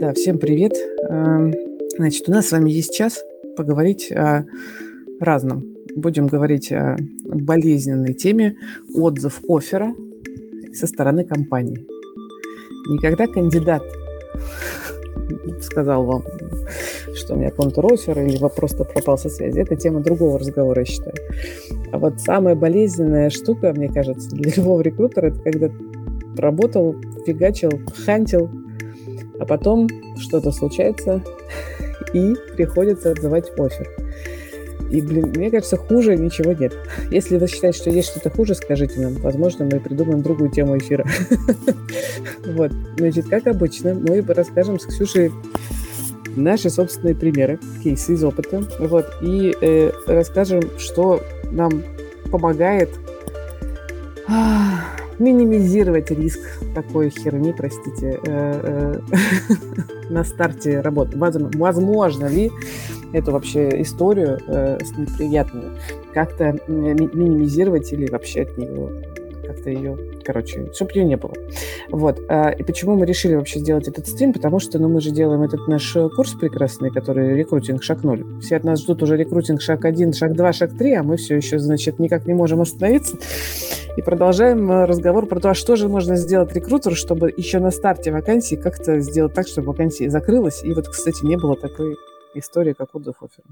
Да, 0.00 0.14
всем 0.14 0.38
привет. 0.38 0.72
Эм, 1.10 1.52
значит, 1.98 2.26
у 2.26 2.32
нас 2.32 2.48
с 2.48 2.52
вами 2.52 2.70
есть 2.70 2.94
час 2.94 3.22
поговорить 3.54 4.10
о 4.10 4.46
разном. 5.20 5.76
Будем 5.94 6.26
говорить 6.26 6.72
о 6.72 6.96
болезненной 7.22 8.14
теме 8.14 8.56
отзыв 8.94 9.42
оффера 9.46 9.94
со 10.72 10.86
стороны 10.86 11.24
компании. 11.24 11.86
Никогда 12.88 13.26
кандидат 13.26 13.82
сказал 15.60 16.06
вам, 16.06 16.24
что 17.14 17.34
у 17.34 17.36
меня 17.36 17.50
контур-оффер 17.50 18.22
или 18.22 18.38
просто 18.56 18.84
пропал 18.84 19.18
со 19.18 19.28
связи. 19.28 19.58
Это 19.58 19.76
тема 19.76 20.00
другого 20.00 20.38
разговора, 20.38 20.80
я 20.80 20.86
считаю. 20.86 21.16
А 21.92 21.98
вот 21.98 22.18
самая 22.22 22.54
болезненная 22.54 23.28
штука, 23.28 23.74
мне 23.76 23.90
кажется, 23.90 24.30
для 24.30 24.50
любого 24.56 24.80
рекрутера, 24.80 25.26
это 25.26 25.40
когда 25.40 25.70
работал, 26.38 26.96
фигачил, 27.26 27.82
хантил, 28.06 28.48
а 29.40 29.46
потом 29.46 29.88
что-то 30.18 30.52
случается, 30.52 31.22
и 32.12 32.34
приходится 32.56 33.10
отзывать 33.10 33.50
офер. 33.58 33.88
И, 34.90 35.00
блин, 35.00 35.32
мне 35.34 35.50
кажется, 35.50 35.76
хуже 35.76 36.16
ничего 36.16 36.52
нет. 36.52 36.76
Если 37.10 37.38
вы 37.38 37.46
считаете, 37.46 37.78
что 37.78 37.90
есть 37.90 38.08
что-то 38.08 38.28
хуже, 38.28 38.56
скажите 38.56 39.00
нам. 39.00 39.14
Возможно, 39.14 39.64
мы 39.64 39.78
придумаем 39.78 40.22
другую 40.22 40.50
тему 40.50 40.76
эфира. 40.76 41.06
Вот. 42.46 42.72
Значит, 42.96 43.28
как 43.28 43.46
обычно, 43.46 43.94
мы 43.94 44.22
расскажем 44.22 44.80
с 44.80 44.86
Ксюшей 44.86 45.30
наши 46.34 46.70
собственные 46.70 47.14
примеры, 47.14 47.60
кейсы 47.82 48.14
из 48.14 48.24
опыта. 48.24 48.64
Вот. 48.80 49.06
И 49.22 49.54
э, 49.60 49.92
расскажем, 50.06 50.62
что 50.78 51.22
нам 51.52 51.84
помогает 52.30 52.90
минимизировать 55.20 56.10
риск 56.10 56.40
такой 56.74 57.10
херни, 57.10 57.52
простите, 57.52 58.18
э, 58.26 59.00
э, 59.06 60.10
на 60.10 60.24
старте 60.24 60.80
работы. 60.80 61.16
Возможно 61.16 62.26
ли 62.26 62.50
эту 63.12 63.32
вообще 63.32 63.82
историю 63.82 64.38
э, 64.46 64.78
с 64.82 64.96
неприятной 64.96 65.70
как-то 66.12 66.58
минимизировать 66.66 67.92
или 67.92 68.10
вообще 68.10 68.42
от 68.42 68.58
нее 68.58 69.04
как-то 69.60 69.70
ее, 69.70 69.96
короче, 70.24 70.72
чтобы 70.72 70.92
ее 70.94 71.04
не 71.04 71.16
было. 71.16 71.34
Вот. 71.90 72.20
А, 72.28 72.50
и 72.50 72.62
почему 72.62 72.96
мы 72.96 73.06
решили 73.06 73.34
вообще 73.34 73.60
сделать 73.60 73.88
этот 73.88 74.06
стрим? 74.06 74.32
Потому 74.32 74.58
что, 74.58 74.78
ну, 74.78 74.88
мы 74.88 75.00
же 75.00 75.10
делаем 75.10 75.42
этот 75.42 75.68
наш 75.68 75.96
курс 76.16 76.32
прекрасный, 76.32 76.90
который 76.90 77.36
рекрутинг 77.36 77.82
шаг 77.82 78.02
0. 78.02 78.40
Все 78.40 78.56
от 78.56 78.64
нас 78.64 78.80
ждут 78.80 79.02
уже 79.02 79.16
рекрутинг 79.16 79.60
шаг 79.60 79.84
1, 79.84 80.12
шаг 80.12 80.34
2, 80.34 80.52
шаг 80.52 80.76
3, 80.76 80.94
а 80.94 81.02
мы 81.02 81.16
все 81.16 81.36
еще, 81.36 81.58
значит, 81.58 81.98
никак 81.98 82.26
не 82.26 82.34
можем 82.34 82.60
остановиться. 82.60 83.16
И 83.96 84.02
продолжаем 84.02 84.70
э, 84.70 84.84
разговор 84.86 85.26
про 85.26 85.40
то, 85.40 85.50
а 85.50 85.54
что 85.54 85.76
же 85.76 85.88
можно 85.88 86.16
сделать 86.16 86.54
рекрутеру, 86.54 86.94
чтобы 86.94 87.32
еще 87.36 87.58
на 87.58 87.70
старте 87.70 88.12
вакансии 88.12 88.56
как-то 88.56 89.00
сделать 89.00 89.34
так, 89.34 89.46
чтобы 89.46 89.68
вакансия 89.68 90.08
закрылась. 90.08 90.62
И 90.64 90.72
вот, 90.72 90.88
кстати, 90.88 91.24
не 91.24 91.36
было 91.36 91.56
такой 91.56 91.96
истории, 92.34 92.72
как 92.72 92.94
у 92.94 93.00
Дефофера. 93.00 93.48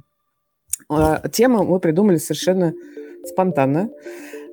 А, 0.88 1.28
тему 1.28 1.64
мы 1.64 1.80
придумали 1.80 2.18
совершенно 2.18 2.72
спонтанно. 3.24 3.90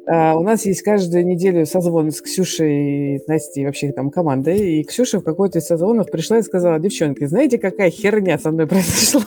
Uh, 0.08 0.36
у 0.36 0.44
нас 0.44 0.66
есть 0.68 0.84
каждую 0.84 1.26
неделю 1.26 1.66
созвон 1.66 2.12
с 2.12 2.22
Ксюшей, 2.22 3.24
Настей 3.28 3.66
вообще 3.66 3.92
там 3.92 4.12
командой. 4.12 4.80
И 4.80 4.84
Ксюша 4.84 5.20
в 5.20 5.24
какой-то 5.24 5.58
из 5.58 5.66
созвонов 5.66 6.12
пришла 6.12 6.38
и 6.38 6.44
сказала, 6.44 6.80
девчонки, 6.80 7.26
знаете, 7.26 7.58
какая 7.58 7.90
херня 7.90 8.38
со 8.38 8.52
мной 8.52 8.68
произошла? 8.68 9.24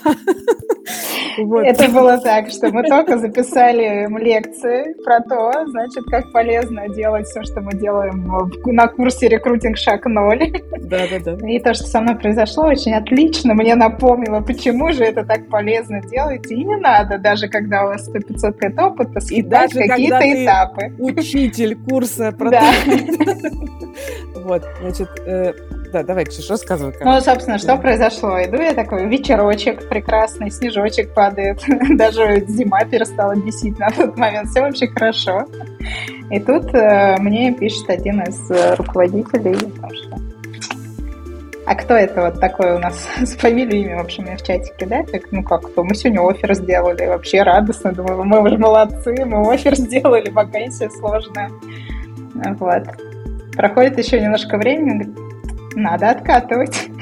Вот. 1.38 1.64
Это 1.64 1.88
было 1.90 2.18
так, 2.18 2.50
что 2.50 2.70
мы 2.72 2.82
только 2.84 3.18
записали 3.18 4.06
лекции 4.18 4.94
про 5.04 5.20
то, 5.20 5.66
значит, 5.68 6.04
как 6.10 6.32
полезно 6.32 6.88
делать 6.88 7.26
все, 7.26 7.42
что 7.42 7.60
мы 7.60 7.72
делаем 7.72 8.26
на 8.66 8.88
курсе 8.88 9.28
рекрутинг 9.28 9.76
шаг 9.76 10.06
ноль. 10.06 10.52
Да, 10.80 11.00
да, 11.10 11.36
да. 11.36 11.48
И 11.48 11.58
то, 11.60 11.74
что 11.74 11.84
со 11.84 12.00
мной 12.00 12.16
произошло, 12.16 12.64
очень 12.64 12.94
отлично 12.94 13.54
мне 13.54 13.74
напомнило, 13.74 14.40
почему 14.40 14.92
же 14.92 15.04
это 15.04 15.24
так 15.24 15.48
полезно 15.48 16.00
делать. 16.02 16.50
И 16.50 16.56
не 16.56 16.76
надо, 16.76 17.18
даже 17.18 17.48
когда 17.48 17.84
у 17.84 17.88
вас 17.88 18.08
100-500 18.08 18.56
лет 18.60 18.78
опыта, 18.78 19.20
скидать 19.20 19.72
какие-то 19.72 20.44
этапы. 20.44 20.92
учитель 20.98 21.76
курса 21.76 22.32
про 22.32 22.50
да. 22.50 22.62
Вот, 24.36 24.62
значит, 24.80 25.08
э, 25.26 25.52
да, 25.92 26.02
давай, 26.02 26.24
Ксюша, 26.24 26.50
рассказывай. 26.50 26.92
Как. 26.92 27.04
Ну, 27.04 27.20
собственно, 27.20 27.58
что 27.58 27.76
произошло? 27.76 28.42
Иду 28.42 28.56
я 28.60 28.74
такой, 28.74 29.06
вечерочек 29.06 29.88
прекрасный, 29.88 30.50
снежочек 30.50 31.14
падает, 31.14 31.62
даже 31.96 32.44
зима 32.46 32.84
перестала 32.84 33.34
бесить 33.34 33.78
на 33.78 33.90
тот 33.90 34.16
момент, 34.16 34.50
все 34.50 34.60
вообще 34.60 34.88
хорошо. 34.88 35.46
И 36.30 36.40
тут 36.40 36.74
э, 36.74 37.16
мне 37.18 37.52
пишет 37.52 37.88
один 37.88 38.20
из 38.22 38.50
э, 38.50 38.74
руководителей, 38.74 39.54
потому 39.54 39.94
что 39.94 40.18
а 41.68 41.74
кто 41.74 41.92
это 41.92 42.22
вот 42.22 42.40
такой 42.40 42.76
у 42.76 42.78
нас 42.78 43.06
с 43.20 43.36
фамилией, 43.36 43.82
имя, 43.82 43.98
в 43.98 44.00
общем, 44.00 44.24
в 44.24 44.42
чатике, 44.42 44.86
да? 44.86 45.02
Так, 45.02 45.30
ну 45.32 45.42
как 45.42 45.70
кто? 45.70 45.84
Мы 45.84 45.94
сегодня 45.94 46.26
офер 46.26 46.54
сделали, 46.54 47.06
вообще 47.06 47.42
радостно, 47.42 47.92
думаю, 47.92 48.24
мы 48.24 48.42
уже 48.42 48.56
молодцы, 48.56 49.14
мы 49.26 49.52
офер 49.52 49.74
сделали, 49.76 50.30
вакансия 50.30 50.88
сложная. 50.88 51.50
Вот. 52.58 52.84
Проходит 53.54 53.98
еще 53.98 54.18
немножко 54.18 54.56
времени, 54.56 55.14
надо 55.78 56.10
откатывать. 56.10 56.88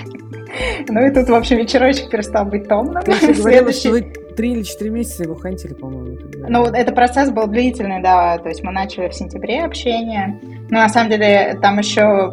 Ну 0.88 1.04
и 1.04 1.10
тут, 1.12 1.28
в 1.28 1.34
общем, 1.34 1.59
вечерочек 1.59 2.09
перестал 2.09 2.47
быть 2.47 2.66
томным. 2.66 3.03
Ты 3.03 3.34
говорила, 3.38 3.70
что 3.72 3.91
вы 3.91 4.00
три 4.37 4.53
или 4.53 4.62
четыре 4.62 4.91
месяца 4.91 5.25
его 5.25 5.34
хантили, 5.34 5.75
по-моему. 5.75 6.16
Ну, 6.48 6.64
это 6.64 6.92
процесс 6.92 7.31
был 7.31 7.47
длительный, 7.47 8.03
да. 8.03 8.38
То 8.38 8.48
есть 8.48 8.62
мы 8.62 8.72
начали 8.72 9.09
в 9.09 9.15
сентябре 9.15 9.65
общение. 9.65 10.41
Но 10.70 10.81
на 10.81 10.88
самом 10.88 11.10
деле 11.10 11.59
там 11.60 11.78
еще 11.78 12.32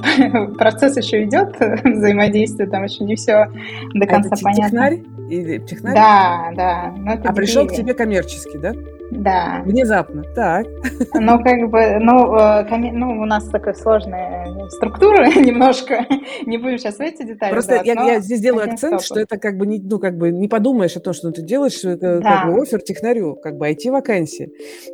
процесс 0.57 0.97
еще 0.97 1.23
идет, 1.23 1.55
взаимодействие, 1.83 2.69
там 2.69 2.83
еще 2.83 3.03
не 3.03 3.15
все 3.15 3.47
до 3.93 4.05
конца 4.05 4.29
это 4.31 4.43
понятно. 4.43 4.69
Технарь? 4.69 5.03
Или 5.29 5.57
технарь? 5.59 5.95
Да, 5.95 6.51
да. 6.55 6.93
а 7.23 7.33
пришел 7.33 7.67
к 7.67 7.73
тебе 7.73 7.93
коммерческий, 7.93 8.57
да? 8.57 8.73
Да. 9.11 9.61
Внезапно, 9.65 10.23
так. 10.35 10.65
Ну, 11.13 11.43
как 11.43 11.69
бы, 11.69 11.97
ну, 11.99 12.35
э, 12.35 12.91
ну, 12.91 13.21
у 13.21 13.25
нас 13.25 13.47
такая 13.47 13.73
сложная 13.75 14.47
структура 14.69 15.27
немножко. 15.35 16.05
Не 16.45 16.57
будем 16.57 16.77
сейчас 16.77 16.95
в 16.95 17.01
эти 17.01 17.23
детали. 17.23 17.51
Просто 17.51 17.81
я, 17.83 17.93
я 17.93 18.19
здесь 18.19 18.41
делаю 18.41 18.71
акцент, 18.71 19.01
что 19.01 19.19
это 19.19 19.37
как 19.37 19.57
бы 19.57 19.65
не, 19.65 19.79
ну, 19.79 19.99
как 19.99 20.17
бы 20.17 20.31
не 20.31 20.47
подумаешь 20.47 20.95
о 20.95 20.99
том, 20.99 21.13
что 21.13 21.31
ты 21.31 21.41
делаешь 21.41 21.83
э, 21.83 21.97
да. 21.97 22.19
как 22.21 22.53
бы 22.53 22.61
офер 22.61 22.81
технарю, 22.81 23.35
как 23.35 23.57
бы 23.57 23.69
IT-вакансии. 23.69 24.51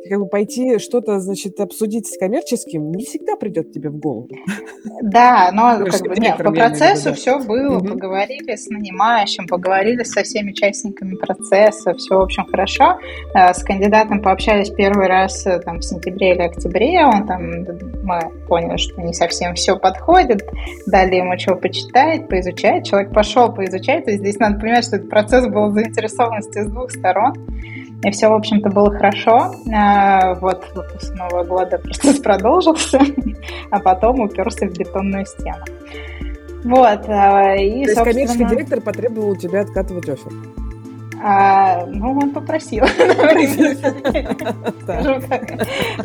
Как 0.08 0.18
бы 0.18 0.26
пойти 0.26 0.78
что-то, 0.78 1.20
значит, 1.20 1.60
обсудить 1.60 2.06
с 2.06 2.18
коммерческим 2.18 2.90
не 2.92 3.04
всегда 3.04 3.36
придет 3.36 3.72
тебе 3.72 3.90
в 3.90 3.96
голову. 3.96 4.28
Да, 5.02 5.50
но 5.52 5.84
как 5.84 6.00
бы, 6.02 6.16
нет, 6.16 6.38
по 6.38 6.52
процессу 6.52 7.10
да. 7.10 7.14
все 7.14 7.38
было, 7.38 7.78
угу. 7.78 7.88
поговорили 7.88 8.56
с 8.56 8.68
нанимающим, 8.68 9.46
поговорили 9.46 10.02
со 10.04 10.22
всеми 10.22 10.50
участниками 10.50 11.14
процесса, 11.16 11.94
все, 11.94 12.16
в 12.16 12.22
общем, 12.22 12.44
хорошо. 12.46 12.98
Э, 13.34 13.52
с 13.52 13.62
кандидатом 13.62 13.90
кандидатом 13.90 14.22
пообщались 14.22 14.70
первый 14.70 15.06
раз 15.06 15.46
э, 15.46 15.58
там, 15.60 15.78
в 15.78 15.82
сентябре 15.82 16.34
или 16.34 16.42
октябре, 16.42 17.04
он 17.04 17.26
там, 17.26 17.42
мы 18.02 18.20
поняли, 18.46 18.76
что 18.76 19.00
не 19.02 19.12
совсем 19.12 19.54
все 19.60 19.76
подходит, 19.76 20.48
дали 20.86 21.16
ему 21.16 21.36
чего 21.36 21.56
почитать, 21.56 22.28
поизучать, 22.28 22.86
человек 22.86 23.12
пошел 23.12 23.52
поизучать, 23.52 24.04
то 24.04 24.10
есть 24.10 24.22
здесь 24.22 24.38
надо 24.38 24.58
понимать, 24.58 24.84
что 24.84 24.96
этот 24.96 25.10
процесс 25.10 25.46
был 25.46 25.70
заинтересованности 25.70 26.64
с 26.64 26.66
двух 26.66 26.90
сторон, 26.90 27.34
и 28.02 28.10
все, 28.10 28.28
в 28.28 28.32
общем-то, 28.32 28.70
было 28.70 28.90
хорошо. 28.90 29.54
А, 29.72 30.34
вот 30.36 30.64
с 31.00 31.10
Нового 31.10 31.44
года 31.44 31.78
процесс 31.78 32.18
продолжился, 32.18 32.98
а 33.70 33.78
потом 33.78 34.20
уперся 34.20 34.66
в 34.66 34.72
бетонную 34.72 35.26
стену. 35.26 35.64
Вот. 36.64 37.08
А, 37.08 37.54
и, 37.56 37.84
То 37.84 37.90
есть 37.90 38.02
коммерческий 38.02 38.44
директор 38.46 38.80
потребовал 38.80 39.30
у 39.30 39.36
тебя 39.36 39.60
откатывать 39.60 40.08
офер? 40.08 40.32
А, 41.22 41.84
ну, 41.86 42.18
он 42.18 42.30
попросил. 42.30 42.84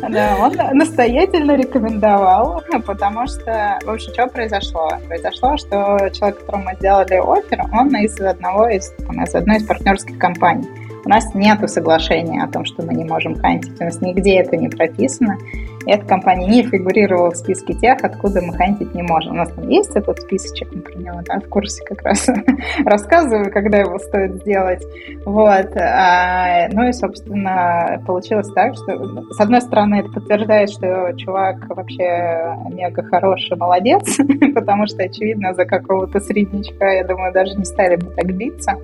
Да, 0.08 0.36
он 0.38 0.52
настоятельно 0.76 1.56
рекомендовал, 1.56 2.62
потому 2.84 3.26
что, 3.26 3.78
в 3.84 3.90
общем, 3.90 4.12
что 4.12 4.26
произошло? 4.26 4.90
Произошло, 5.08 5.56
что 5.56 6.10
человек, 6.12 6.40
которому 6.40 6.64
мы 6.64 6.74
сделали 6.74 7.14
офер, 7.14 7.64
он 7.72 7.96
из 7.96 8.20
одного 8.20 8.68
из, 8.68 8.92
из 8.92 9.34
одной 9.34 9.56
из 9.56 9.66
партнерских 9.66 10.18
компаний. 10.18 10.68
У 11.06 11.08
нас 11.08 11.32
нет 11.36 11.70
соглашения 11.70 12.42
о 12.42 12.48
том, 12.48 12.64
что 12.64 12.84
мы 12.84 12.92
не 12.92 13.04
можем 13.04 13.36
хантить, 13.36 13.80
у 13.80 13.84
нас 13.84 14.00
нигде 14.00 14.40
это 14.40 14.56
не 14.56 14.68
прописано. 14.68 15.38
И 15.86 15.90
эта 15.92 16.04
компания 16.04 16.48
не 16.48 16.64
фигурировала 16.64 17.30
в 17.30 17.36
списке 17.36 17.74
тех, 17.74 17.98
откуда 18.02 18.42
мы 18.42 18.52
хантить 18.54 18.92
не 18.92 19.04
можем. 19.04 19.34
У 19.34 19.36
нас 19.36 19.52
там 19.52 19.68
есть 19.68 19.94
этот 19.94 20.18
списочек, 20.18 20.68
мы 20.74 20.80
про 20.80 20.98
него 20.98 21.20
да, 21.24 21.38
в 21.38 21.48
курсе 21.48 21.84
как 21.84 22.02
раз 22.02 22.28
рассказываю, 22.84 23.52
когда 23.52 23.78
его 23.78 24.00
стоит 24.00 24.42
сделать. 24.42 24.82
Вот. 25.24 25.76
А, 25.76 26.66
ну 26.72 26.88
и, 26.88 26.92
собственно, 26.92 28.02
получилось 28.04 28.50
так, 28.52 28.74
что, 28.74 29.32
с 29.32 29.40
одной 29.40 29.60
стороны, 29.60 30.00
это 30.00 30.10
подтверждает, 30.10 30.70
что 30.70 31.12
чувак 31.16 31.68
вообще 31.68 32.52
мега 32.72 33.04
хороший, 33.04 33.56
молодец, 33.56 34.18
потому 34.56 34.88
что, 34.88 35.04
очевидно, 35.04 35.54
за 35.54 35.66
какого-то 35.66 36.18
среднячка, 36.18 36.84
я 36.86 37.04
думаю, 37.04 37.32
даже 37.32 37.54
не 37.54 37.64
стали 37.64 37.94
бы 37.94 38.06
так 38.06 38.26
биться. 38.34 38.74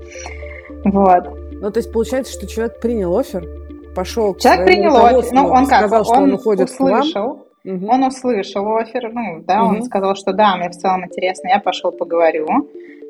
Вот. 0.84 1.41
Ну, 1.62 1.70
то 1.70 1.78
есть 1.78 1.92
получается, 1.92 2.32
что 2.32 2.48
человек 2.48 2.80
принял 2.80 3.16
офер, 3.16 3.48
пошел 3.94 4.34
Человек 4.34 4.66
принял 4.66 4.96
офер, 4.96 5.32
ну, 5.32 5.46
он 5.46 5.66
сказал, 5.66 6.00
как, 6.00 6.06
что 6.06 6.16
он, 6.16 6.22
он 6.24 6.32
уходит 6.32 6.68
услышал, 6.68 7.46
вам. 7.62 7.88
Он 7.88 8.02
услышал 8.02 8.76
офер, 8.76 9.12
ну, 9.12 9.44
да, 9.46 9.62
угу. 9.62 9.76
он 9.76 9.82
сказал, 9.84 10.16
что 10.16 10.32
да, 10.32 10.56
мне 10.56 10.70
в 10.70 10.72
целом 10.72 11.04
интересно, 11.04 11.46
я 11.46 11.60
пошел 11.60 11.92
поговорю. 11.92 12.48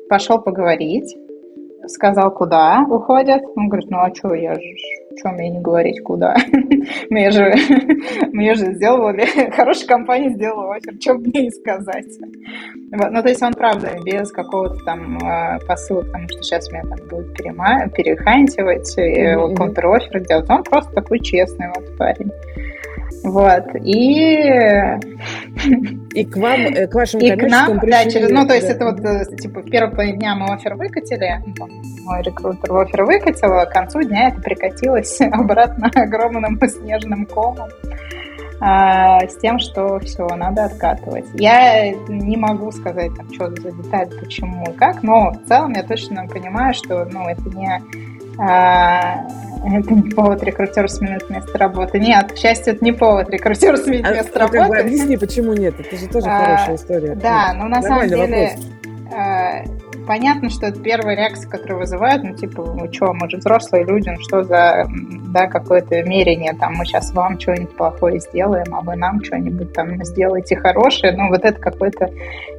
пошел 0.07 0.39
поговорить, 0.39 1.17
сказал, 1.87 2.29
куда 2.29 2.85
уходят. 2.87 3.41
Он 3.55 3.69
говорит, 3.69 3.89
ну 3.89 3.97
а 3.97 4.13
что, 4.13 4.35
я 4.35 4.53
же, 4.53 4.61
что 5.17 5.29
мне 5.29 5.49
не 5.49 5.59
говорить, 5.59 6.01
куда? 6.01 6.35
мне 7.09 7.31
же, 7.31 7.53
мне 8.31 8.55
же 8.55 8.73
сделали, 8.73 9.51
хорошая 9.51 9.87
компания 9.87 10.29
сделала 10.29 10.75
офер, 10.75 10.93
что 10.99 11.15
мне 11.15 11.47
и 11.47 11.51
сказать. 11.51 12.07
Вот. 12.91 13.11
Ну, 13.11 13.21
то 13.21 13.29
есть 13.29 13.41
он, 13.41 13.53
правда, 13.53 13.91
без 14.05 14.31
какого-то 14.31 14.83
там 14.85 15.17
э, 15.17 15.59
посыла, 15.67 16.01
потому 16.01 16.27
что 16.29 16.43
сейчас 16.43 16.71
меня 16.71 16.83
там 16.83 16.99
будут 17.07 17.39
перема- 17.39 17.89
перехантивать, 17.89 18.97
mm-hmm. 18.97 19.55
контр-офер 19.55 20.21
делать. 20.21 20.49
Он 20.49 20.63
просто 20.63 20.93
такой 20.93 21.19
честный 21.19 21.67
вот 21.75 21.97
парень. 21.97 22.31
Вот, 23.23 23.63
и... 23.75 24.99
И 26.13 26.25
к 26.25 26.35
вам, 26.35 26.59
э, 26.59 26.87
к 26.87 26.93
вашим 26.93 27.21
и 27.21 27.31
к 27.31 27.49
нам, 27.49 27.79
да, 27.79 28.05
через, 28.05 28.29
ну, 28.29 28.45
то 28.45 28.53
есть 28.53 28.67
да. 28.67 28.73
это 28.73 28.85
вот, 28.85 28.99
э, 28.99 29.35
типа, 29.37 29.61
в 29.61 29.69
первые 29.69 30.13
дня 30.13 30.35
мы 30.35 30.53
офер 30.53 30.75
выкатили, 30.75 31.41
мой 32.03 32.21
рекрутер 32.21 32.75
офер 32.75 33.05
выкатил, 33.05 33.53
а 33.53 33.65
к 33.65 33.71
концу 33.71 34.03
дня 34.03 34.27
это 34.27 34.41
прикатилось 34.41 35.21
обратно 35.31 35.89
огромным 35.95 36.59
снежным 36.67 37.25
комом 37.25 37.69
а, 38.59 39.19
с 39.27 39.35
тем, 39.37 39.59
что 39.59 39.99
все, 39.99 40.25
надо 40.27 40.65
откатывать. 40.65 41.25
Я 41.33 41.91
не 42.07 42.37
могу 42.37 42.71
сказать, 42.71 43.15
там, 43.15 43.33
что 43.33 43.49
за 43.49 43.71
деталь, 43.71 44.09
почему 44.19 44.71
и 44.71 44.73
как, 44.73 45.03
но 45.03 45.31
в 45.31 45.47
целом 45.47 45.73
я 45.73 45.83
точно 45.83 46.27
понимаю, 46.27 46.73
что, 46.73 47.05
ну, 47.05 47.27
это 47.27 47.41
не 47.49 47.81
а, 48.39 49.27
это 49.63 49.93
не 49.93 50.09
повод 50.09 50.43
рекрутеру 50.43 50.87
сменить 50.87 51.29
место 51.29 51.57
работы. 51.57 51.99
Нет, 51.99 52.33
к 52.33 52.37
счастью, 52.37 52.73
это 52.73 52.83
не 52.83 52.91
повод 52.91 53.29
рекрутеру 53.29 53.77
сменить 53.83 54.05
а, 54.05 54.13
место 54.13 54.39
работы. 54.39 54.67
Бы 54.67 54.77
объясни, 54.77 55.17
почему 55.17 55.53
нет? 55.53 55.79
Это 55.79 55.95
же 55.95 56.07
тоже 56.07 56.27
а, 56.27 56.45
хорошая 56.45 56.75
история. 56.75 57.15
Да, 57.15 57.53
но 57.53 57.67
на 57.67 57.81
самом 57.81 58.07
деле 58.07 58.57
понятно, 60.07 60.49
что 60.49 60.67
это 60.67 60.81
первая 60.81 61.15
реакция, 61.15 61.49
которая 61.49 61.79
вызывает, 61.79 62.23
ну, 62.23 62.35
типа, 62.35 62.63
ну, 62.63 62.91
что, 62.91 63.13
мы 63.13 63.29
же 63.29 63.37
взрослые 63.37 63.85
люди, 63.85 64.09
ну, 64.09 64.17
что 64.21 64.43
за, 64.43 64.85
да, 65.33 65.47
какое-то 65.47 66.01
мерение, 66.03 66.53
там, 66.53 66.73
мы 66.75 66.85
сейчас 66.85 67.13
вам 67.13 67.39
что-нибудь 67.39 67.75
плохое 67.75 68.19
сделаем, 68.19 68.73
а 68.73 68.81
вы 68.81 68.95
нам 68.95 69.23
что-нибудь 69.23 69.73
там 69.73 70.03
сделаете 70.03 70.55
хорошее, 70.55 71.13
ну, 71.15 71.29
вот 71.29 71.43
это 71.43 71.59
какой-то 71.59 72.09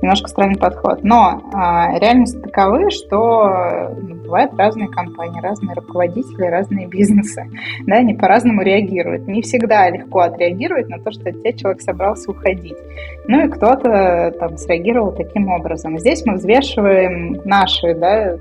немножко 0.03 0.29
странный 0.29 0.59
подход. 0.59 1.03
Но 1.03 1.43
а, 1.53 1.99
реальность 1.99 2.43
таковы, 2.43 2.91
что 2.91 3.95
ну, 4.01 4.15
бывают 4.17 4.53
разные 4.57 4.89
компании, 4.89 5.41
разные 5.41 5.75
руководители, 5.75 6.47
разные 6.47 6.87
бизнесы, 6.87 7.49
да, 7.87 7.97
они 7.97 8.15
по-разному 8.15 8.63
реагируют. 8.63 9.27
Не 9.27 9.43
всегда 9.43 9.89
легко 9.91 10.21
отреагировать 10.21 10.89
на 10.89 10.99
то, 10.99 11.11
что 11.11 11.33
тебя 11.33 11.53
человек 11.53 11.81
собрался 11.81 12.31
уходить. 12.31 12.77
Ну, 13.27 13.47
и 13.47 13.49
кто-то 13.49 14.35
там 14.39 14.59
среагировал 14.59 15.13
таким 15.13 15.49
образом. 15.49 15.99
Здесь 15.99 16.25
мы 16.27 16.35
взвешиваем 16.35 17.41
наши, 17.45 17.95
да, 17.95 18.37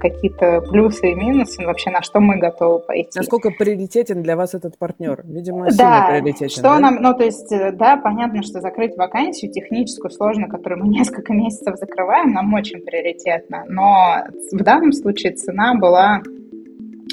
какие-то 0.00 0.62
плюсы 0.62 1.12
и 1.12 1.14
минусы, 1.14 1.64
вообще 1.64 1.90
на 1.90 2.02
что 2.02 2.18
мы 2.20 2.38
готовы 2.38 2.80
пойти. 2.80 3.10
Насколько 3.18 3.50
приоритетен 3.50 4.22
для 4.22 4.36
вас 4.36 4.54
этот 4.54 4.76
партнер? 4.78 5.22
Видимо, 5.24 5.68
да, 5.76 6.08
приоритетен. 6.10 6.48
Что 6.48 6.62
да? 6.62 6.78
нам, 6.80 6.96
ну, 7.00 7.14
то 7.14 7.24
есть, 7.24 7.52
э, 7.52 7.72
да, 7.72 7.96
понятно, 7.96 8.42
что 8.42 8.60
закрыть 8.60 8.96
вакансию 8.96 9.52
техническую, 9.52 10.10
сложно, 10.10 10.48
которую 10.48 10.84
мы 10.84 10.88
несколько 10.92 11.32
месяцев 11.32 11.76
закрываем, 11.76 12.32
нам 12.32 12.52
очень 12.54 12.80
приоритетно. 12.80 13.64
Но 13.68 14.24
в 14.52 14.62
данном 14.62 14.92
случае 14.92 15.32
цена 15.32 15.74
была 15.74 16.20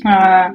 а, 0.05 0.51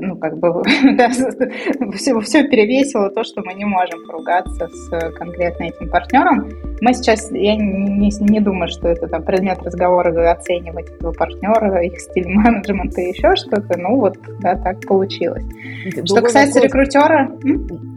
ну, 0.00 0.16
как 0.16 0.38
бы, 0.38 0.62
да, 0.96 1.08
все, 1.94 2.20
все 2.20 2.48
перевесило 2.48 3.10
то, 3.10 3.24
что 3.24 3.42
мы 3.42 3.54
не 3.54 3.64
можем 3.64 4.04
поругаться 4.06 4.68
с 4.68 5.10
конкретно 5.12 5.64
этим 5.64 5.88
партнером. 5.88 6.50
Мы 6.80 6.92
сейчас, 6.94 7.30
я 7.30 7.54
не, 7.56 8.10
не 8.20 8.40
думаю, 8.40 8.68
что 8.68 8.88
это 8.88 9.06
там 9.06 9.22
предмет 9.22 9.62
разговора 9.62 10.32
оценивать 10.32 10.90
этого 10.90 11.12
партнера, 11.12 11.82
их 11.82 11.98
стиль 12.00 12.28
менеджмента 12.28 13.00
и 13.00 13.10
еще 13.10 13.34
что-то. 13.36 13.78
Ну, 13.78 13.96
вот, 13.96 14.18
да, 14.40 14.56
так 14.56 14.80
получилось. 14.86 15.44
Другой 15.84 16.06
что 16.06 16.22
касается 16.22 16.60
вопрос, 16.60 16.64
рекрутера... 16.64 17.30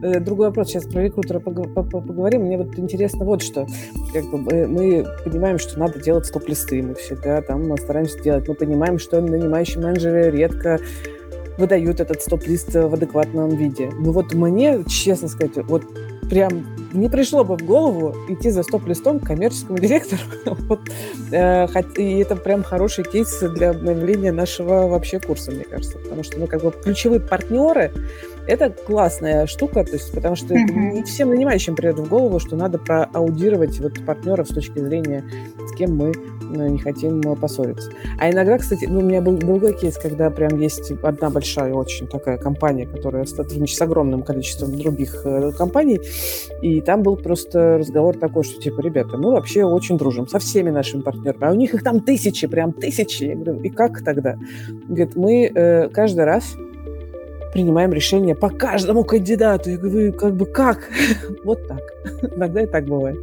Э, 0.02 0.20
другой 0.20 0.46
вопрос, 0.48 0.68
сейчас 0.68 0.86
про 0.86 1.02
рекрутера 1.02 1.40
поговорим. 1.40 2.42
Мне 2.42 2.56
вот 2.56 2.78
интересно 2.78 3.24
вот 3.24 3.42
что. 3.42 3.66
Как 4.12 4.24
бы 4.30 4.38
мы, 4.38 4.66
мы 4.66 5.06
понимаем, 5.24 5.58
что 5.58 5.78
надо 5.78 6.00
делать 6.00 6.26
стоп-листы, 6.26 6.82
мы 6.82 6.94
всегда 6.94 7.42
там 7.42 7.76
стараемся 7.76 8.22
делать. 8.22 8.48
Мы 8.48 8.54
понимаем, 8.54 8.98
что 8.98 9.20
нанимающие 9.20 9.82
менеджеры 9.82 10.30
редко 10.30 10.78
выдают 11.58 12.00
этот 12.00 12.22
стоп-лист 12.22 12.74
в 12.74 12.94
адекватном 12.94 13.56
виде. 13.56 13.90
Но 13.98 14.12
вот 14.12 14.34
мне, 14.34 14.84
честно 14.88 15.28
сказать, 15.28 15.56
вот 15.56 15.82
прям 16.28 16.66
не 16.92 17.08
пришло 17.08 17.44
бы 17.44 17.56
в 17.56 17.62
голову 17.62 18.14
идти 18.28 18.50
за 18.50 18.62
стоп-листом 18.62 19.20
к 19.20 19.26
коммерческому 19.26 19.78
директору. 19.80 20.20
вот, 20.44 20.80
э, 21.30 21.66
и 21.96 22.18
это 22.18 22.36
прям 22.36 22.62
хороший 22.62 23.04
кейс 23.04 23.40
для 23.40 23.70
обновления 23.70 24.32
нашего 24.32 24.88
вообще 24.88 25.20
курса, 25.20 25.50
мне 25.50 25.64
кажется. 25.64 25.98
Потому 25.98 26.22
что, 26.22 26.38
ну, 26.38 26.46
как 26.46 26.62
бы 26.62 26.72
ключевые 26.72 27.20
партнеры 27.20 27.92
это 28.46 28.70
классная 28.70 29.46
штука, 29.46 29.84
то 29.84 29.92
есть, 29.92 30.12
потому 30.12 30.36
что 30.36 30.54
mm-hmm. 30.54 30.92
не 30.92 31.02
всем 31.02 31.30
нанимающим 31.30 31.74
придет 31.74 31.98
в 31.98 32.08
голову, 32.08 32.38
что 32.38 32.56
надо 32.56 32.78
проаудировать 32.78 33.78
вот 33.80 34.04
партнеров 34.04 34.48
с 34.48 34.54
точки 34.54 34.78
зрения, 34.78 35.24
с 35.66 35.76
кем 35.76 35.96
мы 35.96 36.10
э, 36.10 36.68
не 36.68 36.78
хотим 36.78 37.20
э, 37.20 37.36
поссориться. 37.36 37.90
А 38.18 38.30
иногда, 38.30 38.58
кстати, 38.58 38.86
ну, 38.86 39.00
у 39.00 39.02
меня 39.02 39.20
был 39.20 39.36
другой 39.36 39.74
кейс, 39.74 39.96
когда 39.96 40.30
прям 40.30 40.58
есть 40.60 40.92
одна 41.02 41.30
большая 41.30 41.74
очень 41.74 42.06
такая 42.06 42.38
компания, 42.38 42.86
которая 42.86 43.24
сотрудничает 43.24 43.78
с 43.78 43.82
огромным 43.82 44.22
количеством 44.22 44.78
других 44.78 45.22
э, 45.24 45.52
компаний, 45.52 46.00
и 46.62 46.80
там 46.80 47.02
был 47.02 47.16
просто 47.16 47.78
разговор 47.78 48.16
такой, 48.16 48.44
что 48.44 48.60
типа, 48.60 48.80
ребята, 48.80 49.16
мы 49.16 49.32
вообще 49.32 49.64
очень 49.64 49.98
дружим 49.98 50.28
со 50.28 50.38
всеми 50.38 50.70
нашими 50.70 51.02
партнерами, 51.02 51.44
а 51.44 51.50
у 51.50 51.54
них 51.54 51.74
их 51.74 51.82
там 51.82 52.00
тысячи, 52.00 52.46
прям 52.46 52.72
тысячи. 52.72 53.24
Я 53.24 53.34
говорю, 53.34 53.60
и 53.60 53.70
как 53.70 54.02
тогда? 54.04 54.36
Говорит, 54.88 55.16
мы 55.16 55.50
э, 55.52 55.88
каждый 55.88 56.24
раз 56.24 56.56
принимаем 57.52 57.92
решение 57.92 58.34
по 58.34 58.48
каждому 58.48 59.04
кандидату. 59.04 59.70
Я 59.70 59.78
говорю, 59.78 60.12
как 60.12 60.34
бы 60.34 60.46
как? 60.46 60.88
вот 61.44 61.66
так. 61.68 61.80
Иногда 62.36 62.62
и 62.62 62.66
так 62.66 62.84
бывает. 62.84 63.18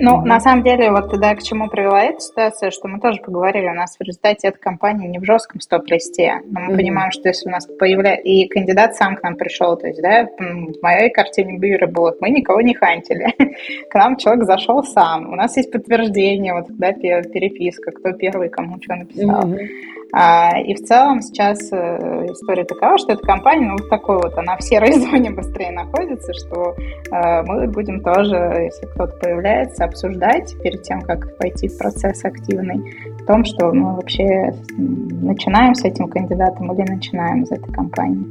Ну, 0.00 0.24
на 0.24 0.40
самом 0.40 0.62
деле, 0.62 0.92
вот 0.92 1.10
тогда 1.10 1.34
к 1.34 1.42
чему 1.42 1.68
привела 1.68 2.04
эта 2.04 2.20
ситуация, 2.20 2.70
что 2.70 2.86
мы 2.86 3.00
тоже 3.00 3.20
поговорили, 3.20 3.68
у 3.68 3.74
нас 3.74 3.96
в 3.98 4.00
результате 4.00 4.48
эта 4.48 4.58
компания 4.58 5.08
не 5.08 5.18
в 5.18 5.24
жестком 5.24 5.60
стоп-листе, 5.60 6.40
но 6.46 6.60
мы 6.60 6.72
mm-hmm. 6.72 6.76
понимаем, 6.76 7.10
что 7.10 7.28
если 7.28 7.48
у 7.48 7.52
нас 7.52 7.66
появляется... 7.66 8.22
И 8.22 8.46
кандидат 8.46 8.94
сам 8.94 9.16
к 9.16 9.22
нам 9.22 9.36
пришел, 9.36 9.76
то 9.76 9.88
есть, 9.88 10.00
да, 10.00 10.28
в 10.38 10.82
моей 10.82 11.10
картине 11.10 11.58
мира 11.58 11.86
было, 11.88 12.14
мы 12.20 12.30
никого 12.30 12.60
не 12.60 12.74
хантили. 12.74 13.34
к 13.90 13.94
нам 13.94 14.16
человек 14.16 14.44
зашел 14.44 14.84
сам. 14.84 15.32
У 15.32 15.34
нас 15.34 15.56
есть 15.56 15.72
подтверждение, 15.72 16.54
вот, 16.54 16.66
да, 16.68 16.92
переписка, 16.92 17.90
кто 17.90 18.12
первый, 18.12 18.50
кому 18.50 18.80
что 18.80 18.94
написал. 18.94 19.50
Mm-hmm. 19.50 19.68
А, 20.12 20.58
и 20.58 20.74
в 20.74 20.84
целом 20.84 21.20
сейчас 21.20 21.70
э, 21.70 22.26
история 22.32 22.64
такова, 22.64 22.96
что 22.96 23.12
эта 23.12 23.22
компания, 23.22 23.66
ну, 23.66 23.76
вот 23.78 23.90
такой 23.90 24.16
вот, 24.16 24.36
она 24.38 24.56
в 24.56 24.62
серой 24.62 24.92
зоне 24.98 25.30
быстрее 25.30 25.70
находится, 25.70 26.32
что 26.32 26.74
э, 26.74 27.42
мы 27.42 27.66
будем 27.68 28.00
тоже, 28.02 28.36
если 28.64 28.86
кто-то 28.86 29.12
появляется, 29.18 29.84
обсуждать 29.84 30.56
перед 30.62 30.82
тем, 30.82 31.02
как 31.02 31.36
пойти 31.36 31.68
в 31.68 31.76
процесс 31.76 32.24
активный, 32.24 32.94
в 33.20 33.26
том, 33.26 33.44
что 33.44 33.70
мы 33.72 33.96
вообще 33.96 34.54
начинаем 34.78 35.74
с 35.74 35.84
этим 35.84 36.08
кандидатом 36.08 36.72
или 36.72 36.90
начинаем 36.90 37.42
из 37.42 37.50
этой 37.50 37.70
компании. 37.70 38.26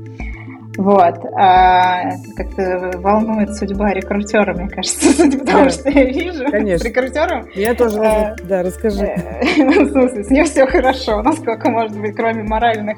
Вот. 0.77 1.15
А, 1.36 2.12
как-то 2.36 2.91
волнует 3.00 3.55
судьба 3.55 3.93
рекрутера, 3.93 4.53
мне 4.53 4.69
кажется, 4.69 5.12
судя 5.12 5.39
потому 5.39 5.63
да. 5.65 5.69
что 5.72 5.89
я 5.89 6.03
вижу 6.05 6.46
Конечно. 6.51 6.79
с 6.79 6.86
рекрутером. 6.86 7.48
Я 7.55 7.74
тоже, 7.74 8.00
а, 8.00 8.36
да, 8.43 8.62
расскажи. 8.62 9.05
Э, 9.05 9.41
ну, 9.57 9.86
в 9.86 9.91
смысле, 9.91 10.24
с 10.24 10.29
ним 10.29 10.46
все 10.46 10.67
хорошо. 10.67 11.22
Насколько 11.24 11.72
может 11.72 12.00
быть, 12.00 12.15
кроме 12.15 12.43
моральных 12.43 12.98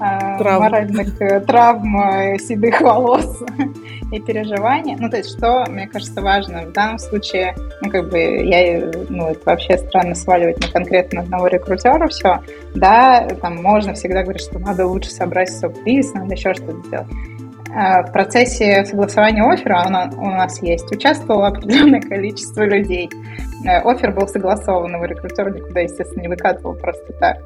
а, 0.00 0.38
травм, 0.38 0.62
моральных, 0.62 1.20
э, 1.22 1.40
травм 1.40 1.96
э, 2.00 2.38
седых 2.38 2.80
волос 2.80 3.42
и 4.16 4.20
переживаний. 4.20 4.96
Ну, 4.98 5.08
то 5.08 5.18
есть, 5.18 5.36
что, 5.36 5.64
мне 5.68 5.86
кажется, 5.86 6.20
важно 6.20 6.62
в 6.62 6.72
данном 6.72 6.98
случае, 6.98 7.54
ну, 7.80 7.90
как 7.90 8.08
бы, 8.08 8.18
я, 8.18 8.90
ну, 9.08 9.28
это 9.28 9.40
вообще 9.44 9.78
странно 9.78 10.14
сваливать 10.14 10.60
на 10.60 10.68
конкретно 10.68 11.22
одного 11.22 11.48
рекрутера 11.48 12.08
все. 12.08 12.40
Да, 12.74 13.28
там 13.40 13.62
можно 13.62 13.94
всегда 13.94 14.22
говорить, 14.22 14.42
что 14.42 14.58
надо 14.58 14.86
лучше 14.86 15.10
собрать 15.10 15.50
стоп-лист, 15.50 16.14
надо 16.14 16.34
еще 16.34 16.54
что-то 16.54 16.80
сделать. 16.86 17.08
А, 17.76 18.02
в 18.04 18.12
процессе 18.12 18.84
согласования 18.84 19.42
оффера 19.42 19.84
у 20.16 20.30
нас 20.30 20.62
есть 20.62 20.90
участвовало 20.92 21.48
определенное 21.48 22.00
количество 22.08 22.62
людей. 22.62 23.10
Э, 23.64 23.80
офер 23.80 24.12
был 24.12 24.28
согласован, 24.28 24.94
его 24.94 25.04
рекрутер 25.04 25.54
никуда, 25.54 25.80
естественно, 25.80 26.22
не 26.22 26.28
выкатывал 26.28 26.74
просто 26.74 27.12
так. 27.14 27.38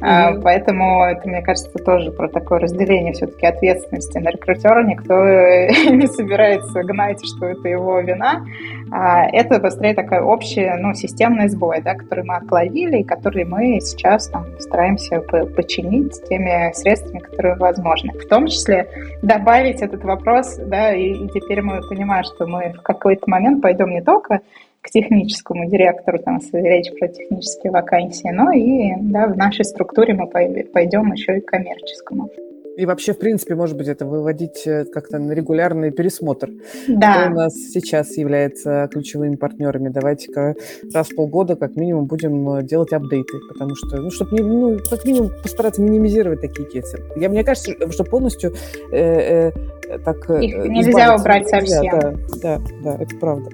Mm-hmm. 0.00 0.40
Поэтому 0.42 1.04
это, 1.04 1.28
мне 1.28 1.42
кажется, 1.42 1.78
тоже 1.78 2.10
про 2.12 2.28
такое 2.28 2.60
разделение 2.60 3.12
все-таки 3.12 3.46
ответственности 3.46 4.18
на 4.18 4.30
рекрутера. 4.30 4.82
Никто 4.84 5.14
не 5.90 6.06
собирается 6.06 6.82
гнать, 6.82 7.20
что 7.24 7.46
это 7.46 7.68
его 7.68 8.00
вина. 8.00 8.44
А, 8.90 9.24
это 9.26 9.58
быстрее 9.58 9.94
такая 9.94 10.22
общая, 10.22 10.76
ну, 10.76 10.94
системный 10.94 11.48
сбой, 11.48 11.82
да, 11.82 11.94
который 11.94 12.24
мы 12.24 12.36
отловили 12.36 12.98
и 12.98 13.04
который 13.04 13.44
мы 13.44 13.80
сейчас 13.80 14.28
там, 14.28 14.46
стараемся 14.58 15.20
починить 15.20 16.22
теми 16.28 16.72
средствами, 16.72 17.18
которые 17.18 17.56
возможны. 17.56 18.12
В 18.12 18.26
том 18.28 18.46
числе 18.46 18.88
добавить 19.22 19.82
этот 19.82 20.04
вопрос, 20.04 20.56
да, 20.56 20.94
и, 20.94 21.10
и 21.10 21.28
теперь 21.28 21.62
мы 21.62 21.80
понимаем, 21.88 22.24
что 22.24 22.46
мы 22.46 22.72
в 22.72 22.82
какой-то 22.82 23.28
момент 23.28 23.60
пойдем 23.60 23.90
не 23.90 24.02
только 24.02 24.40
к 24.86 24.90
техническому 24.90 25.68
директору, 25.68 26.18
там, 26.18 26.38
если 26.40 26.58
речь 26.58 26.92
про 26.98 27.08
технические 27.08 27.72
вакансии, 27.72 28.28
но 28.28 28.52
и 28.52 28.92
да, 29.00 29.26
в 29.26 29.36
нашей 29.36 29.64
структуре 29.64 30.14
мы 30.14 30.26
пойдем 30.28 31.12
еще 31.12 31.38
и 31.38 31.40
к 31.40 31.46
коммерческому. 31.46 32.30
И 32.76 32.84
вообще, 32.84 33.14
в 33.14 33.18
принципе, 33.18 33.54
может 33.54 33.76
быть, 33.76 33.88
это 33.88 34.04
выводить 34.04 34.66
э, 34.66 34.84
как-то 34.84 35.18
на 35.18 35.32
регулярный 35.32 35.90
пересмотр. 35.90 36.50
Да. 36.86 37.22
Кто 37.22 37.30
у 37.32 37.34
нас 37.34 37.54
сейчас 37.54 38.18
является 38.18 38.86
ключевыми 38.92 39.36
партнерами. 39.36 39.88
Давайте-ка 39.88 40.54
раз 40.92 41.08
в 41.08 41.16
полгода 41.16 41.56
как 41.56 41.74
минимум 41.74 42.04
будем 42.04 42.48
э, 42.50 42.62
делать 42.62 42.92
апдейты, 42.92 43.38
потому 43.48 43.74
что, 43.74 43.96
ну, 43.96 44.10
чтобы, 44.10 44.42
ну, 44.42 44.78
как 44.90 45.06
минимум 45.06 45.30
постараться 45.42 45.80
минимизировать 45.80 46.42
такие 46.42 46.68
кейсы. 46.68 46.98
Я, 47.16 47.30
мне 47.30 47.44
кажется, 47.44 47.72
что 47.90 48.04
полностью 48.04 48.52
э, 48.92 49.52
э, 49.88 49.98
так... 50.04 50.28
Их 50.42 50.54
нельзя 50.68 51.16
убрать 51.16 51.48
совсем. 51.48 51.90
Да, 51.90 52.14
да, 52.42 52.60
да, 52.84 53.02
это 53.02 53.16
правда. 53.16 53.50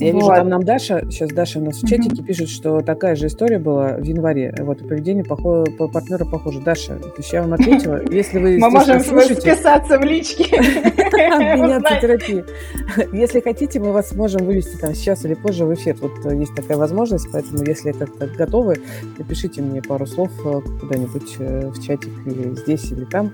Я 0.00 0.12
вижу, 0.12 0.26
там 0.26 0.48
нам 0.48 0.62
Даша, 0.64 1.06
сейчас 1.10 1.30
Даша 1.30 1.58
у 1.58 1.64
нас 1.64 1.82
в 1.82 1.88
чатике 1.88 2.22
пишет, 2.22 2.48
что 2.48 2.80
такая 2.80 3.16
же 3.16 3.26
история 3.26 3.58
была 3.58 3.94
в 3.94 4.02
январе. 4.02 4.54
Вот, 4.58 4.80
и 4.80 4.84
поведение 4.84 5.24
похоже, 5.24 5.72
по 5.72 5.88
партнера 5.88 6.24
похоже. 6.24 6.60
Даша, 6.60 6.96
то 6.98 7.12
есть 7.16 7.32
я 7.32 7.42
вам 7.42 7.54
ответила, 7.54 8.00
если 8.10 8.38
вы 8.38 8.58
Мы 8.58 8.70
можем 8.70 9.00
списаться 9.00 9.98
в 9.98 10.04
личке. 10.04 10.44
Обменяться 11.18 11.98
терапией. 12.00 12.44
Если 13.12 13.40
хотите, 13.40 13.80
мы 13.80 13.92
вас 13.92 14.14
можем 14.14 14.44
вывести 14.44 14.76
там 14.76 14.94
сейчас 14.94 15.24
или 15.24 15.34
позже 15.34 15.64
в 15.64 15.74
эфир. 15.74 15.96
Вот 16.00 16.12
э, 16.24 16.36
есть 16.36 16.54
такая 16.54 16.76
возможность, 16.76 17.28
поэтому 17.32 17.64
если 17.64 17.92
как-то 17.92 18.26
готовы, 18.26 18.80
напишите 19.18 19.62
мне 19.62 19.82
пару 19.82 20.06
слов 20.06 20.30
э, 20.44 20.60
куда-нибудь 20.80 21.36
э, 21.38 21.68
в 21.68 21.82
чатик 21.82 22.12
или 22.26 22.54
здесь, 22.56 22.90
или 22.92 23.04
там, 23.04 23.32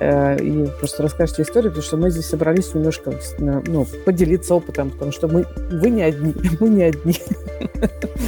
и 0.00 0.68
просто 0.78 1.02
расскажите 1.02 1.42
историю, 1.42 1.70
потому 1.70 1.84
что 1.84 1.96
мы 1.96 2.10
здесь 2.10 2.26
собрались 2.26 2.74
немножко 2.74 3.12
ну, 3.38 3.86
поделиться 4.04 4.54
опытом, 4.54 4.90
потому 4.90 5.12
что 5.12 5.28
мы, 5.28 5.46
вы 5.70 5.90
не 5.90 6.02
одни, 6.06 6.34
мы 6.60 6.68
не 6.68 6.82
одни. 6.84 7.14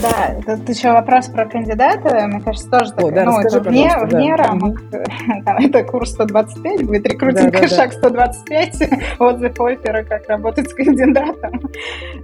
Да, 0.03 0.57
тут 0.57 0.69
еще 0.69 0.93
вопрос 0.93 1.29
про 1.29 1.47
кандидата, 1.47 2.27
мне 2.27 2.41
кажется, 2.41 2.71
тоже 2.71 2.93
О, 2.97 3.11
да, 3.11 3.25
ну, 3.25 3.41
это 3.41 3.61
вне, 3.61 3.91
вне 4.03 4.37
да. 4.37 4.45
рамок. 4.45 4.83
Там, 5.45 5.57
это 5.59 5.83
курс 5.85 6.11
125, 6.13 6.87
будет 6.87 7.07
рекрутинг 7.07 7.53
да, 7.53 7.61
да, 7.61 7.69
шаг 7.69 7.93
125, 7.93 8.91
отзыв 9.19 9.61
опера, 9.61 10.05
как 10.05 10.29
работать 10.29 10.71
с 10.71 10.75
кандидатом. 10.75 11.61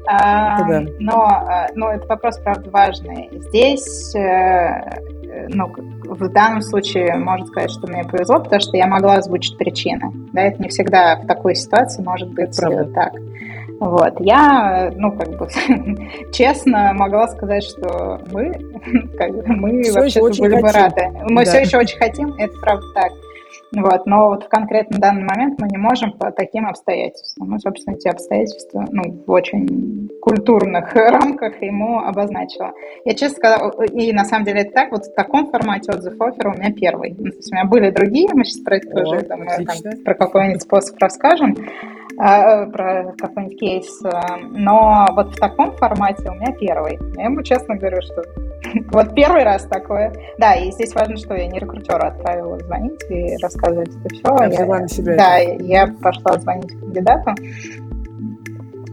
А, 0.06 0.68
да. 0.68 0.82
но, 0.99 1.25
а, 1.25 1.68
но 1.75 1.92
это 1.92 2.06
вопрос, 2.06 2.38
правда, 2.38 2.70
важный. 2.70 3.30
Здесь 3.32 4.14
э, 4.14 5.00
ну, 5.49 5.73
в 6.04 6.28
данном 6.28 6.62
случае 6.62 7.16
можно 7.16 7.46
сказать, 7.46 7.70
что 7.70 7.87
мне 7.87 8.04
повезло, 8.04 8.40
потому 8.40 8.61
что 8.61 8.76
я 8.76 8.87
могла 8.87 9.14
озвучить 9.14 9.56
причины. 9.56 10.12
Да, 10.32 10.42
это 10.42 10.62
не 10.62 10.68
всегда 10.68 11.16
в 11.16 11.26
такой 11.26 11.54
ситуации 11.54 12.02
может 12.02 12.28
быть 12.30 12.56
Правда. 12.56 12.84
так. 12.94 13.12
Вот, 13.80 14.14
я, 14.20 14.92
ну, 14.94 15.12
как 15.12 15.28
бы, 15.36 15.48
честно 16.32 16.92
могла 16.94 17.28
сказать, 17.28 17.64
что 17.64 18.20
мы, 18.30 18.52
как 19.18 19.32
бы, 19.32 19.42
мы 19.46 19.82
вообще-то 19.92 20.40
были 20.40 20.60
бы 20.60 20.70
рады. 20.70 21.10
Мы 21.28 21.44
да. 21.44 21.50
все 21.50 21.60
еще 21.62 21.78
очень 21.78 21.98
хотим, 21.98 22.34
это 22.38 22.56
правда 22.60 22.86
так. 22.94 23.12
Вот, 23.74 24.06
но 24.06 24.28
вот 24.28 24.44
в 24.44 24.48
конкретно 24.48 24.98
данный 24.98 25.24
момент 25.24 25.60
мы 25.60 25.68
не 25.68 25.76
можем 25.76 26.12
по 26.12 26.30
таким 26.30 26.66
обстоятельствам. 26.66 27.50
Ну, 27.50 27.58
собственно, 27.58 27.96
эти 27.96 28.08
обстоятельства 28.08 28.86
ну, 28.90 29.24
в 29.26 29.30
очень 29.30 30.08
культурных 30.20 30.94
рамках 30.94 31.60
ему 31.60 31.98
обозначила. 31.98 32.72
Я 33.04 33.14
честно 33.14 33.36
сказала, 33.36 33.82
и 33.84 34.12
на 34.12 34.24
самом 34.24 34.44
деле 34.44 34.60
это 34.60 34.72
так, 34.72 34.92
вот 34.92 35.06
в 35.06 35.14
таком 35.14 35.50
формате 35.50 35.92
отзыв 35.92 36.20
оффера 36.20 36.50
у 36.50 36.54
меня 36.54 36.72
первый. 36.72 37.14
Ну, 37.18 37.30
то 37.30 37.36
есть 37.36 37.52
у 37.52 37.54
меня 37.54 37.64
были 37.64 37.90
другие, 37.90 38.28
мы 38.32 38.44
сейчас 38.44 38.62
про 38.62 38.76
это 38.76 38.90
тоже 38.90 39.22
там, 39.22 39.40
про 40.04 40.14
какой-нибудь 40.14 40.62
способ 40.62 40.96
расскажем. 40.98 41.56
А, 42.18 42.66
про 42.66 43.12
какой-нибудь 43.18 43.58
кейс. 43.58 44.00
А, 44.04 44.36
но 44.36 45.06
вот 45.12 45.34
в 45.34 45.36
таком 45.36 45.76
формате 45.76 46.30
у 46.30 46.34
меня 46.34 46.52
первый. 46.52 46.98
Я 47.16 47.24
ему 47.24 47.42
честно 47.42 47.76
говорю, 47.76 48.00
что 48.02 48.22
вот 48.92 49.14
первый 49.14 49.42
раз 49.42 49.64
такое. 49.64 50.12
Да, 50.38 50.54
и 50.54 50.70
здесь 50.70 50.94
важно, 50.94 51.16
что 51.16 51.34
я 51.34 51.46
не 51.46 51.58
рекрутеру 51.58 52.06
отправила 52.06 52.58
звонить 52.58 53.00
и 53.10 53.36
рассказывать 53.42 53.63
это 53.64 54.09
все. 54.12 54.37
Я, 54.40 54.64
я 54.64 54.66
на 54.66 54.88
себя. 54.88 55.16
Да, 55.16 55.37
я 55.38 55.87
пошла 56.00 56.38
звонить 56.38 56.78
кандидату. 56.78 57.35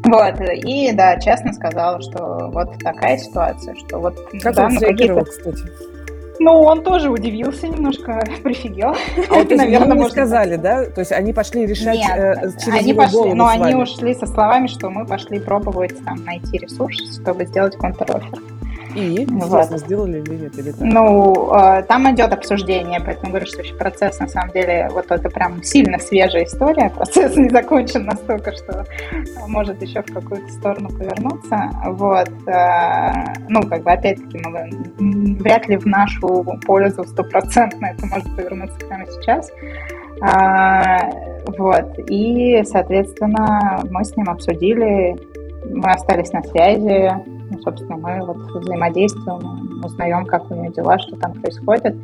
Вот, 0.04 0.34
и 0.66 0.92
да, 0.94 1.20
честно 1.20 1.54
сказала, 1.54 2.02
что 2.02 2.50
вот 2.52 2.78
такая 2.80 3.18
ситуация, 3.18 3.76
что 3.76 4.00
вот... 4.00 4.18
Как 4.42 4.56
да, 4.56 4.66
он 4.66 4.74
ну, 4.74 5.24
кстати? 5.24 5.72
Ну, 6.40 6.54
он 6.64 6.84
тоже 6.84 7.12
удивился 7.12 7.68
немножко, 7.68 8.20
прифигел. 8.44 8.96
А 9.30 9.34
вот, 9.36 9.50
Наверное, 9.56 9.96
не 9.96 10.10
сказали, 10.10 10.56
да? 10.56 10.86
То 10.86 11.02
есть 11.02 11.12
они 11.12 11.34
пошли 11.34 11.68
решать 11.68 12.00
Нет, 12.00 12.18
э, 12.18 12.52
через 12.60 12.80
они 12.80 12.90
его 12.90 13.04
пошли, 13.04 13.34
но 13.34 13.48
они 13.48 13.76
ушли 13.76 14.16
со 14.16 14.26
словами, 14.26 14.66
что 14.66 14.90
мы 14.90 15.06
пошли 15.06 15.40
пробовать 15.40 16.04
там 16.04 16.24
найти 16.26 16.58
ресурс, 16.58 17.22
чтобы 17.22 17.46
сделать 17.46 17.78
контр-оффер. 17.78 18.42
И, 18.96 19.26
вот. 19.30 19.66
сделали 19.80 20.20
или 20.20 20.36
нет, 20.44 20.58
или 20.58 20.72
так? 20.72 20.82
Ну, 20.82 21.54
э, 21.56 21.84
там 21.84 22.14
идет 22.14 22.34
обсуждение, 22.34 23.00
поэтому 23.00 23.32
говорю, 23.32 23.46
что 23.46 23.62
еще 23.62 23.76
процесс, 23.76 24.20
на 24.20 24.28
самом 24.28 24.52
деле, 24.52 24.90
вот 24.92 25.10
это 25.10 25.30
прям 25.30 25.64
сильно 25.64 25.98
свежая 26.00 26.44
история, 26.44 26.90
процесс 26.96 27.36
не 27.36 27.50
закончен 27.50 28.06
настолько, 28.06 28.52
что 28.52 28.86
может 29.48 29.82
еще 29.82 30.02
в 30.02 30.14
какую-то 30.14 30.52
сторону 30.52 30.90
повернуться, 30.90 31.72
вот, 31.86 32.30
э, 32.48 33.34
ну, 33.48 33.64
как 33.64 33.84
бы, 33.84 33.92
опять-таки, 33.92 34.42
мы, 34.46 35.36
вряд 35.40 35.68
ли 35.68 35.78
в 35.78 35.86
нашу 35.86 36.46
пользу 36.66 37.04
стопроцентно 37.04 37.88
это 37.88 38.06
может 38.08 38.36
повернуться 38.36 38.78
прямо 38.88 39.06
сейчас, 39.06 39.52
а, 40.22 41.10
вот, 41.58 41.98
и, 42.10 42.62
соответственно, 42.66 43.84
мы 43.90 44.04
с 44.04 44.16
ним 44.16 44.30
обсудили, 44.30 45.16
мы 45.70 45.92
остались 45.92 46.32
на 46.32 46.44
связи, 46.44 47.12
ну, 47.52 47.60
собственно, 47.62 47.98
мы 47.98 48.26
вот 48.26 48.38
взаимодействуем, 48.38 49.84
узнаем, 49.84 50.26
как 50.26 50.50
у 50.50 50.56
нее 50.56 50.72
дела, 50.72 50.98
что 51.00 51.16
там 51.18 51.34
происходит. 51.34 51.96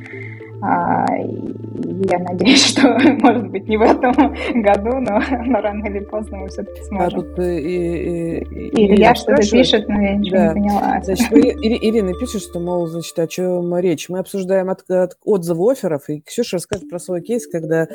А, 0.60 1.06
и 1.16 2.10
я 2.10 2.20
надеюсь, 2.20 2.66
что, 2.70 2.98
может 3.22 3.50
быть, 3.50 3.68
не 3.68 3.78
в 3.78 3.82
этом 3.82 4.14
году, 4.62 5.00
но, 5.00 5.22
но 5.46 5.62
рано 5.62 5.86
или 5.86 6.00
поздно 6.00 6.38
мы 6.38 6.48
все-таки 6.48 6.82
сможем. 6.84 7.20
А 7.20 7.22
тут 7.22 7.40
и, 7.40 7.60
и, 7.60 8.40
и, 8.40 8.96
Илья 8.96 9.14
что-то 9.14 9.48
пишет, 9.50 9.88
но 9.88 10.02
я 10.02 10.16
ничего 10.16 10.38
да. 10.38 10.48
не 10.48 10.54
поняла. 10.54 11.02
Значит, 11.04 11.32
Ирина 11.32 12.14
пишет, 12.14 12.42
что, 12.42 12.60
мол, 12.60 12.88
значит, 12.88 13.18
о 13.20 13.28
чем 13.28 13.78
речь. 13.78 14.10
Мы 14.10 14.20
обсуждаем 14.20 14.70
от, 14.70 14.90
от 14.90 15.18
отзывы 15.24 15.72
офферов, 15.72 16.10
и 16.10 16.22
Ксюша 16.22 16.58
расскажет 16.58 16.90
про 16.90 17.00
свой 17.00 17.22
кейс, 17.22 17.48
когда 17.48 17.88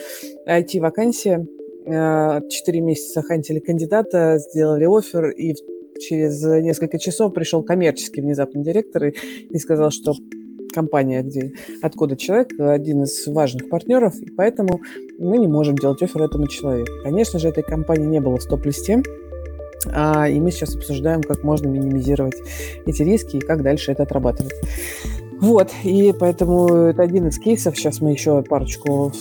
IT-вакансия 0.49 1.45
4 1.85 2.81
месяца 2.81 3.23
хантили 3.23 3.59
кандидата, 3.59 4.39
сделали 4.39 4.85
офер, 4.85 5.31
и 5.31 5.55
через 6.03 6.43
несколько 6.43 6.99
часов 6.99 7.33
пришел 7.33 7.63
коммерческий 7.63 8.21
внезапно 8.21 8.63
директор 8.63 9.05
и, 9.05 9.15
и 9.51 9.59
сказал, 9.59 9.91
что 9.91 10.15
компания, 10.73 11.23
где, 11.23 11.53
откуда 11.83 12.17
человек, 12.17 12.59
один 12.59 13.05
из 13.05 13.27
важных 13.27 13.69
партнеров, 13.69 14.15
и 14.21 14.31
поэтому 14.31 14.81
мы 15.19 15.39
не 15.39 15.47
можем 15.47 15.77
делать 15.77 16.03
офер 16.03 16.23
этому 16.23 16.49
человеку. 16.49 16.91
Конечно 17.05 17.39
же, 17.39 17.49
этой 17.49 17.63
компании 17.63 18.07
не 18.07 18.21
было 18.21 18.39
в 18.39 18.43
стоп-листе, 18.43 19.03
а, 19.87 20.29
и 20.29 20.41
мы 20.41 20.51
сейчас 20.51 20.75
обсуждаем, 20.75 21.23
как 21.23 21.43
можно 21.43 21.69
минимизировать 21.69 22.37
эти 22.87 23.03
риски 23.03 23.37
и 23.37 23.41
как 23.41 23.63
дальше 23.63 23.93
это 23.93 24.05
отрабатывать. 24.05 24.55
Вот, 25.43 25.73
и 25.83 26.15
поэтому 26.19 26.69
это 26.69 27.03
один 27.03 27.27
из 27.27 27.37
кейсов. 27.41 27.77
Сейчас 27.77 28.01
мы 28.01 28.13
еще 28.13 28.43
парочку 28.43 29.13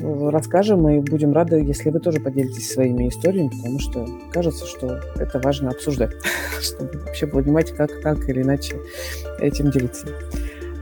расскажем, 0.00 0.88
и 0.88 1.00
будем 1.00 1.34
рады, 1.34 1.62
если 1.62 1.90
вы 1.90 2.00
тоже 2.00 2.18
поделитесь 2.18 2.72
своими 2.72 3.10
историями, 3.10 3.50
потому 3.50 3.78
что 3.78 4.06
кажется, 4.32 4.64
что 4.66 5.00
это 5.16 5.38
важно 5.40 5.68
обсуждать, 5.68 6.12
чтобы 6.62 6.98
вообще 7.06 7.26
понимать, 7.26 7.72
как 7.72 7.90
так 8.00 8.26
или 8.26 8.40
иначе 8.40 8.76
этим 9.38 9.70
делиться. 9.70 10.06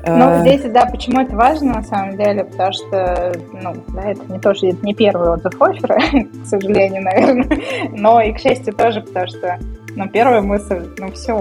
Ну, 0.07 0.29
а. 0.29 0.41
здесь, 0.43 0.63
да, 0.73 0.87
почему 0.87 1.23
это 1.23 1.35
важно, 1.35 1.75
на 1.75 1.83
самом 1.83 2.17
деле, 2.17 2.45
потому 2.45 2.73
что, 2.73 3.33
ну, 3.53 3.75
да, 3.89 4.11
это 4.11 4.33
не 4.33 4.39
тоже, 4.39 4.69
это 4.69 4.87
не 4.87 4.95
первый 4.95 5.29
отзыв 5.29 5.61
оффера, 5.61 5.99
к 6.45 6.47
сожалению, 6.47 7.03
наверное, 7.03 7.61
но 7.91 8.21
и, 8.21 8.33
к 8.33 8.39
счастью, 8.39 8.75
тоже, 8.75 9.01
потому 9.01 9.27
что 9.27 9.59
но 9.97 10.09
первая 10.09 10.41
мысль, 10.41 10.89
ну 10.99 11.11
все, 11.13 11.39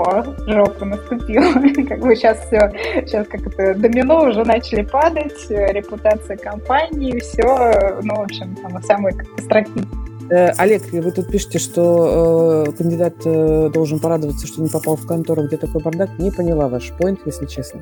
жопа 0.47 0.85
наступила. 0.85 1.53
как 1.87 1.99
бы 1.99 2.15
сейчас 2.15 2.39
все, 2.47 2.71
сейчас 3.05 3.27
как 3.27 3.47
это, 3.47 3.75
домино 3.75 4.25
уже 4.29 4.43
начали 4.43 4.83
падать, 4.83 5.49
репутация 5.49 6.37
компании, 6.37 7.19
все, 7.19 7.99
ну, 8.03 8.15
в 8.15 8.21
общем, 8.21 8.55
там 8.55 8.81
самые 8.83 9.15
Э, 9.15 10.10
Олег, 10.31 10.83
вы 10.93 11.11
тут 11.11 11.27
пишете, 11.27 11.59
что 11.59 12.65
э, 12.65 12.71
кандидат 12.71 13.15
э, 13.25 13.69
должен 13.73 13.99
порадоваться, 13.99 14.47
что 14.47 14.61
не 14.61 14.69
попал 14.69 14.95
в 14.95 15.05
контору, 15.05 15.45
где 15.45 15.57
такой 15.57 15.81
бардак. 15.81 16.17
Не 16.19 16.31
поняла 16.31 16.69
ваш 16.69 16.93
поинт, 16.97 17.19
если 17.25 17.45
честно. 17.45 17.81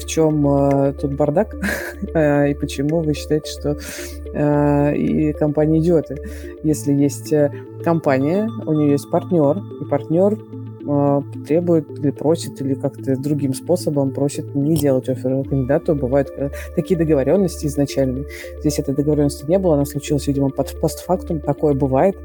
В 0.00 0.06
чем 0.06 0.46
э, 0.46 0.92
тут 0.92 1.14
бардак 1.14 1.56
э, 2.14 2.52
и 2.52 2.54
почему 2.54 3.00
вы 3.00 3.14
считаете, 3.14 3.50
что 3.50 3.76
э, 4.32 4.96
и 4.96 5.32
компания 5.32 5.80
идиоты. 5.80 6.22
Если 6.62 6.92
есть 6.92 7.32
э, 7.32 7.50
компания, 7.82 8.48
у 8.64 8.72
нее 8.72 8.92
есть 8.92 9.10
партнер, 9.10 9.58
и 9.80 9.84
партнер 9.84 10.38
требует 11.46 11.90
или 11.98 12.10
просит, 12.10 12.60
или 12.60 12.74
как-то 12.74 13.16
другим 13.16 13.54
способом 13.54 14.12
просит 14.12 14.54
не 14.54 14.76
делать 14.76 15.08
офер 15.08 15.44
кандидату. 15.44 15.94
Бывают 15.94 16.28
такие 16.74 16.98
договоренности 16.98 17.66
изначальные. 17.66 18.26
Здесь 18.60 18.78
этой 18.78 18.94
договоренности 18.94 19.44
не 19.46 19.58
было, 19.58 19.74
она 19.74 19.84
случилась, 19.84 20.26
видимо, 20.26 20.50
под 20.50 20.78
постфактум. 20.80 21.40
Такое 21.40 21.74
бывает. 21.74 22.16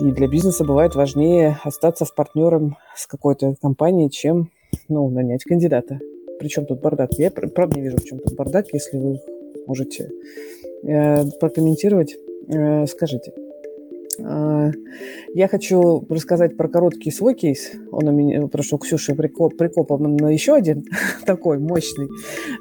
И 0.00 0.04
для 0.04 0.28
бизнеса 0.28 0.64
бывает 0.64 0.94
важнее 0.94 1.58
остаться 1.62 2.04
в 2.04 2.14
партнером 2.14 2.76
с 2.96 3.06
какой-то 3.06 3.54
компанией, 3.60 4.10
чем 4.10 4.50
ну, 4.88 5.08
нанять 5.10 5.44
кандидата. 5.44 6.00
Причем 6.38 6.64
тут 6.64 6.80
бардак? 6.80 7.12
Я 7.18 7.30
правда 7.30 7.76
не 7.76 7.82
вижу, 7.82 7.98
в 7.98 8.04
чем 8.04 8.18
тут 8.18 8.34
бардак, 8.34 8.66
если 8.72 8.96
вы 8.96 9.20
можете 9.66 10.10
э, 10.84 11.24
прокомментировать. 11.38 12.16
Э, 12.48 12.86
скажите. 12.86 13.32
Э, 14.22 14.72
я 15.34 15.48
хочу 15.48 16.04
рассказать 16.08 16.56
про 16.56 16.68
короткий 16.68 17.10
свой 17.10 17.34
кейс. 17.34 17.72
Он 17.92 18.08
у 18.08 18.12
меня, 18.12 18.42
потому 18.42 18.64
что 18.64 18.76
у 18.76 19.14
прикоп, 19.16 19.56
прикопан 19.56 20.16
на 20.16 20.28
еще 20.28 20.54
один 20.54 20.84
такой 21.26 21.58
мощный, 21.58 22.08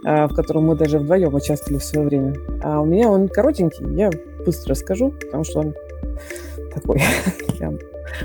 э, 0.05 0.27
в 0.27 0.33
котором 0.35 0.67
мы 0.67 0.75
даже 0.75 0.99
вдвоем 0.99 1.33
участвовали 1.33 1.79
в 1.79 1.83
свое 1.83 2.07
время. 2.07 2.35
А 2.63 2.81
у 2.81 2.85
меня 2.85 3.09
он 3.09 3.27
коротенький, 3.27 3.85
я 3.95 4.11
быстро 4.45 4.71
расскажу, 4.71 5.13
потому 5.19 5.43
что 5.43 5.59
он 5.59 5.75
такой 6.73 7.01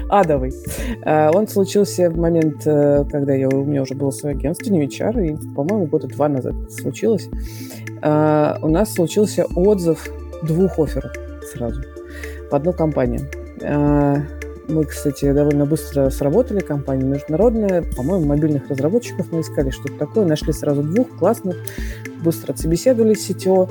адовый. 0.09 0.53
Э, 1.05 1.31
он 1.33 1.49
случился 1.49 2.11
в 2.11 2.19
момент, 2.19 2.67
э, 2.67 3.05
когда 3.11 3.35
я, 3.35 3.49
у 3.49 3.64
меня 3.64 3.83
уже 3.83 3.95
было 3.95 4.11
свое 4.11 4.37
агентство, 4.37 4.71
не 4.71 4.87
HR, 4.87 5.26
и, 5.26 5.55
по-моему, 5.55 5.87
года 5.87 6.07
два 6.07 6.29
назад 6.29 6.55
случилось. 6.71 7.29
У 8.03 8.69
нас 8.69 8.93
случился 8.93 9.47
отзыв 9.57 10.07
двух 10.43 10.79
офферов 10.79 11.12
сразу 11.50 11.81
в 12.55 12.57
одну 12.57 12.73
компанию. 12.73 13.29
Мы, 14.69 14.85
кстати, 14.85 15.33
довольно 15.33 15.67
быстро 15.67 16.09
сработали, 16.11 16.61
компания 16.61 17.05
международная, 17.05 17.83
по-моему, 17.97 18.27
мобильных 18.27 18.71
разработчиков 18.71 19.27
мы 19.33 19.41
искали 19.41 19.71
что-то 19.71 19.99
такое, 19.99 20.25
нашли 20.25 20.53
сразу 20.53 20.83
двух 20.83 21.09
классных, 21.19 21.57
быстро 22.23 22.53
отсобеседовали 22.53 23.15
с 23.15 23.29
CTO, 23.29 23.69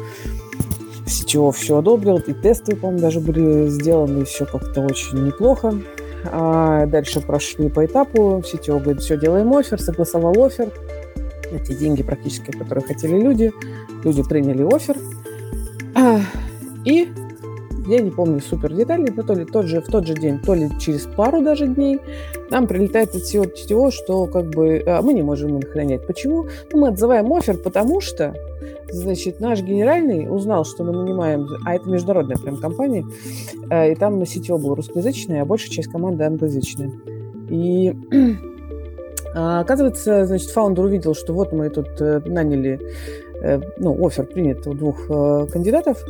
CTO 1.06 1.52
все 1.54 1.78
одобрил, 1.78 2.18
и 2.18 2.34
тесты, 2.34 2.76
по-моему, 2.76 3.02
даже 3.02 3.22
были 3.22 3.70
сделаны 3.70 4.26
все 4.26 4.46
как-то 4.46 4.82
очень 4.82 5.26
неплохо. 5.26 5.74
А 6.26 6.86
дальше 6.86 7.22
прошли 7.22 7.70
по 7.70 7.86
этапу. 7.86 8.44
CTO 8.46 8.80
говорит, 8.80 9.02
все, 9.02 9.18
делаем 9.18 9.54
офер, 9.54 9.82
согласовал 9.82 10.44
офер. 10.44 10.70
Эти 11.52 11.74
деньги 11.74 12.04
практически, 12.04 12.52
которые 12.52 12.84
хотели 12.86 13.20
люди. 13.20 13.52
Люди 14.04 14.24
приняли 14.24 14.64
офер. 14.64 14.98
И 16.86 17.10
я 17.88 18.02
не 18.02 18.12
помню 18.12 18.40
супер 18.40 18.74
детали, 18.74 19.12
но 19.16 19.24
то 19.24 19.34
ли 19.34 19.46
тот 19.46 19.66
же, 19.66 19.82
в 19.82 19.86
тот 19.86 20.08
же 20.08 20.14
день, 20.14 20.40
то 20.40 20.54
ли 20.54 20.70
через 20.80 21.02
пару 21.02 21.42
даже 21.42 21.68
дней 21.68 22.00
нам 22.50 22.68
прилетает 22.68 23.10
от 23.10 23.24
CTO, 23.24 23.92
что 23.92 24.28
как 24.28 24.50
бы 24.50 24.84
а, 24.86 25.02
мы 25.02 25.14
не 25.14 25.22
можем 25.22 25.58
их 25.58 25.70
хранять. 25.70 26.06
Почему? 26.08 26.48
Ну, 26.72 26.80
мы 26.80 26.88
отзываем 26.90 27.32
офер, 27.34 27.58
потому 27.58 28.02
что 28.02 28.34
Значит, 28.94 29.40
наш 29.40 29.62
генеральный 29.62 30.28
узнал, 30.30 30.66
что 30.66 30.84
мы 30.84 30.94
нанимаем, 30.94 31.48
а 31.66 31.74
это 31.74 31.90
международная 31.90 32.38
прям 32.38 32.58
компания, 32.58 33.04
э, 33.72 33.92
и 33.92 33.96
там 33.96 34.24
сетево 34.24 34.60
был 34.60 34.76
русскоязычный, 34.76 35.42
а 35.42 35.46
большая 35.46 35.72
часть 35.72 35.92
команды 35.92 36.24
англоязычная. 36.26 36.92
И 37.50 37.92
а, 39.36 39.62
оказывается, 39.62 40.28
значит, 40.28 40.52
фаундер 40.52 40.86
увидел, 40.86 41.16
что 41.16 41.34
вот 41.34 41.52
мы 41.54 41.72
тут 41.72 42.00
э, 42.02 42.22
наняли, 42.28 42.80
ну, 43.78 44.06
офер 44.06 44.26
принят 44.26 44.66
у 44.68 44.74
двух 44.74 45.08
кандидатов, 45.52 46.04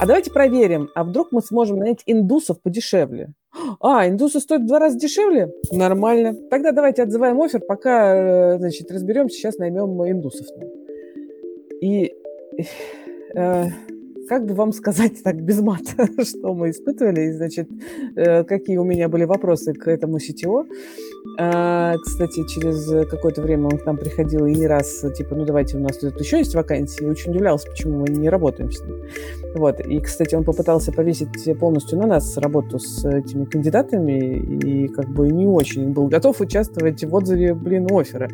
а 0.00 0.06
давайте 0.06 0.30
проверим, 0.30 0.90
а 0.94 1.04
вдруг 1.04 1.32
мы 1.32 1.40
сможем 1.40 1.78
нанять 1.78 2.02
индусов 2.06 2.60
подешевле. 2.60 3.32
А, 3.80 4.08
индусы 4.08 4.40
стоят 4.40 4.62
в 4.62 4.66
два 4.66 4.78
раза 4.78 4.98
дешевле? 4.98 5.52
Нормально. 5.70 6.34
Тогда 6.50 6.72
давайте 6.72 7.02
отзываем 7.02 7.40
офер, 7.40 7.60
пока, 7.60 8.58
значит, 8.58 8.90
разберемся, 8.90 9.36
сейчас 9.36 9.58
наймем 9.58 10.02
индусов. 10.10 10.46
И 11.80 12.12
э, 13.34 13.64
как 14.28 14.46
бы 14.46 14.54
вам 14.54 14.72
сказать 14.72 15.22
так 15.22 15.42
без 15.42 15.60
мата, 15.60 16.08
что 16.24 16.54
мы 16.54 16.70
испытывали, 16.70 17.28
и, 17.28 17.32
значит, 17.32 17.68
э, 18.16 18.44
какие 18.44 18.76
у 18.76 18.84
меня 18.84 19.08
были 19.08 19.24
вопросы 19.24 19.72
к 19.72 19.88
этому 19.88 20.18
CTO. 20.18 20.66
А, 21.38 21.96
кстати, 21.98 22.46
через 22.46 23.08
какое-то 23.08 23.42
время 23.42 23.66
он 23.66 23.78
к 23.78 23.86
нам 23.86 23.96
приходил 23.96 24.46
и 24.46 24.54
не 24.54 24.66
раз, 24.66 25.04
типа, 25.16 25.34
ну 25.34 25.44
давайте, 25.44 25.76
у 25.76 25.80
нас 25.80 25.98
тут 25.98 26.20
еще 26.20 26.38
есть 26.38 26.54
вакансии, 26.54 27.04
и 27.04 27.08
очень 27.08 27.32
удивлялся, 27.32 27.68
почему 27.68 28.00
мы 28.00 28.08
не 28.08 28.28
работаем 28.28 28.70
с 28.70 28.80
ним. 28.82 29.02
Вот, 29.54 29.80
и, 29.80 30.00
кстати, 30.00 30.34
он 30.34 30.42
попытался 30.42 30.92
повесить 30.92 31.58
полностью 31.58 31.98
на 31.98 32.06
нас 32.06 32.36
работу 32.36 32.80
с 32.80 33.04
этими 33.04 33.44
кандидатами, 33.44 34.36
и 34.36 34.88
как 34.88 35.08
бы 35.08 35.28
не 35.28 35.46
очень 35.46 35.92
был 35.92 36.08
готов 36.08 36.40
участвовать 36.40 37.04
в 37.04 37.14
отзыве, 37.14 37.54
блин, 37.54 37.86
оффера, 37.90 38.28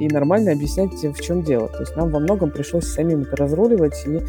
и 0.00 0.08
нормально 0.08 0.52
объяснять, 0.52 0.92
в 0.92 1.20
чем 1.20 1.42
дело. 1.42 1.68
То 1.68 1.80
есть 1.80 1.96
нам 1.96 2.10
во 2.10 2.18
многом 2.18 2.50
пришлось 2.50 2.86
самим 2.86 3.22
это 3.22 3.36
разруливать, 3.36 4.04
и 4.06 4.20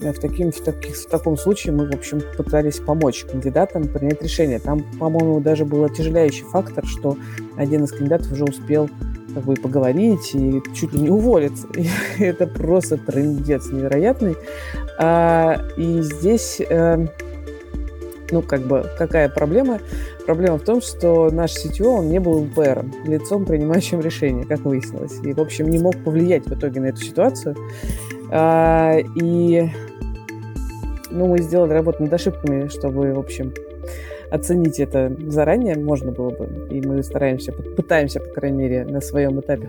в, 0.00 0.18
таким, 0.18 0.50
в, 0.50 0.60
таких, 0.60 0.96
в 0.96 1.06
таком 1.06 1.36
случае 1.36 1.72
мы, 1.74 1.88
в 1.88 1.94
общем, 1.94 2.20
пытались 2.36 2.78
помочь 2.78 3.24
кандидатам 3.24 3.88
принять 3.88 4.22
решение. 4.22 4.58
Там, 4.58 4.84
по-моему, 4.98 5.40
даже 5.40 5.64
был 5.64 5.84
отяжеляющий 5.84 6.44
фактор, 6.44 6.84
что 6.84 7.16
один 7.56 7.84
из 7.84 7.92
кандидатов 7.92 8.32
уже 8.32 8.44
успел 8.44 8.88
как 9.34 9.44
бы 9.44 9.54
поговорить 9.54 10.34
и 10.34 10.62
чуть 10.74 10.92
ли 10.92 11.00
не 11.00 11.10
уволиться. 11.10 11.66
И 12.18 12.22
это 12.22 12.46
просто 12.46 12.96
трендец 12.96 13.70
невероятный. 13.70 14.36
А, 14.98 15.60
и 15.76 16.00
здесь, 16.00 16.60
э, 16.60 17.06
ну, 18.30 18.42
как 18.42 18.62
бы, 18.62 18.84
какая 18.98 19.28
проблема? 19.28 19.80
Проблема 20.26 20.58
в 20.58 20.62
том, 20.62 20.80
что 20.80 21.30
наш 21.30 21.52
CTO, 21.52 21.86
он 21.86 22.08
не 22.08 22.18
был 22.18 22.42
ЛПРом, 22.44 22.92
лицом, 23.04 23.44
принимающим 23.44 24.00
решение, 24.00 24.44
как 24.44 24.60
выяснилось. 24.60 25.18
И, 25.22 25.32
в 25.32 25.40
общем, 25.40 25.68
не 25.68 25.78
мог 25.78 25.96
повлиять 26.02 26.46
в 26.46 26.54
итоге 26.54 26.80
на 26.80 26.86
эту 26.86 27.00
ситуацию. 27.00 27.56
А, 28.30 28.98
и 29.16 29.68
ну, 31.10 31.26
мы 31.26 31.40
сделали 31.40 31.72
работу 31.72 32.02
над 32.02 32.12
ошибками, 32.12 32.68
чтобы, 32.68 33.12
в 33.12 33.18
общем, 33.18 33.52
оценить 34.30 34.80
это 34.80 35.14
заранее 35.28 35.76
можно 35.76 36.10
было 36.10 36.30
бы. 36.30 36.48
И 36.70 36.80
мы 36.80 37.02
стараемся, 37.02 37.52
пытаемся, 37.52 38.20
по 38.20 38.30
крайней 38.30 38.58
мере, 38.58 38.84
на 38.84 39.00
своем 39.00 39.38
этапе 39.40 39.68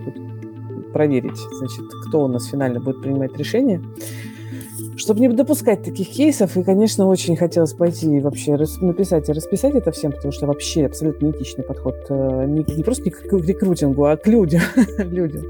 проверить, 0.92 1.38
значит, 1.58 1.84
кто 2.08 2.24
у 2.24 2.28
нас 2.28 2.46
финально 2.46 2.80
будет 2.80 3.02
принимать 3.02 3.36
решение. 3.36 3.82
Чтобы 4.96 5.20
не 5.20 5.28
допускать 5.28 5.82
таких 5.82 6.08
кейсов, 6.08 6.56
и, 6.56 6.62
конечно, 6.62 7.06
очень 7.06 7.36
хотелось 7.36 7.74
пойти 7.74 8.16
и 8.16 8.20
вообще 8.20 8.56
написать 8.80 9.28
и 9.28 9.32
расписать 9.32 9.74
это 9.74 9.90
всем, 9.90 10.12
потому 10.12 10.32
что 10.32 10.46
вообще 10.46 10.86
абсолютно 10.86 11.26
неэтичный 11.26 11.64
подход 11.64 11.96
э, 12.08 12.46
не, 12.46 12.64
не 12.76 12.82
просто 12.82 13.04
не 13.04 13.10
к 13.10 13.24
рекрутингу, 13.32 14.04
а 14.06 14.16
к 14.16 14.26
людям. 14.26 14.62
людям. 14.98 15.42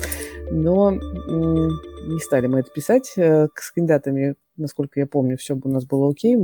Но 0.51 0.91
не 0.91 2.21
стали 2.21 2.49
мы 2.49 2.61
это 2.61 2.71
писать 2.71 3.13
э, 3.17 3.49
с 3.55 3.71
кандидатами, 3.71 4.35
насколько 4.57 4.99
я 4.99 5.07
помню, 5.07 5.37
все 5.37 5.59
у 5.63 5.69
нас 5.69 5.85
было 5.85 6.11
окей. 6.11 6.37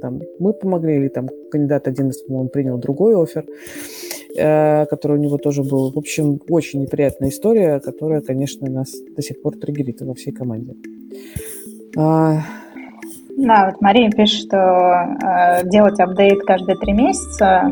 Там, 0.00 0.20
мы 0.38 0.52
помогли, 0.52 0.96
или 0.96 1.08
там 1.08 1.28
кандидат 1.50 1.86
один, 1.86 2.10
по-моему, 2.26 2.48
принял 2.48 2.78
другой 2.78 3.22
офер, 3.22 3.46
э, 4.36 4.86
который 4.86 5.18
у 5.18 5.20
него 5.20 5.38
тоже 5.38 5.62
был. 5.62 5.92
В 5.92 5.98
общем, 5.98 6.40
очень 6.48 6.82
неприятная 6.82 7.30
история, 7.30 7.80
которая, 7.80 8.20
конечно, 8.20 8.68
нас 8.70 8.92
до 9.16 9.22
сих 9.22 9.40
пор 9.42 9.56
триггерит 9.56 10.00
во 10.00 10.14
всей 10.14 10.32
команде. 10.32 10.74
А... 11.96 12.38
Да, 13.36 13.66
вот 13.66 13.80
Мария 13.80 14.10
пишет, 14.10 14.46
что 14.46 14.56
э, 14.56 15.64
делать 15.64 15.98
апдейт 15.98 16.42
каждые 16.44 16.76
три 16.76 16.92
месяца. 16.92 17.70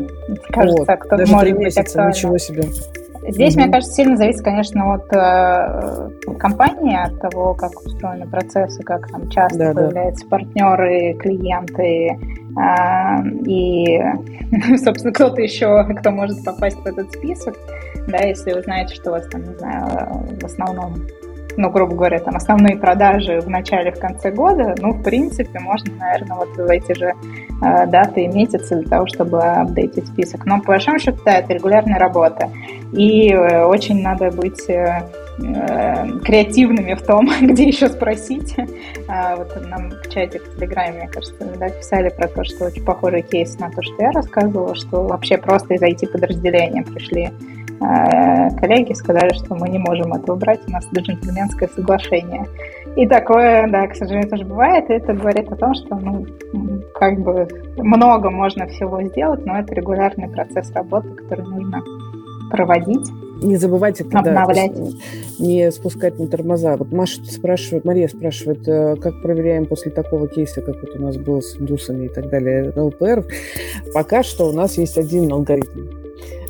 Кажется, 0.49 0.83
вот, 0.87 0.99
кто 0.99 1.17
даже 1.17 1.31
может 1.31 1.49
три 1.49 1.65
месяца, 1.65 2.07
ничего 2.07 2.37
себе. 2.37 2.63
Здесь, 3.27 3.55
mm-hmm. 3.55 3.61
мне 3.61 3.71
кажется, 3.71 3.93
сильно 3.93 4.17
зависит, 4.17 4.41
конечно, 4.41 4.93
от 4.93 5.13
э, 5.13 6.09
компании, 6.39 6.97
от 6.97 7.19
того, 7.21 7.53
как 7.53 7.71
устроены 7.85 8.25
процессы, 8.27 8.81
как 8.81 9.07
там 9.11 9.29
часто 9.29 9.57
да, 9.57 9.73
появляются 9.73 10.25
да. 10.25 10.29
партнеры, 10.29 11.13
клиенты 11.19 12.17
э, 12.57 13.29
и, 13.45 13.99
собственно, 14.77 15.13
кто-то 15.13 15.41
еще, 15.41 15.85
кто 15.99 16.11
может 16.11 16.43
попасть 16.43 16.77
в 16.77 16.85
этот 16.87 17.11
список, 17.13 17.55
да, 18.07 18.19
если 18.19 18.53
вы 18.53 18.61
знаете, 18.63 18.95
что 18.95 19.11
у 19.11 19.13
вас 19.13 19.27
там, 19.27 19.43
не 19.43 19.55
знаю, 19.57 19.85
в 20.41 20.45
основном 20.45 20.95
ну, 21.59 21.69
грубо 21.69 21.93
говоря, 21.93 22.19
там 22.19 22.37
основные 22.37 22.77
продажи 22.77 23.41
в 23.41 23.49
начале, 23.49 23.91
в 23.91 23.99
конце 23.99 24.31
года, 24.31 24.75
ну, 24.79 24.93
в 24.93 25.03
принципе, 25.03 25.59
можно, 25.59 25.93
наверное, 25.95 26.37
вот 26.37 26.55
в 26.55 26.69
эти 26.69 26.93
же 26.97 27.07
э, 27.61 27.85
даты 27.87 28.23
и 28.23 28.27
месяцы 28.27 28.77
для 28.77 28.87
того, 28.87 29.07
чтобы 29.07 29.41
апдейтить 29.41 30.07
список. 30.07 30.45
Но, 30.45 30.59
по 30.61 30.67
большому 30.67 30.99
счету, 30.99 31.19
да, 31.25 31.39
это 31.39 31.53
регулярная 31.53 31.99
работа. 31.99 32.49
И 32.93 33.29
э, 33.33 33.65
очень 33.65 34.01
надо 34.01 34.31
быть 34.31 34.69
э, 34.69 35.03
э 35.39 36.19
креативными 36.23 36.93
в 36.93 37.01
том, 37.05 37.29
где 37.41 37.63
еще 37.63 37.89
спросить. 37.89 38.55
А, 39.09 39.35
вот 39.35 39.53
нам 39.67 39.89
в 39.89 40.09
чате 40.09 40.39
в 40.39 40.55
Телеграме, 40.55 40.99
мне 40.99 41.07
кажется, 41.07 41.45
да, 41.59 41.69
писали 41.69 42.09
про 42.09 42.29
то, 42.29 42.43
что 42.45 42.65
очень 42.65 42.85
похожий 42.85 43.21
кейс 43.21 43.59
на 43.59 43.69
то, 43.69 43.81
что 43.81 43.95
я 43.99 44.11
рассказывала, 44.11 44.75
что 44.75 45.03
вообще 45.03 45.37
просто 45.37 45.73
из 45.73 45.81
IT-подразделения 45.81 46.83
пришли 46.83 47.31
коллеги 47.79 48.93
сказали, 48.93 49.33
что 49.33 49.55
мы 49.55 49.69
не 49.69 49.79
можем 49.79 50.13
это 50.13 50.33
убрать, 50.33 50.59
у 50.67 50.71
нас 50.71 50.85
джентльменское 50.93 51.69
соглашение. 51.73 52.45
И 52.95 53.07
такое, 53.07 53.67
да, 53.69 53.87
к 53.87 53.95
сожалению, 53.95 54.29
тоже 54.29 54.45
бывает, 54.45 54.89
и 54.89 54.93
это 54.93 55.13
говорит 55.13 55.51
о 55.51 55.55
том, 55.55 55.73
что, 55.73 55.95
ну, 55.95 56.25
как 56.93 57.19
бы 57.19 57.47
много 57.77 58.29
можно 58.29 58.67
всего 58.67 59.01
сделать, 59.03 59.45
но 59.45 59.59
это 59.59 59.73
регулярный 59.73 60.27
процесс 60.27 60.71
работы, 60.73 61.09
который 61.11 61.45
нужно 61.45 61.81
проводить. 62.49 63.07
не 63.41 63.55
забывайте 63.55 64.03
обновлять. 64.03 64.73
Да, 64.73 64.89
не 65.37 65.71
спускать 65.71 66.19
на 66.19 66.27
тормоза. 66.27 66.75
Вот 66.75 66.91
Маша 66.91 67.23
спрашивает, 67.23 67.85
Мария 67.85 68.07
спрашивает, 68.07 68.67
э, 68.67 68.95
как 68.97 69.21
проверяем 69.21 69.65
после 69.65 69.91
такого 69.91 70.27
кейса, 70.27 70.61
как 70.61 70.75
вот 70.81 70.95
у 70.95 71.01
нас 71.01 71.15
был 71.15 71.41
с 71.41 71.55
индусами 71.57 72.07
и 72.07 72.09
так 72.09 72.29
далее, 72.29 72.73
ЛПР. 72.75 73.25
Пока 73.93 74.23
что 74.23 74.49
у 74.49 74.51
нас 74.51 74.77
есть 74.77 74.97
один 74.97 75.31
алгоритм. 75.31 75.98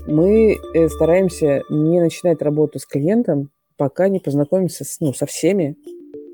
Мы 0.10 0.58
э, 0.74 0.90
стараемся 0.90 1.62
не 1.70 2.00
начинать 2.00 2.42
работу 2.42 2.80
с 2.80 2.86
клиентом, 2.88 3.52
пока 3.78 4.10
не 4.10 4.20
познакомимся 4.20 4.84
с, 4.84 5.00
ну, 5.00 5.14
со 5.14 5.28
всеми 5.28 5.78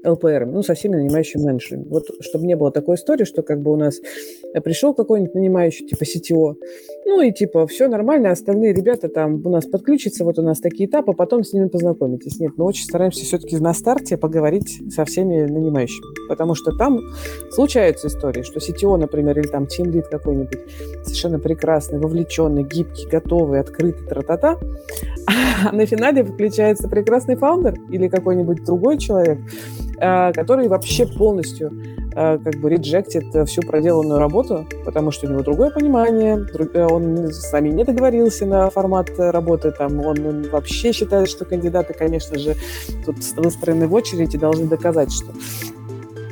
ЛПР, 0.05 0.45
ну, 0.45 0.63
со 0.63 0.75
всеми 0.75 0.95
нанимающими 0.95 1.43
менеджерами. 1.43 1.85
Вот, 1.89 2.05
чтобы 2.21 2.45
не 2.45 2.55
было 2.55 2.71
такой 2.71 2.95
истории, 2.95 3.25
что 3.25 3.43
как 3.43 3.61
бы 3.61 3.73
у 3.73 3.75
нас 3.75 3.99
пришел 4.61 4.93
какой-нибудь 4.93 5.35
нанимающий, 5.35 5.87
типа 5.87 6.03
CTO, 6.03 6.55
ну 7.05 7.21
и 7.21 7.31
типа 7.31 7.67
все 7.67 7.87
нормально, 7.87 8.31
остальные 8.31 8.73
ребята 8.73 9.09
там 9.09 9.45
у 9.45 9.49
нас 9.49 9.65
подключатся, 9.65 10.23
вот 10.25 10.39
у 10.39 10.41
нас 10.41 10.59
такие 10.59 10.89
этапы, 10.89 11.13
потом 11.13 11.43
с 11.43 11.53
ними 11.53 11.67
познакомитесь. 11.67 12.39
Нет, 12.39 12.53
мы 12.57 12.65
очень 12.65 12.85
стараемся 12.85 13.23
все-таки 13.23 13.57
на 13.57 13.73
старте 13.73 14.17
поговорить 14.17 14.81
со 14.93 15.05
всеми 15.05 15.43
нанимающими, 15.45 16.27
потому 16.27 16.55
что 16.55 16.71
там 16.71 17.01
случаются 17.51 18.07
истории, 18.07 18.43
что 18.43 18.59
CTO, 18.59 18.97
например, 18.97 19.39
или 19.39 19.47
там 19.47 19.63
Team 19.63 19.91
Lead 19.91 20.09
какой-нибудь 20.09 20.59
совершенно 21.03 21.39
прекрасный, 21.39 21.99
вовлеченный, 21.99 22.63
гибкий, 22.63 23.07
готовый, 23.07 23.59
открытый, 23.59 24.07
тра-та-та, 24.07 24.59
а 25.27 25.71
на 25.71 25.85
финале 25.85 26.23
включается 26.23 26.87
прекрасный 26.87 27.35
фаундер 27.35 27.75
или 27.89 28.07
какой-нибудь 28.07 28.63
другой 28.63 28.97
человек, 28.97 29.39
который 29.97 30.67
вообще 30.67 31.05
полностью 31.05 31.71
э, 32.13 32.38
как 32.38 32.55
бы 32.55 32.69
реджектит 32.69 33.25
всю 33.47 33.62
проделанную 33.62 34.19
работу, 34.19 34.67
потому 34.84 35.12
что 35.12 35.27
у 35.27 35.29
него 35.29 35.41
другое 35.41 35.69
понимание, 35.69 36.45
э, 36.73 36.86
он 36.86 37.27
с 37.31 37.51
нами 37.51 37.69
не 37.69 37.84
договорился 37.84 38.45
на 38.45 38.69
формат 38.69 39.10
работы, 39.17 39.71
там, 39.71 39.99
он, 40.05 40.49
вообще 40.49 40.91
считает, 40.91 41.29
что 41.29 41.45
кандидаты, 41.45 41.93
конечно 41.93 42.38
же, 42.38 42.55
тут 43.05 43.17
выстроены 43.38 43.88
в 43.88 43.93
очередь 43.93 44.36
и 44.36 44.38
должны 44.38 44.67
доказать, 44.67 45.12
что 45.12 45.31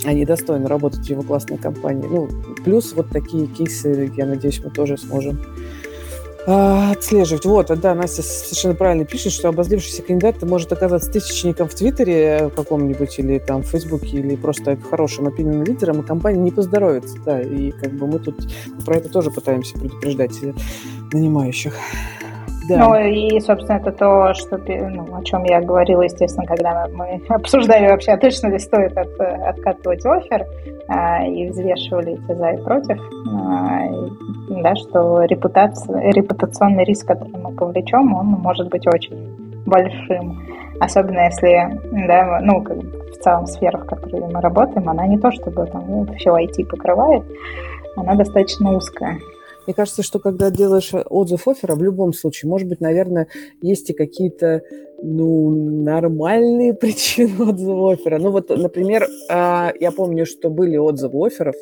они 0.06 0.26
достойны 0.26 0.68
работать 0.68 1.06
в 1.06 1.10
его 1.10 1.22
классной 1.22 1.58
компании. 1.58 2.08
Ну, 2.10 2.28
плюс 2.64 2.94
вот 2.94 3.10
такие 3.10 3.48
кейсы, 3.48 4.12
я 4.16 4.26
надеюсь, 4.26 4.62
мы 4.64 4.70
тоже 4.70 4.98
сможем 4.98 5.40
отслеживать. 6.46 7.46
Вот, 7.46 7.68
да, 7.80 7.96
Настя 7.96 8.22
совершенно 8.22 8.76
правильно 8.76 9.06
пишет, 9.06 9.32
что 9.32 9.50
обозлившийся 9.50 10.02
кандидат 10.02 10.42
может 10.44 10.72
оказаться 10.72 11.12
тысячником 11.12 11.68
в 11.68 11.76
Твиттере 11.76 12.52
каком-нибудь 12.56 13.20
или 13.20 13.40
там 13.40 13.64
в 13.64 13.68
Фейсбуке 13.68 14.18
или 14.18 14.36
просто 14.36 14.78
хорошим 14.90 15.28
опинионным 15.28 15.64
лидером, 15.64 16.02
и 16.02 16.06
компания 16.06 16.40
не 16.40 16.52
поздоровится, 16.52 17.18
да, 17.26 17.42
и 17.42 17.72
как 17.72 17.94
бы 17.94 18.08
мы 18.08 18.20
тут 18.20 18.48
про 18.86 18.98
это 18.98 19.10
тоже 19.10 19.32
пытаемся 19.32 19.78
предупреждать 19.78 20.34
нанимающих. 21.12 21.76
Да. 22.70 22.78
Ну 22.78 22.96
и, 22.96 23.40
собственно, 23.40 23.78
это 23.78 23.92
то, 23.92 24.34
что, 24.34 24.58
ну, 24.58 25.16
о 25.16 25.24
чем 25.24 25.44
я 25.44 25.62
говорила, 25.62 26.04
естественно, 26.04 26.46
когда 26.46 26.88
мы 26.94 27.22
обсуждали 27.30 27.88
вообще, 27.88 28.16
точно 28.18 28.48
ли 28.48 28.60
стоит 28.60 28.98
от, 28.98 29.20
откатывать 29.20 30.06
офер 30.06 30.46
а, 30.88 31.26
и 31.26 31.50
взвешивали 31.50 32.14
эти 32.14 32.38
за 32.38 32.52
и 32.52 32.58
против, 32.64 33.00
а, 33.34 33.88
да, 34.62 34.76
что 34.76 35.24
репутация, 35.24 36.12
репутационный 36.12 36.86
риск, 36.86 37.08
который 37.08 37.38
мы 37.38 37.52
повлечем, 37.52 38.14
он 38.14 38.28
может 38.28 38.70
быть 38.70 38.88
очень 38.88 39.64
большим. 39.66 40.42
Особенно 40.80 41.26
если, 41.26 41.80
да, 42.08 42.40
ну, 42.42 42.62
как 42.62 42.78
в 42.78 43.18
целом 43.24 43.46
сфера, 43.48 43.78
в 43.78 43.86
которой 43.86 44.22
мы 44.32 44.42
работаем, 44.42 44.90
она 44.90 45.06
не 45.08 45.18
то, 45.18 45.32
чтобы 45.32 45.66
там 45.68 45.86
ну, 45.88 46.06
все 46.16 46.36
IT 46.36 46.66
покрывает, 46.66 47.24
она 47.96 48.16
достаточно 48.16 48.76
узкая. 48.76 49.18
Мне 49.66 49.74
кажется, 49.74 50.04
что 50.04 50.20
когда 50.20 50.50
делаешь 50.50 50.92
отзыв 50.94 51.48
оффера, 51.48 51.76
в 51.76 51.84
любом 51.84 52.14
случае, 52.14 52.50
может 52.50 52.68
быть, 52.68 52.82
наверное, 52.82 53.28
есть 53.62 53.90
и 53.90 53.94
какие-то 53.94 54.62
ну, 55.02 55.50
нормальные 55.84 56.74
причины 56.80 57.44
отзыва 57.44 57.94
оффера. 57.94 58.20
Ну, 58.20 58.32
вот, 58.32 58.50
например, 58.50 59.08
а, 59.30 59.74
я 59.80 59.92
помню, 59.92 60.26
что 60.26 60.50
были 60.50 60.78
отзывы 60.78 61.28
офферов 61.28 61.56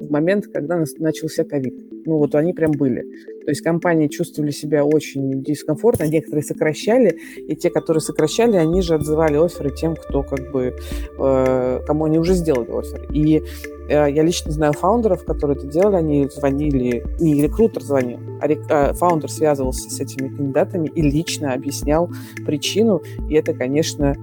в 0.00 0.10
момент, 0.10 0.46
когда 0.46 0.82
начался 0.98 1.44
ковид. 1.44 1.74
Ну, 2.06 2.18
вот 2.18 2.34
они 2.34 2.52
прям 2.52 2.72
были. 2.72 3.02
То 3.44 3.50
есть 3.50 3.60
компании 3.60 4.08
чувствовали 4.08 4.50
себя 4.50 4.84
очень 4.84 5.42
дискомфортно, 5.42 6.04
некоторые 6.04 6.42
сокращали, 6.42 7.18
и 7.36 7.54
те, 7.54 7.70
которые 7.70 8.00
сокращали, 8.00 8.56
они 8.56 8.82
же 8.82 8.94
отзывали 8.94 9.36
оферы 9.36 9.70
тем, 9.70 9.94
кто 9.94 10.22
как 10.22 10.50
бы, 10.50 10.74
э, 11.18 11.80
кому 11.86 12.04
они 12.06 12.18
уже 12.18 12.34
сделали 12.34 12.70
офер. 12.70 13.06
И 13.12 13.42
я 13.88 14.22
лично 14.22 14.50
знаю 14.50 14.72
фаундеров, 14.72 15.24
которые 15.24 15.56
это 15.56 15.66
делали, 15.66 15.96
они 15.96 16.28
звонили, 16.28 17.04
не 17.20 17.42
рекрутер 17.42 17.82
звонил, 17.82 18.18
а, 18.40 18.48
а 18.68 18.92
фаундер 18.94 19.30
связывался 19.30 19.90
с 19.90 20.00
этими 20.00 20.28
кандидатами 20.28 20.88
и 20.88 21.02
лично 21.02 21.52
объяснял 21.52 22.10
причину, 22.44 23.02
и 23.28 23.34
это, 23.34 23.54
конечно, 23.54 24.14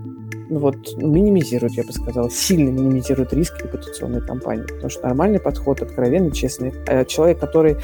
ну 0.50 0.60
вот, 0.60 0.76
минимизирует, 0.98 1.74
я 1.74 1.84
бы 1.84 1.92
сказала, 1.94 2.30
сильно 2.30 2.70
минимизирует 2.70 3.34
риски 3.34 3.64
репутационной 3.64 4.22
кампании. 4.22 4.64
Потому 4.64 4.90
что 4.90 5.08
нормальный 5.08 5.40
подход, 5.40 5.82
откровенный, 5.82 6.32
честный. 6.32 6.74
Э, 6.86 7.06
человек, 7.06 7.40
который 7.40 7.78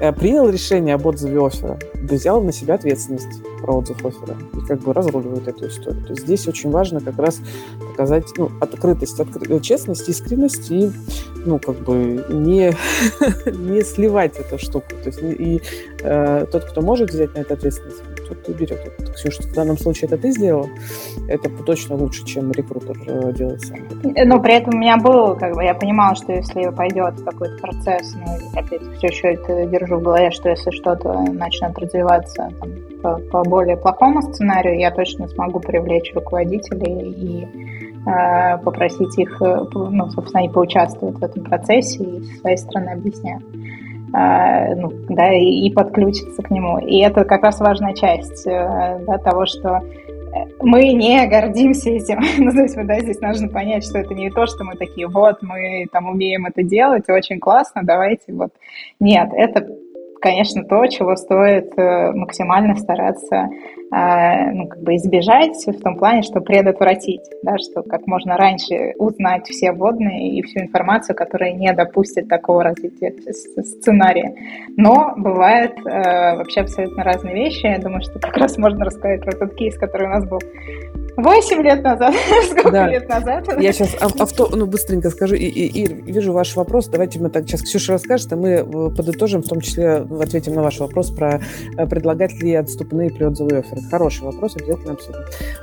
э, 0.00 0.12
принял 0.12 0.48
решение 0.48 0.94
об 0.94 1.06
отзыве 1.06 1.44
оффера, 1.44 1.78
взял 1.94 2.42
на 2.42 2.52
себя 2.52 2.74
ответственность 2.74 3.40
про 3.60 3.78
отзыв 3.78 4.04
оффера 4.04 4.36
и 4.54 4.66
как 4.66 4.80
бы 4.80 4.92
разруливает 4.92 5.48
эту 5.48 5.68
историю. 5.68 6.02
То 6.04 6.10
есть 6.10 6.22
здесь 6.22 6.48
очень 6.48 6.70
важно 6.70 7.00
как 7.00 7.18
раз 7.18 7.40
показать 7.90 8.26
ну, 8.36 8.50
открытость, 8.60 9.18
откры... 9.20 9.60
честность, 9.60 10.08
искренность 10.08 10.70
и 10.70 10.90
ну, 11.44 11.58
как 11.58 11.76
бы 11.76 12.24
не, 12.30 12.72
не 13.46 13.82
сливать 13.82 14.38
эту 14.38 14.58
штуку. 14.58 14.88
То 15.02 15.10
есть 15.10 15.22
и 15.22 15.60
э, 16.02 16.46
тот, 16.50 16.64
кто 16.64 16.82
может 16.82 17.10
взять 17.10 17.34
на 17.34 17.40
это 17.40 17.54
ответственность, 17.54 18.02
тот 18.28 18.48
и 18.48 18.52
берет. 18.52 18.80
Вот, 18.98 19.10
Ксюша, 19.14 19.42
в 19.42 19.52
данном 19.52 19.76
случае 19.76 20.08
это 20.08 20.18
ты 20.18 20.30
сделала, 20.30 20.68
это 21.28 21.50
точно 21.64 21.96
лучше, 21.96 22.24
чем 22.24 22.52
рекрутер 22.52 22.96
э, 23.06 23.32
делает 23.32 23.60
сам. 23.62 23.78
Но 24.02 24.40
при 24.40 24.54
этом 24.54 24.74
у 24.74 24.78
меня 24.78 24.96
был, 24.96 25.36
как 25.36 25.54
бы, 25.54 25.64
я 25.64 25.74
понимала, 25.74 26.14
что 26.14 26.32
если 26.32 26.70
пойдет 26.70 27.14
какой-то 27.24 27.56
процесс, 27.58 28.14
ну, 28.14 28.38
опять 28.58 28.82
все 28.96 29.08
еще 29.08 29.34
это 29.34 29.66
держу 29.66 29.96
в 29.96 30.02
голове, 30.02 30.30
что 30.30 30.48
если 30.48 30.70
что-то 30.70 31.12
начнет 31.32 31.76
развиваться 31.78 32.50
там, 32.60 32.70
по, 33.02 33.42
более 33.44 33.76
плохому 33.76 34.22
сценарию, 34.22 34.78
я 34.78 34.90
точно 34.90 35.28
смогу 35.28 35.60
привлечь 35.60 36.12
руководителей 36.14 37.10
и 37.10 37.48
э, 38.08 38.58
попросить 38.58 39.18
их, 39.18 39.40
э, 39.42 39.64
ну, 39.72 40.10
собственно, 40.10 40.44
и 40.44 40.48
поучаствовать 40.48 41.16
в 41.16 41.24
этом 41.24 41.44
процессе 41.44 42.02
и 42.02 42.22
со 42.22 42.40
своей 42.40 42.56
стороны 42.56 42.90
объяснять. 42.90 43.42
Э, 44.14 44.74
ну, 44.74 44.92
да, 45.08 45.32
и, 45.32 45.66
и 45.66 45.72
подключиться 45.72 46.42
к 46.42 46.50
нему. 46.50 46.78
И 46.78 46.98
это 46.98 47.24
как 47.24 47.42
раз 47.42 47.60
важная 47.60 47.94
часть 47.94 48.46
э, 48.46 49.04
да, 49.06 49.18
того, 49.18 49.46
что 49.46 49.80
мы 50.60 50.92
не 50.92 51.26
гордимся 51.26 51.90
этим. 51.90 52.20
ну, 52.44 52.52
то 52.52 52.62
есть, 52.62 52.76
да, 52.76 53.00
здесь 53.00 53.20
нужно 53.20 53.48
понять, 53.48 53.84
что 53.84 53.98
это 53.98 54.14
не 54.14 54.30
то, 54.30 54.46
что 54.46 54.64
мы 54.64 54.76
такие, 54.76 55.08
вот, 55.08 55.42
мы 55.42 55.86
там 55.92 56.08
умеем 56.08 56.46
это 56.46 56.62
делать, 56.62 57.08
очень 57.08 57.40
классно, 57.40 57.82
давайте 57.84 58.32
вот. 58.32 58.50
Нет, 58.98 59.30
это 59.34 59.66
конечно, 60.20 60.64
то, 60.64 60.86
чего 60.86 61.16
стоит 61.16 61.72
э, 61.76 62.12
максимально 62.12 62.76
стараться 62.76 63.48
э, 63.92 64.50
ну, 64.52 64.68
как 64.68 64.82
бы 64.82 64.96
избежать 64.96 65.56
в 65.66 65.80
том 65.80 65.96
плане, 65.96 66.22
что 66.22 66.40
предотвратить, 66.40 67.22
да, 67.42 67.56
что 67.58 67.82
как 67.82 68.06
можно 68.06 68.36
раньше 68.36 68.94
узнать 68.98 69.48
все 69.48 69.72
водные 69.72 70.38
и 70.38 70.42
всю 70.42 70.60
информацию, 70.60 71.16
которая 71.16 71.52
не 71.52 71.72
допустит 71.72 72.28
такого 72.28 72.62
развития 72.62 73.14
сценария. 73.32 74.34
Но 74.76 75.14
бывают 75.16 75.72
э, 75.78 76.36
вообще 76.36 76.60
абсолютно 76.60 77.02
разные 77.02 77.34
вещи. 77.34 77.66
Я 77.66 77.78
думаю, 77.78 78.02
что 78.02 78.18
как 78.18 78.36
раз 78.36 78.58
можно 78.58 78.84
рассказать 78.84 79.22
про 79.22 79.32
тот 79.32 79.54
кейс, 79.54 79.76
который 79.76 80.06
у 80.06 80.10
нас 80.10 80.28
был 80.28 80.40
Восемь 81.16 81.62
лет 81.62 81.82
назад. 81.82 82.14
Сколько 82.50 82.70
да. 82.70 82.88
лет 82.88 83.08
назад? 83.08 83.46
Я 83.58 83.72
сейчас 83.72 83.94
авто, 84.00 84.48
ну, 84.52 84.66
быстренько 84.66 85.10
скажу. 85.10 85.34
И, 85.34 85.44
и, 85.44 85.84
и 85.84 86.12
вижу 86.12 86.32
ваш 86.32 86.56
вопрос. 86.56 86.88
Давайте 86.88 87.18
мы 87.20 87.30
так 87.30 87.46
сейчас 87.46 87.62
Ксюша 87.62 87.92
расскажет, 87.92 88.32
а 88.32 88.36
мы 88.36 88.48
э, 88.50 88.64
подытожим, 88.64 89.42
в 89.42 89.48
том 89.48 89.60
числе 89.60 90.06
ответим 90.20 90.54
на 90.54 90.62
ваш 90.62 90.78
вопрос 90.80 91.10
про 91.10 91.40
э, 91.76 91.86
предлагать 91.86 92.34
ли 92.42 92.54
отступные 92.54 93.10
при 93.10 93.24
отзывы 93.24 93.58
оферы. 93.58 93.82
Хороший 93.90 94.24
вопрос, 94.24 94.56
обязательно 94.56 94.92
обсудим. 94.92 95.20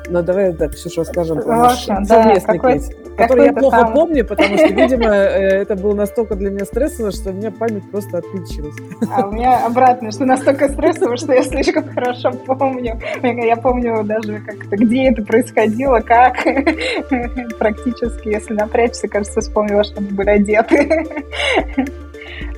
Но 0.10 0.22
давай, 0.22 0.54
да, 0.54 0.68
Ксюша, 0.68 1.02
расскажем 1.02 1.42
про 1.42 1.58
наш 1.58 1.86
совместный 1.86 2.60
кейс, 2.60 2.90
который 3.18 3.46
я 3.46 3.54
плохо 3.54 3.78
там... 3.78 3.94
помню, 3.94 4.26
потому 4.26 4.58
что, 4.58 4.68
видимо, 4.74 5.06
э, 5.06 5.62
это 5.62 5.76
было 5.76 5.94
настолько 5.94 6.36
для 6.36 6.52
меня 6.52 6.66
стрессово, 6.66 7.12
что 7.12 7.32
у 7.32 7.34
меня 7.34 7.52
память 7.52 7.90
просто 7.90 8.20
отключилась. 8.20 8.76
А 9.12 9.28
у 9.28 9.32
меня 9.32 9.66
обратно, 9.66 10.12
что 10.12 10.26
настолько 10.26 10.70
стрессово, 10.70 11.18
что 11.18 11.34
я 11.34 11.44
слишком 11.44 11.88
хорошо 11.90 12.32
помню. 12.32 13.00
Я 13.24 13.56
помню 13.56 14.04
даже, 14.04 14.40
как 14.40 14.58
где 14.80 15.10
это 15.10 15.24
происходило 15.24 15.37
происходило, 15.38 16.00
как 16.00 16.38
практически, 17.60 18.30
если 18.30 18.56
напрячься, 18.56 19.08
кажется, 19.08 19.42
вспомнила, 19.42 19.84
что 19.84 20.02
мы 20.02 20.10
были 20.10 20.30
одеты. 20.30 21.06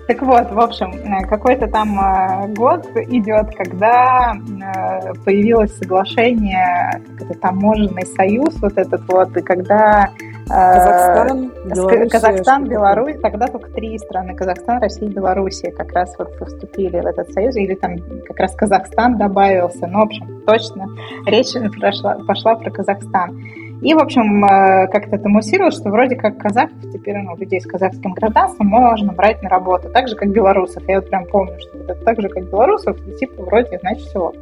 Так 0.07 0.21
вот, 0.23 0.51
в 0.51 0.59
общем, 0.59 0.91
какой-то 1.27 1.67
там 1.67 1.99
э, 1.99 2.47
год 2.53 2.87
идет, 2.95 3.55
когда 3.55 4.33
э, 4.33 5.13
появилось 5.23 5.77
соглашение, 5.77 7.03
таможенный 7.41 8.07
союз, 8.07 8.55
вот 8.59 8.75
этот 8.75 9.01
вот, 9.07 9.37
и 9.37 9.41
когда 9.41 10.09
Казахстан, 10.49 11.51
Белоруссия, 11.65 12.09
Казахстан, 12.09 12.67
Беларусь, 12.67 13.15
тогда 13.21 13.47
только 13.47 13.69
три 13.71 13.97
страны, 13.99 14.35
Казахстан, 14.35 14.81
Россия 14.81 15.07
Белоруссия 15.09 15.71
как 15.71 15.91
раз 15.93 16.15
вот 16.17 16.33
вступили 16.47 16.99
в 16.99 17.05
этот 17.05 17.31
союз, 17.31 17.55
или 17.55 17.75
там 17.75 17.97
как 18.27 18.37
раз 18.39 18.55
Казахстан 18.55 19.17
добавился, 19.17 19.85
ну, 19.87 19.99
в 19.99 20.03
общем, 20.03 20.41
точно 20.45 20.87
речь 21.25 21.53
прошла, 21.79 22.17
пошла 22.27 22.55
про 22.55 22.71
Казахстан. 22.71 23.39
И, 23.81 23.93
в 23.93 23.99
общем, 23.99 24.43
э, 24.43 24.87
как-то 24.87 25.15
это 25.15 25.29
муссировалось, 25.29 25.75
что 25.75 25.89
вроде 25.89 26.17
как 26.17 26.37
казахов 26.37 26.77
теперь, 26.91 27.17
ну, 27.17 27.37
людей 27.37 27.61
с 27.61 27.65
казахским 27.65 28.11
гражданством 28.11 28.67
можно 28.67 29.13
брать 29.13 29.41
на 29.41 29.49
работу, 29.49 29.89
так 29.89 30.09
же, 30.09 30.17
как 30.17 30.29
белорусов. 30.31 30.83
Я 30.87 30.99
вот 30.99 31.09
прям 31.09 31.25
помню, 31.25 31.57
что 31.59 31.77
это 31.77 31.95
так 31.95 32.19
же, 32.19 32.27
как 32.27 32.43
белорусов, 32.49 32.97
и 33.07 33.17
типа 33.17 33.41
вроде, 33.43 33.79
значит, 33.79 34.07
все. 34.07 34.33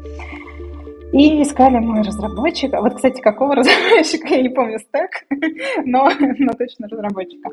И 1.17 1.41
искали 1.41 1.79
мы 1.79 2.03
разработчика. 2.03 2.79
Вот, 2.79 2.93
кстати, 2.93 3.21
какого 3.21 3.55
разработчика, 3.55 4.35
я 4.35 4.41
не 4.43 4.49
помню 4.49 4.77
стек, 4.79 5.25
но, 5.85 6.09
но 6.37 6.53
точно 6.53 6.87
разработчика. 6.87 7.49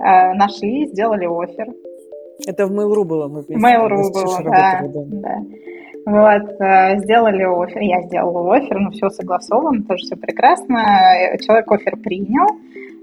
Э, 0.00 0.32
нашли, 0.34 0.86
сделали 0.86 1.26
офер. 1.26 1.74
Это 2.46 2.66
в 2.66 2.72
Mail.ru 2.72 3.04
было? 3.04 3.26
Мы 3.26 3.40
Mail.ru 3.40 4.12
было, 4.12 4.42
да, 4.44 4.82
да. 4.84 5.38
Вот, 6.06 6.60
э, 6.60 6.98
сделали 7.00 7.42
офер, 7.42 7.82
я 7.82 8.02
сделала 8.02 8.54
офер, 8.54 8.78
ну, 8.78 8.90
все 8.90 9.10
согласовано, 9.10 9.82
тоже 9.84 10.04
все 10.04 10.16
прекрасно. 10.16 10.78
Человек 11.44 11.70
офер 11.72 11.96
принял, 11.96 12.46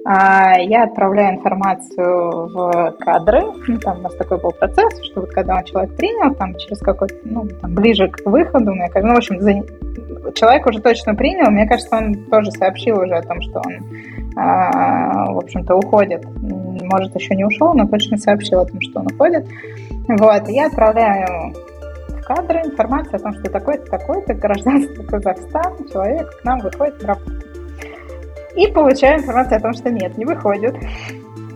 я 0.10 0.84
отправляю 0.86 1.36
информацию 1.36 2.48
в 2.48 2.96
кадры. 3.00 3.42
Ну, 3.68 3.78
там 3.78 4.00
у 4.00 4.02
нас 4.04 4.16
такой 4.16 4.40
был 4.40 4.52
процесс, 4.52 5.04
что 5.04 5.22
вот 5.22 5.32
когда 5.32 5.58
он 5.58 5.64
человек 5.66 5.96
принял, 5.98 6.34
там 6.36 6.56
через 6.56 6.80
какой-то, 6.80 7.16
ну, 7.26 7.46
там, 7.62 7.74
ближе 7.74 8.08
к 8.08 8.26
выходу, 8.26 8.74
мне 8.74 8.90
кажется, 8.90 9.08
ну, 9.08 9.14
в 9.14 9.18
общем, 9.18 9.42
за... 9.42 10.32
человек 10.34 10.66
уже 10.66 10.80
точно 10.80 11.14
принял, 11.14 11.52
мне 11.52 11.68
кажется, 11.68 11.98
он 11.98 12.16
тоже 12.32 12.52
сообщил 12.52 13.00
уже 13.00 13.16
о 13.16 13.22
том, 13.22 13.42
что 13.42 13.60
он, 13.60 14.38
а, 14.38 15.32
в 15.34 15.40
общем-то, 15.40 15.76
уходит. 15.76 16.24
Может, 16.42 17.14
еще 17.16 17.36
не 17.36 17.44
ушел, 17.44 17.74
но 17.74 17.86
точно 17.86 18.18
сообщил 18.18 18.62
о 18.62 18.66
том, 18.66 18.80
что 18.80 19.02
он 19.02 19.08
уходит. 19.08 19.46
Вот, 20.08 20.48
я 20.48 20.68
отправляю 20.68 21.54
кадры 22.28 22.60
информация 22.60 23.18
о 23.18 23.24
том, 23.24 23.34
что 23.34 23.50
такой-то, 23.50 23.86
такой-то, 23.90 24.34
гражданство 24.34 25.04
Казахстан, 25.10 25.88
человек 25.92 26.30
к 26.42 26.44
нам 26.44 26.60
выходит 26.60 27.02
на 27.02 27.08
работу. 27.10 27.47
И 28.58 28.68
получаю 28.68 29.20
информацию 29.20 29.58
о 29.58 29.62
том, 29.62 29.74
что 29.74 29.90
нет, 29.92 30.18
не 30.18 30.26
выходит. 30.26 30.76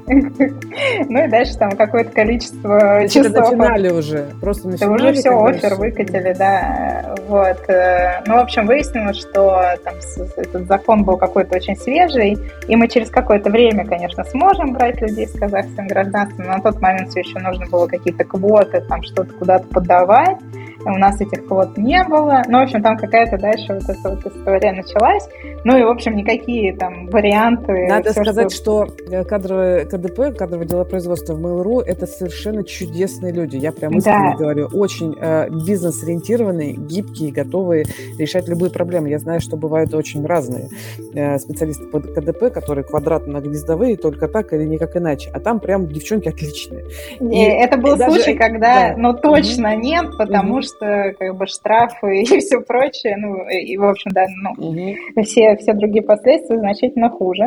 Ну 0.07 1.23
и 1.23 1.27
дальше 1.27 1.57
там 1.57 1.71
какое-то 1.71 2.11
количество 2.11 3.07
часов. 3.07 3.31
начинали 3.31 3.89
уже, 3.91 4.25
просто 4.41 4.67
начинали. 4.67 4.93
уже 4.93 5.13
все, 5.13 5.43
офер 5.43 5.75
выкатили, 5.75 6.33
да. 6.37 7.15
Вот. 7.27 7.69
Э, 7.69 8.21
ну, 8.25 8.35
в 8.35 8.39
общем, 8.39 8.65
выяснилось, 8.65 9.17
что 9.17 9.63
там 9.83 9.93
этот 10.35 10.67
закон 10.67 11.03
был 11.03 11.17
какой-то 11.17 11.55
очень 11.55 11.77
свежий, 11.77 12.37
и 12.67 12.75
мы 12.75 12.87
через 12.87 13.09
какое-то 13.09 13.49
время, 13.49 13.85
конечно, 13.85 14.23
сможем 14.25 14.73
брать 14.73 14.99
людей 15.01 15.27
с 15.27 15.31
казахским 15.31 15.87
гражданством, 15.87 16.47
но 16.47 16.57
на 16.57 16.61
тот 16.61 16.81
момент 16.81 17.09
все 17.09 17.21
еще 17.21 17.39
нужно 17.39 17.67
было 17.67 17.87
какие-то 17.87 18.23
квоты, 18.25 18.81
там 18.81 19.03
что-то 19.03 19.31
куда-то 19.33 19.67
подавать 19.67 20.37
у 20.85 20.97
нас 20.97 21.19
этих 21.21 21.45
квот 21.47 21.77
не 21.77 22.03
было. 22.03 22.41
Ну, 22.47 22.59
в 22.59 22.63
общем, 22.63 22.81
там 22.81 22.97
какая-то 22.97 23.37
дальше 23.37 23.73
вот 23.73 23.83
эта 23.83 24.09
вот 24.09 24.25
история 24.25 24.71
началась. 24.71 25.27
Ну 25.63 25.77
и, 25.77 25.83
в 25.83 25.89
общем, 25.89 26.15
никакие 26.15 26.75
там 26.75 27.07
варианты. 27.07 27.87
Надо 27.87 28.11
все, 28.11 28.23
сказать, 28.23 28.51
что, 28.51 28.87
что 28.87 29.11
э, 29.11 29.23
кадровые 29.23 29.85
КДП, 29.85 30.37
кадровое 30.37 30.65
дело 30.65 30.83
производства 30.83 31.33
в 31.33 31.45
Mail.ru, 31.45 31.83
это 31.83 32.07
совершенно 32.07 32.63
чудесные 32.63 33.31
люди. 33.31 33.57
Я 33.57 33.71
прям 33.71 33.97
искренне 33.97 34.31
да. 34.31 34.37
говорю. 34.37 34.69
Очень 34.73 35.15
э, 35.19 35.49
бизнес-ориентированные, 35.49 36.73
гибкие, 36.73 37.31
готовые 37.31 37.85
решать 38.17 38.47
любые 38.47 38.71
проблемы. 38.71 39.09
Я 39.09 39.19
знаю, 39.19 39.41
что 39.41 39.57
бывают 39.57 39.93
очень 39.93 40.25
разные 40.25 40.69
э, 41.13 41.37
специалисты 41.37 41.85
по 41.87 41.99
КДП, 41.99 42.51
которые 42.51 42.83
квадратно-гнездовые, 42.83 43.97
только 43.97 44.27
так 44.27 44.53
или 44.53 44.63
никак 44.63 44.95
иначе. 44.95 45.29
А 45.33 45.39
там 45.39 45.59
прям 45.59 45.87
девчонки 45.87 46.27
отличные. 46.27 46.85
И, 47.19 47.37
это 47.37 47.77
был 47.77 47.97
случай, 47.97 48.35
когда, 48.35 48.89
да. 48.89 48.95
ну, 48.97 49.13
точно 49.13 49.75
mm-hmm. 49.75 49.81
нет, 49.81 50.05
потому 50.17 50.59
mm-hmm. 50.59 50.63
что 50.63 50.70
как 50.79 51.35
бы 51.37 51.47
штрафы 51.47 52.21
и 52.21 52.39
все 52.39 52.61
прочее, 52.61 53.17
ну, 53.17 53.47
и, 53.49 53.77
в 53.77 53.85
общем, 53.85 54.11
да, 54.11 54.25
ну, 54.41 54.73
mm-hmm. 54.73 55.23
все, 55.23 55.55
все 55.57 55.73
другие 55.73 56.03
последствия 56.03 56.57
значительно 56.57 57.09
хуже. 57.09 57.43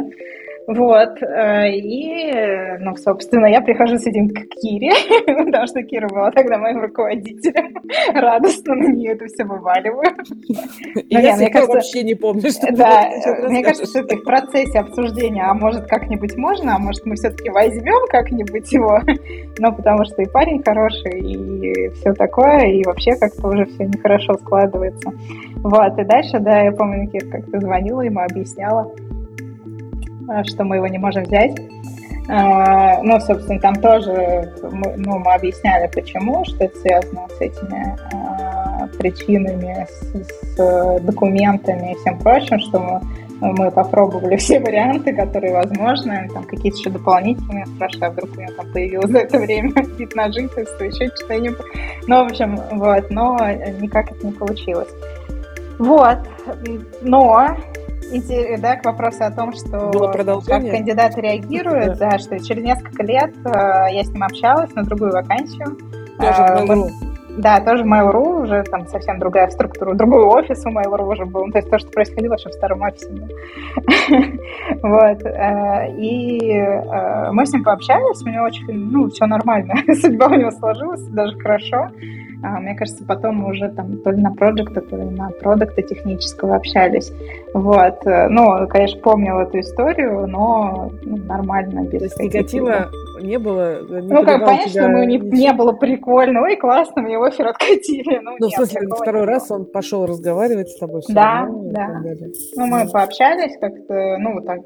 Вот, 0.66 1.22
э, 1.22 1.72
и, 1.76 2.32
ну, 2.80 2.96
собственно, 2.96 3.46
я 3.46 3.60
прихожу 3.60 3.98
с 3.98 4.06
этим 4.06 4.30
к 4.30 4.48
Кире, 4.60 4.92
потому 5.26 5.66
что 5.66 5.82
Кира 5.82 6.08
была 6.08 6.30
тогда 6.30 6.56
моим 6.56 6.80
руководителем, 6.80 7.74
радостно 8.14 8.74
на 8.74 8.88
нее 8.88 9.12
это 9.12 9.26
все 9.26 9.44
вываливаю. 9.44 10.10
И 10.94 11.14
я 11.14 11.36
мне 11.36 11.50
кажется, 11.50 11.74
вообще 11.74 12.02
не 12.02 12.14
помню, 12.14 12.50
что 12.50 12.72
Да, 12.72 13.10
мне 13.46 13.62
кажется, 13.62 13.86
что 13.86 14.00
это 14.00 14.16
в 14.16 14.24
процессе 14.24 14.78
обсуждения, 14.78 15.44
а 15.44 15.52
может 15.52 15.86
как-нибудь 15.86 16.34
можно, 16.36 16.76
а 16.76 16.78
может 16.78 17.04
мы 17.04 17.16
все-таки 17.16 17.50
возьмем 17.50 18.06
как-нибудь 18.08 18.72
его, 18.72 19.00
ну, 19.58 19.74
потому 19.74 20.04
что 20.06 20.22
и 20.22 20.26
парень 20.26 20.62
хороший, 20.64 21.20
и 21.20 21.90
все 21.90 22.14
такое, 22.14 22.68
и 22.68 22.82
вообще 22.84 23.16
как-то 23.16 23.48
уже 23.48 23.66
все 23.66 23.84
нехорошо 23.84 24.34
складывается. 24.38 25.10
Вот, 25.56 25.98
и 25.98 26.04
дальше, 26.04 26.38
да, 26.40 26.62
я 26.62 26.72
помню, 26.72 27.10
Кир 27.10 27.28
как-то 27.30 27.60
звонила 27.60 28.00
ему, 28.00 28.20
объясняла, 28.20 28.90
Э, 28.94 29.23
что 30.44 30.64
мы 30.64 30.76
его 30.76 30.86
не 30.86 30.98
можем 30.98 31.24
взять. 31.24 31.54
Э, 32.28 33.02
ну, 33.02 33.20
собственно, 33.20 33.60
там 33.60 33.74
тоже 33.76 34.50
ну, 34.96 35.18
мы 35.18 35.34
объясняли, 35.34 35.90
почему, 35.92 36.44
что 36.44 36.64
это 36.64 36.78
связано 36.78 37.28
с 37.28 37.40
этими 37.40 37.98
э, 38.12 38.86
причинами, 38.98 39.86
с, 39.90 40.56
с 40.56 41.00
документами 41.00 41.92
и 41.92 41.94
всем 41.96 42.18
прочим, 42.18 42.58
что 42.60 42.78
мы, 42.78 43.52
мы 43.52 43.70
попробовали 43.70 44.36
все 44.38 44.58
варианты, 44.58 45.14
которые 45.14 45.52
возможны, 45.52 46.30
там 46.32 46.44
какие-то 46.44 46.78
еще 46.78 46.90
дополнительные, 46.90 47.66
спрашиваю, 47.66 48.08
а 48.08 48.12
вдруг 48.12 48.30
у 48.34 48.40
меня 48.40 48.52
там 48.56 48.72
появилось 48.72 49.10
за 49.10 49.18
это 49.18 49.38
время 49.38 49.72
вид 49.98 50.14
на 50.14 50.32
жительство, 50.32 50.82
еще 50.82 51.10
что-нибудь. 51.24 51.66
Ну, 52.06 52.24
в 52.24 52.28
общем, 52.28 52.58
вот, 52.72 53.10
но 53.10 53.36
никак 53.80 54.12
это 54.12 54.26
не 54.26 54.32
получилось. 54.32 54.88
Вот, 55.78 56.18
но 57.02 57.54
да, 58.58 58.76
к 58.76 58.84
вопросу 58.84 59.24
о 59.24 59.30
том, 59.30 59.52
что 59.52 59.90
как 60.46 60.62
кандидаты 60.62 61.20
реагируют, 61.20 61.98
да. 61.98 62.10
да, 62.10 62.18
что 62.18 62.38
через 62.38 62.62
несколько 62.62 63.02
лет 63.02 63.34
э, 63.44 63.86
я 63.92 64.04
с 64.04 64.08
ним 64.10 64.22
общалась 64.22 64.74
на 64.74 64.82
другую 64.84 65.12
вакансию. 65.12 65.76
Тоже 66.18 66.42
э, 66.42 66.64
мы, 66.66 66.90
да, 67.36 67.60
тоже 67.60 67.84
Mail.ru, 67.84 68.42
уже 68.42 68.62
там 68.64 68.86
совсем 68.86 69.18
другая 69.18 69.48
структура, 69.50 69.94
другой 69.94 70.22
офис 70.22 70.64
у 70.64 70.70
Mail.ru 70.70 71.10
уже 71.10 71.24
был. 71.24 71.50
То 71.50 71.58
есть 71.58 71.68
то, 71.68 71.78
что 71.78 71.90
происходило 71.90 72.34
еще 72.34 72.50
в 72.50 72.52
старом 72.52 72.82
офисе. 72.82 73.08
Вот. 74.82 75.22
Э, 75.24 75.90
и 75.96 76.52
э, 76.52 77.30
мы 77.32 77.46
с 77.46 77.52
ним 77.52 77.64
пообщались, 77.64 78.22
у 78.22 78.28
него 78.28 78.44
очень, 78.44 78.90
ну, 78.90 79.08
все 79.08 79.26
нормально. 79.26 79.74
Судьба 80.00 80.26
у 80.26 80.34
него 80.34 80.50
сложилась, 80.52 81.02
даже 81.08 81.36
хорошо. 81.38 81.90
А, 82.44 82.60
мне 82.60 82.74
кажется, 82.74 83.04
потом 83.04 83.36
мы 83.36 83.50
уже 83.52 83.70
там 83.70 83.96
то 83.98 84.10
ли 84.10 84.20
на 84.20 84.30
проекта, 84.30 84.82
то 84.82 84.96
ли 84.96 85.04
на 85.04 85.30
продукта 85.30 85.80
технического 85.80 86.56
общались. 86.56 87.10
Вот. 87.54 88.04
Ну, 88.04 88.68
конечно, 88.68 89.00
помнил 89.00 89.38
эту 89.38 89.60
историю, 89.60 90.26
но 90.26 90.92
ну, 91.02 91.16
нормально, 91.16 91.88
без 91.88 92.00
То 92.00 92.04
есть 92.04 92.20
негатива 92.20 92.90
не 93.24 93.38
было? 93.38 93.82
Не 93.82 94.12
ну, 94.12 94.24
как, 94.24 94.44
понятно, 94.44 94.68
что 94.68 94.82
ему 94.82 95.04
не, 95.04 95.18
не 95.18 95.52
было 95.52 95.72
прикольно. 95.72 96.42
Ой, 96.42 96.56
классно, 96.56 97.02
мне 97.02 97.18
офер 97.18 97.48
откатили. 97.48 98.04
Ну, 98.24 98.36
ну 98.38 98.46
нет, 98.46 98.52
в 98.52 98.56
смысле, 98.56 98.88
второй 98.94 99.24
раз 99.24 99.50
он 99.50 99.66
пошел 99.66 100.06
разговаривать 100.06 100.68
с 100.68 100.78
тобой? 100.78 101.02
Да, 101.08 101.40
равно, 101.40 101.70
да. 101.72 102.02
Ну, 102.56 102.66
мы 102.66 102.88
пообщались 102.90 103.56
как-то, 103.60 104.16
ну, 104.18 104.34
вот 104.34 104.46
так, 104.46 104.60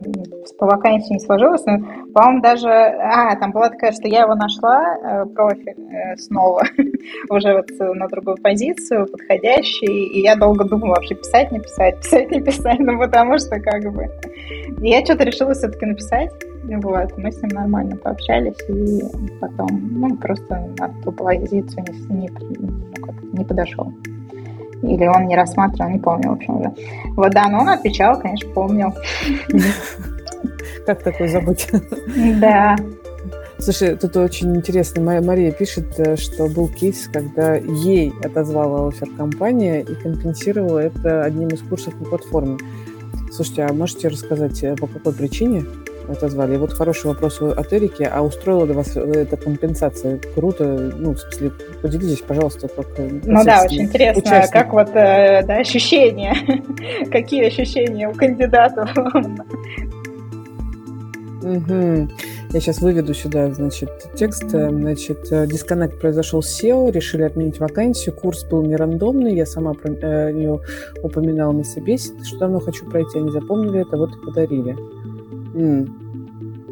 по 0.59 0.67
вакансии 0.67 1.15
не 1.15 1.21
сложилось. 1.21 1.65
Но, 1.67 1.79
по-моему, 2.15 2.43
даже... 2.43 2.69
А, 2.69 3.35
там 3.37 3.53
была 3.53 3.71
такая, 3.71 3.93
что 3.93 4.09
я 4.09 4.23
его 4.23 4.35
нашла, 4.35 4.97
э, 4.97 5.27
профиль 5.27 5.75
э, 5.91 6.17
снова, 6.17 6.63
уже 7.31 7.55
вот 7.55 7.71
на 7.79 8.07
другую 8.09 8.37
позицию, 8.37 9.07
подходящий, 9.07 9.87
и 9.87 10.23
я 10.23 10.37
долго 10.37 10.65
думала, 10.65 10.95
вообще 10.97 11.15
писать, 11.15 11.51
не 11.51 11.61
писать, 11.61 11.97
писать, 12.03 12.31
не 12.31 12.41
писать, 12.41 12.79
ну, 12.79 12.99
потому 12.99 13.39
что 13.39 13.61
как 13.61 13.83
бы... 13.93 14.09
Я 14.81 15.05
что-то 15.05 15.25
решила 15.25 15.53
все-таки 15.55 15.87
написать, 15.87 16.31
вот, 16.77 17.17
мы 17.17 17.33
с 17.33 17.43
ним 17.43 17.51
нормально 17.53 17.97
пообщались, 17.97 18.57
и 18.69 19.03
потом, 19.41 19.69
ну, 19.93 20.17
просто 20.17 20.69
на 20.79 20.89
ту 21.03 21.13
позицию 21.13 21.85
не, 22.09 22.21
не, 22.21 22.31
ну, 22.59 23.15
не 23.33 23.45
подошел. 23.45 23.93
Или 24.83 25.07
он 25.07 25.27
не 25.27 25.37
рассматривал, 25.37 25.91
не 25.91 25.99
помню, 25.99 26.31
в 26.31 26.33
общем, 26.35 26.61
уже. 26.61 26.73
Вот, 27.17 27.33
да, 27.33 27.49
но 27.49 27.61
он 27.61 27.69
отвечал, 27.69 28.21
конечно, 28.21 28.51
помнил. 28.53 28.93
Как 30.87 31.03
такое 31.03 31.29
забыть? 31.29 31.69
Да. 32.41 32.77
Слушай, 33.61 33.97
тут 33.97 34.17
очень 34.17 34.57
интересно. 34.57 35.03
Моя 35.03 35.21
Мария 35.21 35.51
пишет, 35.51 35.99
э, 35.99 36.17
что 36.17 36.47
был 36.47 36.69
кейс, 36.69 37.09
когда 37.13 37.57
ей 37.57 38.13
отозвала 38.23 38.89
офер 38.89 39.09
компания 39.17 39.81
и 39.81 39.95
компенсировала 39.97 40.79
это 40.79 41.25
одним 41.25 41.49
из 41.49 41.61
курсов 41.63 41.93
на 41.99 42.07
платформе. 42.07 42.57
Слушайте, 43.33 43.65
а 43.65 43.73
можете 43.73 44.09
рассказать, 44.09 44.63
э, 44.63 44.77
по 44.77 44.87
какой 44.87 45.13
причине 45.13 45.65
отозвали? 46.09 46.55
И 46.55 46.57
вот 46.59 46.73
хороший 46.73 47.07
вопрос 47.07 47.41
от 47.41 47.73
Эрики. 47.73 48.03
А 48.03 48.23
устроила 48.23 48.65
ли 48.65 48.73
вас 48.73 48.97
эта 48.97 49.37
компенсация? 49.37 50.21
Круто. 50.35 50.65
Ну, 50.97 51.15
в 51.15 51.19
смысле, 51.19 51.53
поделитесь, 51.83 52.21
пожалуйста, 52.21 52.69
как 52.69 52.87
Ну 52.99 53.45
да, 53.45 53.63
очень 53.65 53.83
интересно, 53.83 54.23
участник. 54.23 54.53
как 54.53 54.73
вот 54.73 54.91
э, 54.91 55.43
да, 55.45 55.57
ощущения, 55.57 56.35
какие 57.11 57.47
ощущения 57.47 58.09
у 58.09 58.15
кандидатов 58.15 58.91
Угу. 61.43 62.09
Я 62.51 62.61
сейчас 62.61 62.81
выведу 62.81 63.15
сюда, 63.15 63.53
значит, 63.53 63.91
текст. 64.15 64.53
Э, 64.55 64.71
значит, 64.71 65.31
э, 65.31 65.47
дисконнект 65.47 66.01
произошел 66.01 66.43
с 66.43 66.63
SEO, 66.63 66.91
решили 66.91 67.23
отменить 67.23 67.61
вакансию, 67.61 68.15
курс 68.15 68.45
был 68.45 68.63
не 68.63 68.75
рандомный, 68.75 69.35
я 69.37 69.47
сама 69.47 69.75
про 69.75 69.91
э, 69.93 70.33
нее 70.33 70.61
упоминала 71.03 71.53
на 71.53 71.65
собеседовании, 71.65 72.25
что 72.25 72.39
давно 72.39 72.61
хочу 72.61 72.87
пройти, 72.87 73.19
они 73.19 73.31
запомнили 73.31 73.83
это, 73.83 73.97
вот 73.97 74.11
и 74.17 74.25
подарили. 74.25 74.77
М. 75.59 76.09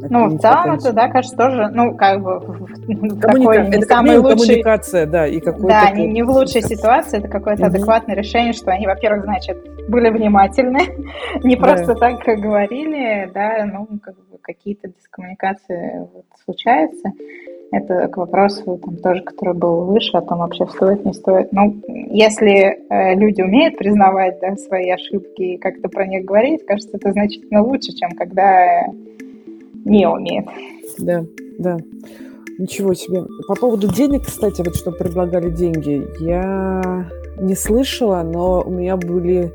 Ну, 0.08 0.28
в 0.28 0.38
целом 0.38 0.72
это, 0.72 0.92
да, 0.92 1.08
кажется, 1.08 1.36
тоже, 1.36 1.68
ну, 1.72 1.96
как 1.96 2.22
бы 2.22 2.40
Коммуника... 2.40 3.28
такой 3.28 3.62
не 3.62 3.76
это 3.76 3.86
самый 3.86 4.18
лучший... 4.18 4.46
коммуникация, 4.46 5.06
да, 5.06 5.26
и 5.26 5.40
какой-то... 5.40 5.68
Да, 5.68 5.90
не, 5.90 6.06
не 6.06 6.22
в 6.22 6.30
лучшей 6.30 6.62
ситуации, 6.62 7.18
это 7.18 7.28
какое-то 7.28 7.62
угу. 7.62 7.70
адекватное 7.70 8.14
решение, 8.14 8.52
что 8.52 8.70
они, 8.70 8.86
во-первых, 8.86 9.24
значит, 9.24 9.56
были 9.88 10.10
внимательны, 10.10 10.80
не 11.42 11.56
да. 11.56 11.62
просто 11.62 11.94
так 11.94 12.20
говорили, 12.20 13.30
да, 13.32 13.64
ну, 13.64 13.88
как 14.00 14.14
бы 14.14 14.38
какие-то 14.40 14.88
дискоммуникации 14.88 16.08
вот, 16.12 16.26
случаются. 16.44 17.10
Это 17.72 18.08
к 18.08 18.16
вопросу, 18.16 18.80
там, 18.82 18.96
тоже, 18.96 19.22
который 19.22 19.54
был 19.54 19.86
выше, 19.86 20.16
о 20.16 20.22
том, 20.22 20.38
вообще 20.38 20.66
стоит, 20.66 21.04
не 21.04 21.12
стоит. 21.12 21.52
Ну, 21.52 21.80
если 21.88 22.78
э, 22.88 23.14
люди 23.16 23.42
умеют 23.42 23.76
признавать 23.76 24.38
да, 24.40 24.56
свои 24.56 24.90
ошибки 24.90 25.42
и 25.42 25.58
как-то 25.58 25.88
про 25.88 26.06
них 26.06 26.24
говорить, 26.24 26.64
кажется, 26.64 26.96
это 26.96 27.12
значительно 27.12 27.62
лучше, 27.62 27.92
чем 27.92 28.10
когда 28.12 28.86
не 29.84 30.08
умеет. 30.08 30.46
Да, 30.98 31.24
да. 31.58 31.78
Ничего 32.58 32.94
себе. 32.94 33.24
По 33.48 33.54
поводу 33.54 33.92
денег, 33.92 34.24
кстати, 34.24 34.62
вот 34.62 34.76
что 34.76 34.90
предлагали 34.90 35.50
деньги, 35.50 36.06
я 36.20 37.06
не 37.38 37.54
слышала, 37.54 38.22
но 38.22 38.62
у 38.62 38.70
меня 38.70 38.96
были, 38.96 39.52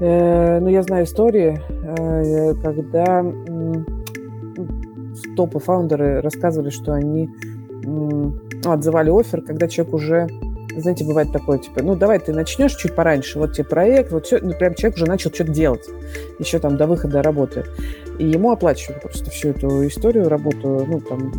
э, 0.00 0.60
ну, 0.60 0.68
я 0.68 0.82
знаю 0.82 1.04
истории, 1.04 1.60
э, 1.68 2.54
когда 2.62 3.22
топы 5.36 5.58
фаундеры 5.58 6.20
рассказывали, 6.20 6.70
что 6.70 6.92
они 6.92 7.30
э, 7.84 8.30
отзывали 8.64 9.10
офер, 9.10 9.42
когда 9.42 9.68
человек 9.68 9.94
уже 9.94 10.28
знаете, 10.76 11.04
бывает 11.04 11.32
такое, 11.32 11.58
типа, 11.58 11.82
ну, 11.82 11.94
давай 11.94 12.18
ты 12.18 12.32
начнешь 12.32 12.74
чуть 12.74 12.94
пораньше, 12.94 13.38
вот 13.38 13.52
тебе 13.52 13.64
проект, 13.64 14.10
вот 14.10 14.26
все, 14.26 14.40
ну, 14.40 14.52
прям 14.58 14.74
человек 14.74 14.96
уже 14.96 15.06
начал 15.06 15.32
что-то 15.32 15.52
делать, 15.52 15.88
еще 16.38 16.58
там 16.58 16.76
до 16.76 16.86
выхода 16.86 17.22
работы. 17.22 17.64
И 18.18 18.26
ему 18.26 18.50
оплачивали 18.50 18.98
просто 18.98 19.30
всю 19.30 19.50
эту 19.50 19.86
историю, 19.86 20.28
работу, 20.28 20.84
ну, 20.88 21.00
там, 21.00 21.32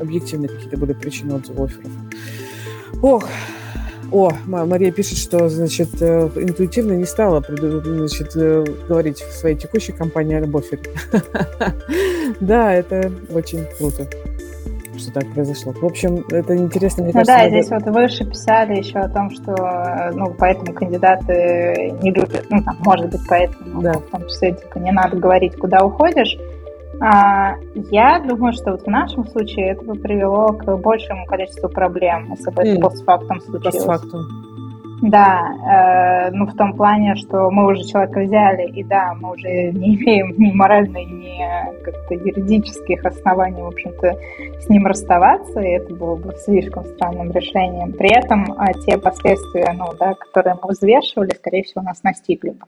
объективные 0.00 0.48
какие-то 0.48 0.76
были 0.76 0.92
причины 0.92 1.34
отзыва 1.34 1.64
офферов. 1.64 1.90
Ох, 3.02 3.28
о, 4.12 4.30
Мария 4.46 4.90
пишет, 4.90 5.18
что, 5.18 5.48
значит, 5.48 5.90
э, 6.00 6.30
интуитивно 6.36 6.92
не 6.92 7.04
стала 7.04 7.42
значит, 7.46 8.36
э, 8.36 8.64
говорить 8.88 9.20
в 9.20 9.32
своей 9.32 9.56
текущей 9.56 9.92
компании 9.92 10.36
оффере. 10.56 10.82
Да, 12.40 12.74
это 12.74 13.10
очень 13.30 13.64
круто 13.78 14.06
что 14.98 15.12
так 15.12 15.32
произошло. 15.32 15.72
В 15.72 15.84
общем, 15.84 16.24
это 16.30 16.56
интересно, 16.56 17.04
мне 17.04 17.12
ну 17.14 17.20
кажется. 17.20 17.32
да, 17.32 17.44
надо... 17.44 17.50
здесь 17.50 17.70
вот 17.70 17.82
выше 17.94 18.24
писали 18.24 18.78
еще 18.78 18.98
о 18.98 19.08
том, 19.08 19.30
что, 19.30 20.10
ну, 20.12 20.34
поэтому 20.36 20.72
кандидаты 20.72 21.94
не 22.02 22.10
любят, 22.10 22.44
ну, 22.50 22.62
там, 22.64 22.76
может 22.80 23.08
быть, 23.10 23.20
поэтому, 23.28 23.80
да. 23.80 23.92
в 23.92 24.02
том 24.10 24.26
числе, 24.26 24.54
типа, 24.54 24.78
не 24.78 24.90
надо 24.90 25.16
говорить, 25.16 25.56
куда 25.56 25.84
уходишь. 25.84 26.36
А, 27.00 27.54
я 27.90 28.18
думаю, 28.20 28.52
что 28.52 28.72
вот 28.72 28.82
в 28.82 28.88
нашем 28.88 29.26
случае 29.26 29.70
это 29.70 29.84
бы 29.84 29.94
привело 29.94 30.48
к 30.48 30.76
большему 30.76 31.26
количеству 31.26 31.68
проблем, 31.68 32.28
если 32.30 32.50
бы 32.50 32.62
это 32.62 32.80
постфактум 32.80 33.40
случилось. 33.40 33.84
Постфактум. 33.84 34.48
Да, 35.00 36.28
э, 36.28 36.30
ну 36.32 36.46
в 36.46 36.56
том 36.56 36.72
плане, 36.72 37.14
что 37.14 37.50
мы 37.52 37.66
уже 37.68 37.84
человека 37.84 38.20
взяли, 38.20 38.68
и 38.68 38.82
да, 38.82 39.14
мы 39.20 39.30
уже 39.30 39.70
не 39.70 39.94
имеем 39.94 40.34
ни 40.36 40.50
моральной, 40.52 41.04
ни 41.04 41.38
как-то 41.84 42.14
юридических 42.14 43.04
оснований, 43.04 43.62
в 43.62 43.68
общем-то, 43.68 44.16
с 44.60 44.68
ним 44.68 44.86
расставаться, 44.86 45.60
и 45.60 45.68
это 45.68 45.94
было 45.94 46.16
бы 46.16 46.34
слишком 46.44 46.84
странным 46.84 47.30
решением. 47.30 47.92
При 47.92 48.10
этом 48.10 48.52
э, 48.52 48.72
те 48.84 48.98
последствия, 48.98 49.72
ну, 49.72 49.86
да, 50.00 50.14
которые 50.14 50.56
мы 50.60 50.70
взвешивали, 50.70 51.30
скорее 51.30 51.62
всего, 51.62 51.82
нас 51.82 52.02
настигли 52.02 52.50
бы. 52.50 52.66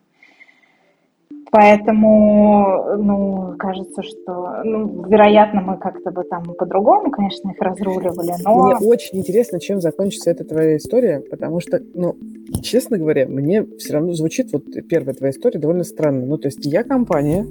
Поэтому, 1.53 2.97
ну, 2.97 3.57
кажется, 3.59 4.03
что, 4.03 4.63
ну, 4.63 5.05
вероятно, 5.09 5.61
мы 5.61 5.79
как-то 5.79 6.13
бы 6.13 6.23
там 6.23 6.45
по-другому, 6.55 7.11
конечно, 7.11 7.51
их 7.51 7.61
разруливали, 7.61 8.35
но... 8.45 8.67
Мне 8.67 8.77
очень 8.77 9.19
интересно, 9.19 9.59
чем 9.59 9.81
закончится 9.81 10.31
эта 10.31 10.45
твоя 10.45 10.77
история, 10.77 11.25
потому 11.29 11.59
что, 11.59 11.81
ну, 11.95 12.17
честно 12.63 12.99
говоря, 12.99 13.27
мне 13.27 13.65
все 13.79 13.95
равно 13.95 14.13
звучит 14.13 14.53
вот 14.53 14.65
первая 14.89 15.15
твоя 15.15 15.33
история 15.33 15.59
довольно 15.59 15.83
странно. 15.83 16.25
Ну, 16.25 16.39
то 16.39 16.47
есть 16.47 16.65
я 16.65 16.85
компания, 16.85 17.45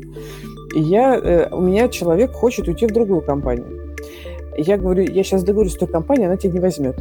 и 0.74 0.80
я, 0.80 1.16
э, 1.16 1.50
у 1.54 1.60
меня 1.60 1.90
человек 1.90 2.32
хочет 2.32 2.70
уйти 2.70 2.86
в 2.86 2.94
другую 2.94 3.22
компанию. 3.22 3.98
Я 4.58 4.78
говорю, 4.78 5.04
я 5.04 5.24
сейчас 5.24 5.44
договорюсь 5.44 5.74
с 5.74 5.78
той 5.78 5.90
компанией, 5.90 6.28
она 6.28 6.38
тебя 6.38 6.54
не 6.54 6.60
возьмет. 6.60 6.96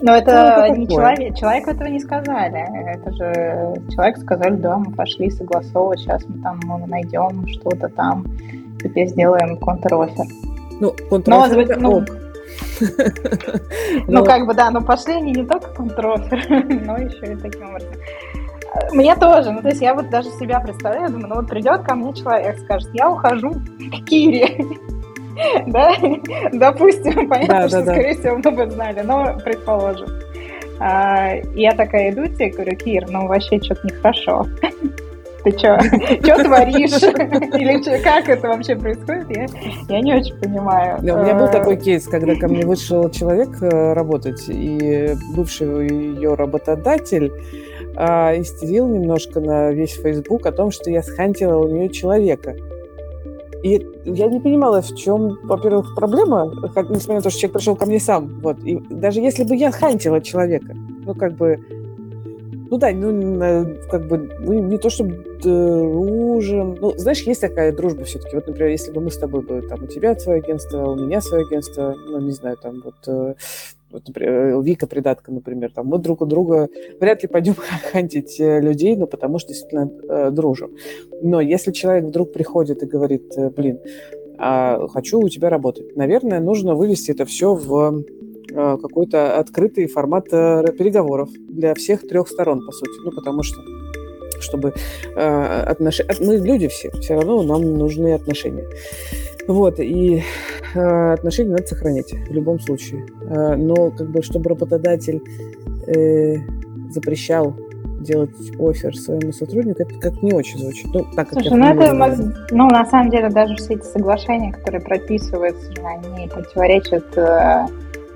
Но 0.00 0.16
это, 0.16 0.64
это 0.66 0.76
не 0.76 0.86
человек, 0.86 1.36
человеку 1.36 1.70
этого 1.70 1.88
не 1.88 2.00
сказали. 2.00 2.64
Это 2.88 3.12
же 3.12 3.74
человек 3.94 4.18
сказали, 4.18 4.56
да, 4.56 4.78
мы 4.78 4.92
пошли 4.92 5.30
согласовывать, 5.30 6.00
сейчас 6.00 6.24
мы 6.28 6.42
там 6.42 6.60
найдем 6.88 7.46
что-то 7.48 7.88
там, 7.88 8.24
тебе 8.80 9.06
сделаем 9.06 9.56
контр-офер. 9.58 10.26
Ну, 10.80 10.94
контр-офер 11.08 11.58
это 11.60 11.80
ну, 11.80 11.98
ок. 11.98 12.04
Ну, 14.08 14.24
как 14.24 14.46
бы, 14.46 14.54
да, 14.54 14.70
но 14.70 14.80
пошли 14.80 15.14
они 15.14 15.32
не 15.32 15.44
только 15.44 15.68
контр-офер, 15.74 16.46
но 16.86 16.96
еще 16.96 17.32
и 17.32 17.36
таким 17.36 17.68
образом. 17.68 17.94
Мне 18.92 19.14
тоже. 19.16 19.50
Ну, 19.50 19.62
то 19.62 19.68
есть 19.68 19.82
я 19.82 19.94
вот 19.94 20.10
даже 20.10 20.30
себя 20.30 20.60
представляю, 20.60 21.10
думаю, 21.10 21.28
ну 21.28 21.34
вот 21.36 21.48
придет 21.48 21.82
ко 21.82 21.94
мне 21.94 22.14
человек, 22.14 22.58
скажет, 22.60 22.88
я 22.94 23.10
ухожу 23.10 23.50
к 23.52 24.04
Кире. 24.06 24.56
да, 25.66 25.94
допустим, 26.52 27.28
понятно, 27.28 27.68
что, 27.68 27.82
скорее 27.82 28.14
всего, 28.14 28.40
мы 28.44 28.50
бы 28.50 28.70
знали, 28.70 29.00
но 29.00 29.38
предположим. 29.44 30.08
А, 30.78 31.34
я 31.54 31.72
такая 31.72 32.10
иду 32.10 32.26
тебе, 32.26 32.50
говорю, 32.50 32.76
Кир, 32.76 33.06
ну 33.08 33.26
вообще 33.26 33.60
что-то 33.60 33.86
нехорошо. 33.86 34.46
Ты 35.44 35.50
что, 35.58 35.80
что 36.22 36.44
творишь? 36.44 37.02
Или 37.58 38.02
как 38.02 38.28
это 38.28 38.48
вообще 38.48 38.76
происходит? 38.76 39.26
Я, 39.30 39.46
я 39.88 40.00
не 40.00 40.14
очень 40.14 40.36
понимаю. 40.36 40.98
Да, 41.02 41.20
у 41.20 41.24
меня 41.24 41.34
был 41.34 41.48
такой 41.50 41.76
кейс, 41.76 42.06
когда 42.06 42.36
ко 42.36 42.48
мне 42.48 42.64
вышел 42.64 43.10
человек 43.10 43.50
э, 43.60 43.92
работать, 43.92 44.44
и 44.48 45.14
бывший 45.34 45.88
ее 45.88 46.34
работодатель 46.34 47.32
а, 47.96 48.34
истерил 48.38 48.86
немножко 48.86 49.40
на 49.40 49.72
весь 49.72 49.94
Facebook 49.94 50.46
о 50.46 50.52
том, 50.52 50.70
что 50.70 50.90
я 50.90 51.02
схантила 51.02 51.56
у 51.56 51.68
нее 51.68 51.88
человека. 51.88 52.54
И 53.62 53.86
я 54.04 54.26
не 54.26 54.40
понимала, 54.40 54.82
в 54.82 54.94
чем, 54.96 55.38
во-первых, 55.44 55.94
проблема, 55.94 56.50
как, 56.74 56.90
несмотря 56.90 57.16
на 57.16 57.22
то, 57.22 57.30
что 57.30 57.40
человек 57.40 57.58
пришел 57.58 57.76
ко 57.76 57.86
мне 57.86 58.00
сам. 58.00 58.40
Вот. 58.40 58.58
И 58.64 58.78
даже 58.90 59.20
если 59.20 59.44
бы 59.44 59.54
я 59.54 59.70
хантила 59.70 60.20
человека, 60.20 60.74
ну, 60.74 61.14
как 61.14 61.36
бы, 61.36 61.60
ну 62.70 62.78
да, 62.78 62.90
ну, 62.90 63.76
как 63.88 64.08
бы, 64.08 64.30
мы 64.40 64.56
не 64.56 64.78
то 64.78 64.90
чтобы 64.90 65.24
дружим. 65.42 66.76
Ну, 66.80 66.94
знаешь, 66.96 67.22
есть 67.22 67.40
такая 67.40 67.74
дружба 67.74 68.04
все-таки. 68.04 68.34
Вот, 68.34 68.46
например, 68.46 68.70
если 68.70 68.90
бы 68.90 69.00
мы 69.00 69.10
с 69.10 69.18
тобой 69.18 69.42
были, 69.42 69.60
там, 69.68 69.84
у 69.84 69.86
тебя 69.86 70.18
свое 70.18 70.40
агентство, 70.40 70.90
у 70.90 70.96
меня 70.96 71.20
свое 71.20 71.44
агентство, 71.46 71.94
ну, 72.08 72.20
не 72.20 72.32
знаю, 72.32 72.56
там, 72.56 72.82
вот, 72.84 72.94
э, 73.06 73.34
вот, 73.92 74.08
например, 74.08 74.32
э, 74.32 74.62
Вика 74.62 74.86
Придатка, 74.86 75.30
например, 75.30 75.70
там, 75.72 75.86
мы 75.86 75.98
друг 75.98 76.22
у 76.22 76.26
друга 76.26 76.68
вряд 77.00 77.22
ли 77.22 77.28
пойдем 77.28 77.54
хантить 77.92 78.40
э, 78.40 78.60
людей, 78.60 78.96
ну, 78.96 79.06
потому 79.06 79.38
что 79.38 79.48
действительно 79.48 79.90
э, 80.08 80.30
дружим. 80.30 80.72
Но 81.22 81.40
если 81.40 81.72
человек 81.72 82.06
вдруг 82.06 82.32
приходит 82.32 82.82
и 82.82 82.86
говорит, 82.86 83.32
э, 83.36 83.50
блин, 83.50 83.78
а, 84.38 84.88
хочу 84.88 85.20
у 85.20 85.28
тебя 85.28 85.50
работать, 85.50 85.94
наверное, 85.94 86.40
нужно 86.40 86.74
вывести 86.74 87.12
это 87.12 87.24
все 87.24 87.54
в 87.54 88.02
какой-то 88.48 89.38
открытый 89.38 89.86
формат 89.86 90.28
переговоров 90.28 91.30
для 91.48 91.74
всех 91.74 92.06
трех 92.06 92.28
сторон, 92.28 92.66
по 92.66 92.72
сути. 92.72 92.90
Ну, 93.04 93.12
потому 93.12 93.42
что 93.42 93.60
чтобы 94.42 94.74
э, 95.16 95.62
отношения... 95.62 96.14
Мы 96.20 96.36
люди 96.36 96.68
все, 96.68 96.90
все 97.00 97.14
равно 97.14 97.42
нам 97.42 97.62
нужны 97.74 98.12
отношения. 98.14 98.66
Вот, 99.48 99.80
и 99.80 100.22
э, 100.74 101.12
отношения 101.12 101.50
надо 101.50 101.66
сохранять 101.66 102.12
в 102.12 102.32
любом 102.32 102.60
случае. 102.60 103.06
Э, 103.28 103.56
но 103.56 103.90
как 103.90 104.10
бы, 104.10 104.22
чтобы 104.22 104.50
работодатель 104.50 105.22
э, 105.86 106.36
запрещал 106.90 107.56
делать 108.00 108.34
офер 108.58 108.96
своему 108.96 109.32
сотруднику, 109.32 109.82
это 109.82 109.94
как 109.98 110.22
не 110.22 110.32
очень 110.32 110.58
звучит. 110.58 110.86
Ну, 110.92 111.04
так, 111.14 111.28
как 111.28 111.40
Слушай, 111.40 111.56
ну 111.56 111.66
это, 111.66 112.34
ну, 112.50 112.68
на 112.68 112.84
самом 112.86 113.10
деле, 113.10 113.28
даже 113.30 113.56
все 113.56 113.74
эти 113.74 113.84
соглашения, 113.84 114.52
которые 114.52 114.80
прописываются, 114.80 115.72
они 115.84 116.28
противоречат 116.28 117.16
э, 117.16 117.66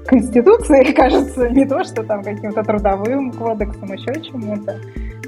Конституции, 0.06 0.92
кажется, 0.96 1.48
не 1.50 1.64
то, 1.64 1.82
что 1.84 2.02
там 2.02 2.22
каким-то 2.22 2.62
трудовым 2.62 3.32
кодексом, 3.32 3.92
еще 3.92 4.20
чему-то, 4.22 4.78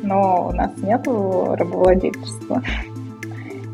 но 0.03 0.49
у 0.49 0.53
нас 0.53 0.71
нет 0.79 1.07
рабовладельчества. 1.07 2.63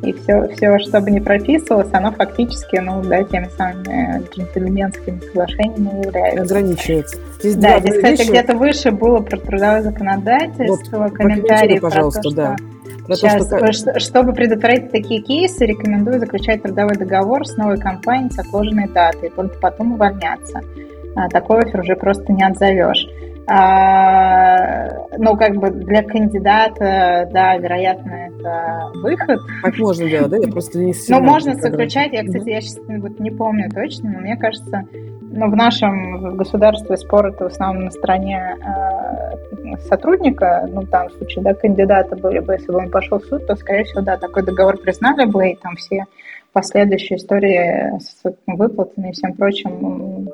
и 0.03 0.13
все, 0.13 0.49
все, 0.49 0.79
что 0.79 1.01
бы 1.01 1.11
не 1.11 1.21
прописывалось, 1.21 1.93
оно 1.93 2.13
фактически, 2.13 2.77
ну, 2.77 3.03
да, 3.03 3.23
теми 3.25 3.49
самыми 3.57 4.23
джентльменскими 4.35 5.21
соглашениями 5.21 6.05
является. 6.05 6.43
Ограничивается. 6.43 7.19
Здесь 7.39 7.57
да, 7.57 7.79
здесь, 7.81 7.97
кстати, 7.97 8.21
вещи... 8.21 8.31
где-то 8.31 8.57
выше 8.57 8.91
было 8.91 9.21
про 9.21 9.37
трудовое 9.39 9.83
законодательство, 9.83 10.99
вот, 10.99 11.13
комментарии 11.13 11.79
пожалуйста, 11.79 12.21
про 12.21 12.31
то, 12.31 12.37
да. 12.37 12.57
Про 13.07 13.17
Сейчас, 13.17 13.47
то, 13.49 13.73
что... 13.73 14.01
чтобы 14.01 14.33
предотвратить 14.33 14.91
такие 14.91 15.21
кейсы, 15.21 15.67
рекомендую 15.67 16.19
заключать 16.21 16.63
трудовой 16.63 16.97
договор 16.97 17.47
с 17.47 17.55
новой 17.57 17.79
компанией 17.79 18.31
с 18.31 18.39
отложенной 18.39 18.89
датой, 18.89 19.29
только 19.29 19.59
потом 19.59 19.93
увольняться. 19.93 20.63
А, 21.15 21.29
такой 21.29 21.61
офер 21.61 21.81
уже 21.81 21.97
просто 21.97 22.33
не 22.33 22.43
отзовешь. 22.43 23.07
А, 23.47 24.89
ну, 25.19 25.37
как 25.37 25.57
бы 25.57 25.71
для 25.71 26.03
кандидата, 26.03 27.29
да, 27.31 27.57
вероятно, 27.59 28.11
это 28.11 28.91
выход. 28.95 29.39
Так 29.63 29.79
можно 29.79 30.09
делать, 30.09 30.31
да? 30.31 30.39
Я 30.39 30.49
просто 30.49 30.79
не 30.79 30.95
Ну, 31.09 31.21
можно 31.21 31.55
заключать. 31.55 32.13
Я, 32.13 32.25
кстати, 32.25 32.49
я 32.49 32.61
сейчас 32.61 32.79
вот 32.89 33.21
не 33.21 33.31
помню 33.31 33.69
точно, 33.71 34.13
но 34.13 34.21
мне 34.21 34.37
кажется, 34.37 34.85
ну, 35.21 35.51
в 35.51 35.57
нашем 35.57 36.37
государстве 36.37 36.97
спор 36.97 37.27
это 37.27 37.45
в 37.45 37.53
основном 37.53 37.85
на 37.85 37.91
стороне 37.91 38.57
э, 38.57 39.77
сотрудника, 39.89 40.67
ну, 40.73 40.87
там, 40.87 41.09
в 41.09 41.13
случае, 41.13 41.45
да, 41.45 41.55
кандидата 41.55 42.17
были 42.17 42.39
бы, 42.39 42.55
если 42.55 42.73
бы 42.73 42.79
он 42.79 42.91
пошел 42.91 43.19
в 43.19 43.25
суд, 43.25 43.47
то, 43.47 43.57
скорее 43.57 43.85
всего, 43.85 44.01
да, 44.01 44.17
такой 44.17 44.43
договор 44.43 44.79
признали 44.79 45.27
бы, 45.27 45.51
и 45.51 45.57
там 45.57 45.77
все 45.77 46.05
последующие 46.53 47.19
истории 47.19 47.99
с 47.99 48.23
выплатами 48.47 49.09
и 49.09 49.13
всем 49.13 49.35
прочим 49.35 50.29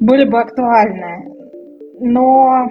были 0.00 0.24
бы 0.24 0.40
актуальны. 0.40 1.37
Но 2.00 2.68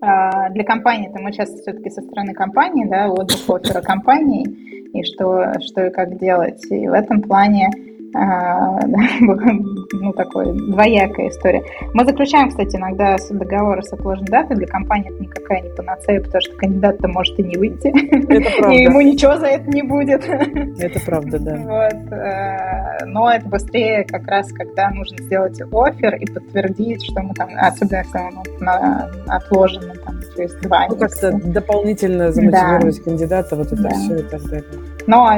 а, 0.00 0.50
для 0.50 0.64
компании-то 0.64 1.20
мы 1.20 1.32
сейчас 1.32 1.50
все-таки 1.50 1.90
со 1.90 2.02
стороны 2.02 2.32
компании, 2.34 2.84
да, 2.84 3.10
отзыв 3.10 3.50
оффера 3.50 3.80
компании, 3.80 4.44
и 4.92 5.02
что, 5.02 5.52
что 5.60 5.86
и 5.86 5.90
как 5.90 6.18
делать. 6.18 6.64
И 6.70 6.88
в 6.88 6.92
этом 6.92 7.22
плане 7.22 7.70
ну, 9.92 10.12
такой 10.12 10.52
двоякая 10.52 11.28
история. 11.28 11.62
Мы 11.92 12.04
заключаем, 12.04 12.48
кстати, 12.48 12.76
иногда 12.76 13.16
договоры 13.30 13.82
с 13.82 13.92
отложенной 13.92 14.28
датой. 14.28 14.56
Для 14.56 14.66
компании 14.66 15.12
это 15.12 15.22
никакая 15.22 15.62
не 15.62 15.70
панацея, 15.70 16.20
потому 16.20 16.40
что 16.40 16.56
кандидат-то 16.56 17.08
может 17.08 17.38
и 17.38 17.42
не 17.42 17.56
выйти. 17.56 17.88
Это 17.88 18.50
правда. 18.58 18.74
И 18.74 18.82
ему 18.82 19.00
ничего 19.00 19.36
за 19.36 19.46
это 19.46 19.68
не 19.70 19.82
будет. 19.82 20.24
Это 20.78 21.00
правда, 21.04 21.38
да. 21.38 21.56
Вот. 21.56 22.12
Э, 22.12 23.04
но 23.06 23.30
это 23.30 23.48
быстрее 23.48 24.04
как 24.04 24.26
раз, 24.26 24.52
когда 24.52 24.90
нужно 24.90 25.18
сделать 25.18 25.60
офер 25.60 26.14
и 26.16 26.26
подтвердить, 26.26 27.04
что 27.04 27.22
мы 27.22 27.34
там, 27.34 27.50
особенно 27.56 27.98
если 27.98 28.18
он 28.18 29.28
отложен 29.28 29.92
там, 30.04 30.20
через 30.34 30.54
два 30.56 30.86
Ну, 30.88 30.96
как-то 30.96 31.32
дополнительно 31.32 32.32
замотивировать 32.32 32.98
да. 32.98 33.02
кандидата, 33.04 33.56
вот 33.56 33.66
это 33.72 33.82
да. 33.82 33.90
все 33.90 34.16
и 34.16 34.22
так 34.22 34.42
далее. 34.42 34.64
Но 35.06 35.28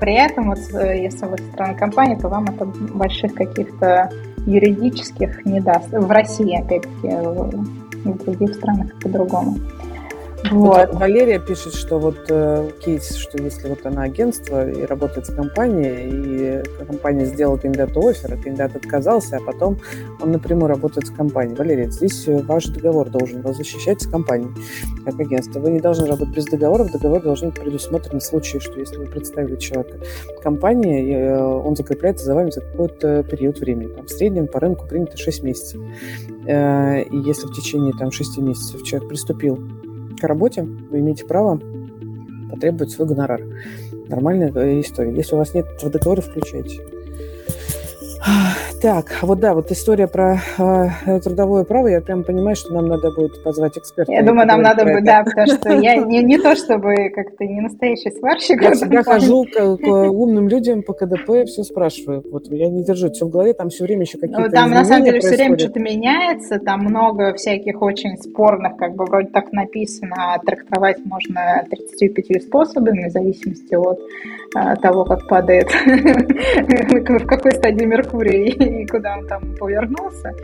при 0.00 0.14
этом, 0.14 0.50
вот, 0.50 0.58
э, 0.74 1.02
если 1.02 1.26
вы 1.26 1.36
стороны 1.38 1.76
компании, 1.76 2.16
то 2.16 2.28
вам 2.28 2.44
это 2.44 2.64
больших 2.64 3.34
каких-то 3.34 4.10
юридических 4.46 5.44
не 5.44 5.60
даст. 5.60 5.90
В 5.90 6.10
России, 6.10 6.60
опять-таки, 6.60 7.08
в 8.04 8.24
других 8.24 8.54
странах 8.54 8.98
по-другому. 9.00 9.56
Вот. 10.50 10.88
вот. 10.88 11.00
Валерия 11.00 11.38
пишет, 11.38 11.74
что 11.74 11.98
вот 11.98 12.18
э, 12.28 12.70
кейс, 12.84 13.14
что 13.16 13.42
если 13.42 13.68
вот 13.68 13.84
она 13.84 14.02
агентство 14.02 14.68
и 14.68 14.84
работает 14.84 15.26
с 15.26 15.34
компанией, 15.34 16.62
и 16.62 16.84
компания 16.84 17.26
сделала 17.26 17.56
кандидату 17.56 18.06
офер, 18.06 18.34
а 18.34 18.36
кандидат 18.36 18.76
отказался, 18.76 19.36
а 19.36 19.40
потом 19.40 19.78
он 20.20 20.32
напрямую 20.32 20.68
работает 20.68 21.06
с 21.06 21.10
компанией. 21.10 21.56
Валерия, 21.56 21.90
здесь 21.90 22.26
э, 22.28 22.42
ваш 22.42 22.66
договор 22.66 23.10
должен 23.10 23.42
вас 23.42 23.56
защищать 23.56 24.02
с 24.02 24.06
компанией, 24.06 24.50
как 25.04 25.18
агентство. 25.18 25.60
Вы 25.60 25.70
не 25.70 25.80
должны 25.80 26.06
работать 26.06 26.34
без 26.34 26.44
договора, 26.44 26.84
в 26.84 26.92
договоре 26.92 27.22
должен 27.22 27.50
быть 27.50 27.60
предусмотрен 27.60 28.20
случай, 28.20 28.60
что 28.60 28.78
если 28.78 28.96
вы 28.96 29.06
представили 29.06 29.56
человека 29.56 29.98
компании, 30.42 31.14
э, 31.14 31.38
он 31.38 31.76
закрепляется 31.76 32.24
за 32.24 32.34
вами 32.34 32.50
за 32.50 32.60
какой-то 32.60 33.22
период 33.24 33.58
времени. 33.58 33.92
Там, 33.92 34.06
в 34.06 34.10
среднем 34.10 34.46
по 34.46 34.60
рынку 34.60 34.86
принято 34.86 35.16
6 35.16 35.42
месяцев. 35.42 35.80
Э, 36.46 37.02
и 37.02 37.16
если 37.18 37.46
в 37.46 37.52
течение 37.52 37.92
там, 37.98 38.10
6 38.10 38.38
месяцев 38.38 38.82
человек 38.82 39.08
приступил 39.08 39.58
к 40.20 40.24
работе, 40.24 40.62
вы 40.62 41.00
имеете 41.00 41.24
право 41.24 41.60
потребовать 42.50 42.90
свой 42.90 43.08
гонорар. 43.08 43.42
Нормальная 44.08 44.52
э, 44.54 44.80
история. 44.80 45.14
Если 45.14 45.34
у 45.34 45.38
вас 45.38 45.54
нет 45.54 45.66
в 45.82 45.90
договоре, 45.90 46.22
включайте. 46.22 46.95
Так, 48.82 49.18
а 49.22 49.26
вот 49.26 49.40
да, 49.40 49.54
вот 49.54 49.70
история 49.70 50.06
про 50.06 50.38
э, 50.58 51.20
трудовое 51.20 51.64
право, 51.64 51.88
я 51.88 52.00
прям 52.00 52.24
понимаю, 52.24 52.56
что 52.56 52.74
нам 52.74 52.86
надо 52.86 53.10
будет 53.10 53.42
позвать 53.42 53.78
эксперта. 53.78 54.12
Я 54.12 54.22
думаю, 54.22 54.46
нам 54.46 54.60
надо 54.60 54.84
будет, 54.84 55.04
да, 55.04 55.24
потому 55.24 55.46
что 55.46 55.72
я 55.72 55.96
не, 55.96 56.22
не 56.22 56.38
то 56.38 56.54
чтобы 56.54 57.10
как-то 57.14 57.44
не 57.44 57.60
настоящий 57.60 58.10
сварщик. 58.10 58.62
Я 58.62 58.72
всегда 58.72 59.02
хожу 59.02 59.44
к, 59.44 59.76
к 59.78 59.86
умным 59.86 60.48
людям 60.48 60.82
по 60.82 60.92
КДП, 60.92 61.46
все 61.46 61.62
спрашиваю. 61.62 62.22
Вот 62.30 62.48
я 62.50 62.68
не 62.68 62.84
держу 62.84 63.10
все 63.10 63.26
в 63.26 63.30
голове, 63.30 63.54
там 63.54 63.70
все 63.70 63.84
время 63.84 64.02
еще 64.02 64.18
какие-то 64.18 64.42
ну, 64.42 64.50
Там 64.50 64.70
на 64.70 64.84
самом 64.84 65.04
деле 65.04 65.20
происходят. 65.20 65.34
все 65.34 65.44
время 65.44 65.58
что-то 65.58 65.80
меняется, 65.80 66.58
там 66.58 66.80
много 66.80 67.34
всяких 67.34 67.80
очень 67.82 68.16
спорных, 68.18 68.76
как 68.76 68.94
бы 68.94 69.04
вроде 69.04 69.28
так 69.28 69.52
написано, 69.52 70.34
а 70.34 70.38
трактовать 70.38 71.04
можно 71.04 71.64
35 71.70 72.42
способами 72.42 73.08
в 73.08 73.12
зависимости 73.12 73.74
от 73.74 73.98
а, 74.54 74.76
того, 74.76 75.04
как 75.04 75.26
падает, 75.28 75.68
в 75.86 77.26
какой 77.26 77.52
стадии 77.52 77.84
Меркурий 78.06 78.50
и 78.82 78.86
куда 78.86 79.16
он 79.18 79.26
там 79.26 79.54
повернулся. 79.58 80.34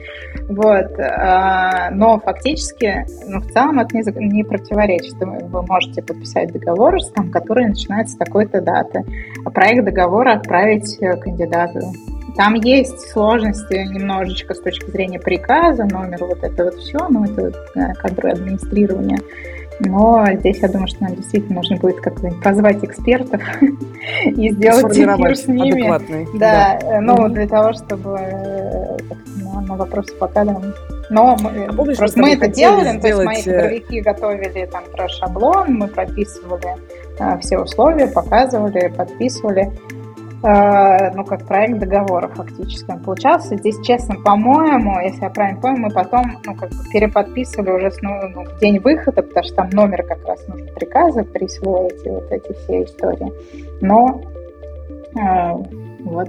Вот. 0.48 0.98
А, 0.98 1.90
но 1.90 2.18
фактически, 2.18 3.06
ну, 3.26 3.40
в 3.40 3.50
целом 3.52 3.80
это 3.80 3.96
не, 3.96 4.28
не 4.28 4.44
противоречит. 4.44 5.14
Вы 5.14 5.62
можете 5.62 6.02
подписать 6.02 6.52
договор, 6.52 6.96
там, 7.14 7.30
который 7.30 7.66
начинается 7.68 8.14
с 8.14 8.18
такой-то 8.18 8.60
даты, 8.60 9.04
а 9.44 9.50
проект 9.50 9.84
договора 9.84 10.34
отправить 10.34 10.98
э, 11.00 11.16
кандидату. 11.16 11.80
Там 12.36 12.54
есть 12.54 12.98
сложности 13.10 13.74
немножечко 13.74 14.54
с 14.54 14.60
точки 14.60 14.90
зрения 14.90 15.18
приказа, 15.18 15.84
номер, 15.84 16.24
вот 16.24 16.42
это 16.42 16.64
вот 16.64 16.74
все, 16.76 16.98
ну, 17.08 17.24
это 17.24 17.42
вот 17.42 17.56
э, 17.74 17.92
кадры 17.94 18.30
администрирования. 18.30 19.18
Но 19.80 20.24
здесь 20.34 20.58
я 20.58 20.68
думаю, 20.68 20.88
что 20.88 21.02
нам 21.04 21.16
действительно 21.16 21.56
нужно 21.56 21.76
будет 21.76 22.00
как-то 22.00 22.30
позвать 22.42 22.84
экспертов 22.84 23.40
и 24.24 24.50
сделать 24.50 24.96
эфир 24.96 25.36
с 25.36 25.46
ними. 25.46 26.38
Да, 26.38 26.78
да. 26.80 26.96
Э, 26.96 27.00
ну, 27.00 27.28
для 27.28 27.46
того, 27.46 27.72
чтобы 27.72 28.18
э, 28.18 28.96
на, 29.42 29.60
на 29.60 29.76
вопросы 29.76 30.14
по 30.14 30.28
кадрам 30.28 30.74
но 31.12 31.36
мы, 31.38 31.66
а 31.66 31.72
помнишь, 31.74 31.98
просто 31.98 32.18
мы 32.20 32.32
это 32.32 32.48
делали, 32.48 32.98
сделать... 32.98 33.02
то 33.02 33.08
есть 33.08 33.24
мои 33.24 33.36
э, 33.36 33.60
кадровики 33.60 34.00
готовили 34.00 34.66
там 34.66 34.84
про 34.90 35.08
шаблон, 35.10 35.74
мы 35.74 35.88
прописывали 35.88 36.76
э, 37.18 37.38
все 37.40 37.58
условия, 37.58 38.06
показывали, 38.06 38.88
подписывали. 38.88 39.70
Э, 40.44 41.12
ну, 41.14 41.24
как 41.24 41.46
проект 41.46 41.78
договора 41.78 42.26
фактически 42.26 42.90
он 42.90 43.00
получался. 43.00 43.56
Здесь, 43.56 43.78
честно, 43.82 44.16
по-моему, 44.16 44.98
если 45.00 45.22
я 45.22 45.30
правильно 45.30 45.60
помню, 45.60 45.82
мы 45.82 45.90
потом, 45.90 46.36
ну, 46.44 46.56
как 46.56 46.70
бы 46.70 46.76
переподписывали 46.92 47.70
уже 47.70 47.92
с, 47.92 48.02
ну, 48.02 48.10
ну, 48.34 48.44
день 48.60 48.80
выхода, 48.80 49.22
потому 49.22 49.44
что 49.44 49.54
там 49.54 49.70
номер 49.70 50.02
как 50.02 50.26
раз 50.26 50.46
нужно 50.48 50.66
приказа 50.72 51.22
присвоить 51.22 52.04
и 52.04 52.10
вот 52.10 52.30
эти 52.32 52.52
все 52.54 52.82
истории. 52.82 53.32
Но 53.80 54.20
э, 55.14 55.52
вот. 56.00 56.28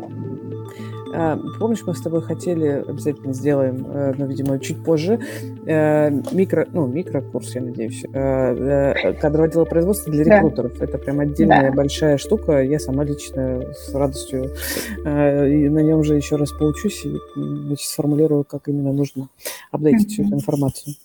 А, 1.16 1.40
помнишь, 1.60 1.84
мы 1.86 1.94
с 1.94 2.02
тобой 2.02 2.22
хотели, 2.22 2.84
обязательно 2.88 3.34
сделаем, 3.34 3.86
э, 3.88 4.14
но, 4.18 4.26
видимо, 4.26 4.60
чуть 4.60 4.84
позже, 4.84 5.20
э, 5.66 6.10
микро, 6.32 6.68
ну, 6.74 6.88
микрокурс, 6.88 7.54
я 7.56 7.62
надеюсь, 7.62 8.04
э, 8.14 9.14
кадровое 9.22 9.50
дело 9.50 9.66
производства 9.66 10.12
для 10.12 10.24
рекрутеров. 10.24 10.78
Да. 10.80 10.86
Это 10.86 10.98
прям 10.98 11.20
отдельная 11.20 11.70
да. 11.70 11.76
большая 11.76 12.18
штука. 12.18 12.64
Я 12.64 12.80
сама 12.80 13.04
лично 13.04 13.62
с 13.74 13.94
радостью 13.94 14.52
на 15.04 15.80
нем 15.80 16.04
же 16.04 16.16
еще 16.16 16.36
раз 16.36 16.52
поучусь 16.52 17.06
и 17.06 17.16
значит, 17.36 17.88
сформулирую, 17.88 18.44
как 18.44 18.68
именно 18.68 18.92
нужно 18.94 19.30
mm-hmm. 19.72 19.98
всю 20.08 20.24
эту 20.24 20.36
информацию. 20.36 20.96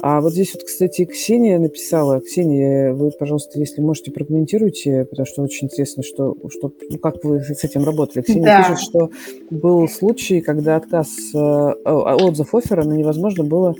А 0.00 0.20
вот 0.20 0.32
здесь 0.32 0.54
вот, 0.54 0.64
кстати, 0.64 1.04
Ксения 1.04 1.58
написала. 1.58 2.20
Ксения, 2.20 2.92
вы, 2.92 3.10
пожалуйста, 3.10 3.58
если 3.58 3.80
можете, 3.80 4.10
прокомментируйте, 4.10 5.04
потому 5.04 5.26
что 5.26 5.42
очень 5.42 5.66
интересно, 5.66 6.02
что, 6.02 6.36
что 6.50 6.72
ну, 6.90 6.98
как 6.98 7.24
вы 7.24 7.40
с 7.40 7.64
этим 7.64 7.84
работали. 7.84 8.22
Ксения 8.22 8.44
да. 8.44 8.62
пишет, 8.62 8.80
что 8.80 9.10
был 9.50 9.88
случай, 9.88 10.40
когда 10.40 10.76
отказ, 10.76 11.08
э, 11.34 11.38
отзыв 11.38 12.54
оффера, 12.54 12.84
но 12.84 12.94
невозможно 12.94 13.44
было 13.44 13.74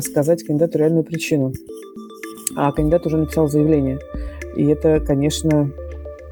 сказать 0.00 0.44
кандидату 0.44 0.78
реальную 0.78 1.04
причину. 1.04 1.52
А 2.56 2.72
кандидат 2.72 3.06
уже 3.06 3.18
написал 3.18 3.48
заявление. 3.48 3.98
И 4.56 4.66
это, 4.66 5.00
конечно, 5.00 5.70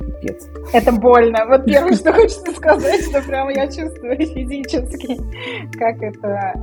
пипец. 0.01 0.49
Это 0.73 0.93
больно. 0.93 1.45
Вот 1.47 1.65
первое, 1.65 1.95
что 1.95 2.13
хочется 2.15 2.53
сказать, 2.53 3.03
что 3.05 3.23
прямо 3.23 3.53
я 3.53 3.67
чувствую 3.67 4.17
физически, 4.17 5.19
как 5.79 6.03
это 6.03 6.55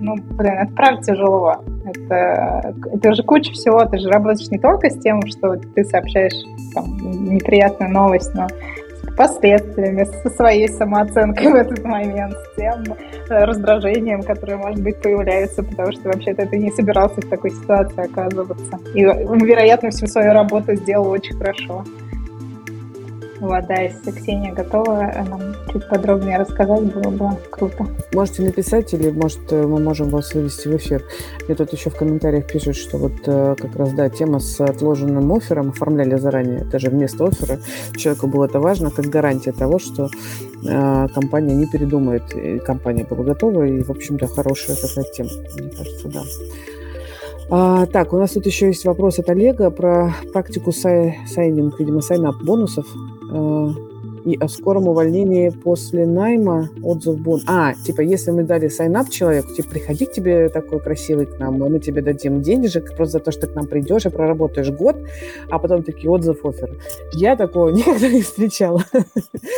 ну, 0.00 0.14
блин, 0.16 0.52
это 0.52 0.72
правда 0.74 1.02
тяжело. 1.02 1.56
Это, 1.84 2.74
это 2.92 3.12
же 3.14 3.22
куча 3.22 3.52
всего. 3.52 3.84
Ты 3.84 3.98
же 3.98 4.08
работаешь 4.08 4.48
не 4.50 4.58
только 4.58 4.90
с 4.90 4.98
тем, 4.98 5.20
что 5.26 5.56
ты 5.56 5.84
сообщаешь 5.84 6.34
там, 6.74 6.96
неприятную 7.24 7.90
новость, 7.90 8.32
но 8.34 8.46
последствиями, 9.18 10.04
со 10.04 10.30
своей 10.30 10.68
самооценкой 10.68 11.48
в 11.52 11.54
этот 11.56 11.84
момент, 11.84 12.34
с 12.34 12.56
тем 12.56 12.84
э, 13.28 13.44
раздражением, 13.44 14.22
которое, 14.22 14.56
может 14.56 14.82
быть, 14.82 15.02
появляется, 15.02 15.62
потому 15.62 15.92
что 15.92 16.08
вообще-то 16.08 16.46
ты 16.46 16.56
не 16.56 16.70
собирался 16.70 17.20
в 17.20 17.28
такой 17.28 17.50
ситуации 17.50 18.10
оказываться. 18.10 18.78
И, 18.94 19.02
вероятно, 19.02 19.90
всю 19.90 20.06
свою 20.06 20.32
работу 20.32 20.74
сделал 20.76 21.10
очень 21.10 21.36
хорошо. 21.36 21.84
Вот, 23.40 23.66
да, 23.68 23.76
если 23.82 24.10
Ксения 24.10 24.52
готова 24.52 25.12
нам 25.28 25.54
чуть 25.72 25.88
подробнее 25.88 26.38
рассказать, 26.38 26.82
было 26.92 27.10
бы 27.10 27.30
круто. 27.50 27.86
Можете 28.12 28.42
написать 28.42 28.92
или, 28.94 29.10
может, 29.10 29.50
мы 29.52 29.78
можем 29.78 30.08
вас 30.08 30.34
вывести 30.34 30.68
в 30.68 30.76
эфир. 30.76 31.04
Мне 31.46 31.54
тут 31.54 31.72
еще 31.72 31.90
в 31.90 31.96
комментариях 31.96 32.46
пишут, 32.46 32.76
что 32.76 32.98
вот 32.98 33.12
э, 33.26 33.54
как 33.56 33.76
раз, 33.76 33.92
да, 33.92 34.08
тема 34.08 34.40
с 34.40 34.60
отложенным 34.60 35.32
оффером 35.32 35.70
оформляли 35.70 36.16
заранее, 36.16 36.64
даже 36.64 36.90
вместо 36.90 37.26
оффера. 37.26 37.58
Человеку 37.96 38.26
было 38.26 38.46
это 38.46 38.60
важно, 38.60 38.90
как 38.90 39.06
гарантия 39.06 39.52
того, 39.52 39.78
что 39.78 40.08
э, 40.64 41.08
компания 41.14 41.54
не 41.54 41.66
передумает. 41.66 42.34
И 42.34 42.58
компания 42.58 43.04
была 43.04 43.22
готова, 43.22 43.64
и, 43.64 43.82
в 43.82 43.90
общем-то, 43.90 44.26
хорошая 44.26 44.76
такая 44.76 45.04
тема, 45.12 45.30
мне 45.58 45.70
кажется, 45.70 46.08
да. 46.08 46.22
А, 47.50 47.86
так, 47.86 48.12
у 48.12 48.18
нас 48.18 48.32
тут 48.32 48.44
еще 48.44 48.66
есть 48.66 48.84
вопрос 48.84 49.18
от 49.18 49.30
Олега 49.30 49.70
про 49.70 50.12
практику 50.32 50.70
сай, 50.70 51.18
сайнинг, 51.26 51.78
видимо, 51.78 52.02
сайнап 52.02 52.36
бонусов. 52.42 52.86
Э, 53.30 53.87
и 54.24 54.36
о 54.38 54.48
скором 54.48 54.88
увольнении 54.88 55.50
после 55.50 56.06
найма 56.06 56.68
отзыв 56.82 57.20
бон. 57.20 57.40
А, 57.46 57.74
типа, 57.74 58.00
если 58.00 58.30
мы 58.30 58.42
дали 58.42 58.68
сайнап 58.68 59.08
человеку, 59.10 59.54
типа, 59.54 59.70
приходи 59.70 60.06
к 60.06 60.12
тебе 60.12 60.48
такой 60.48 60.80
красивый 60.80 61.26
к 61.26 61.38
нам, 61.38 61.54
мы 61.58 61.78
тебе 61.78 62.02
дадим 62.02 62.42
денежек 62.42 62.96
просто 62.96 63.18
за 63.18 63.20
то, 63.20 63.30
что 63.30 63.46
ты 63.46 63.52
к 63.52 63.56
нам 63.56 63.66
придешь 63.66 64.06
и 64.06 64.10
проработаешь 64.10 64.70
год, 64.70 64.96
а 65.50 65.58
потом 65.58 65.82
такие 65.82 66.10
отзыв 66.10 66.44
офер. 66.44 66.70
Я 67.12 67.36
такого 67.36 67.68
никогда 67.70 68.08
не 68.08 68.22
встречала. 68.22 68.82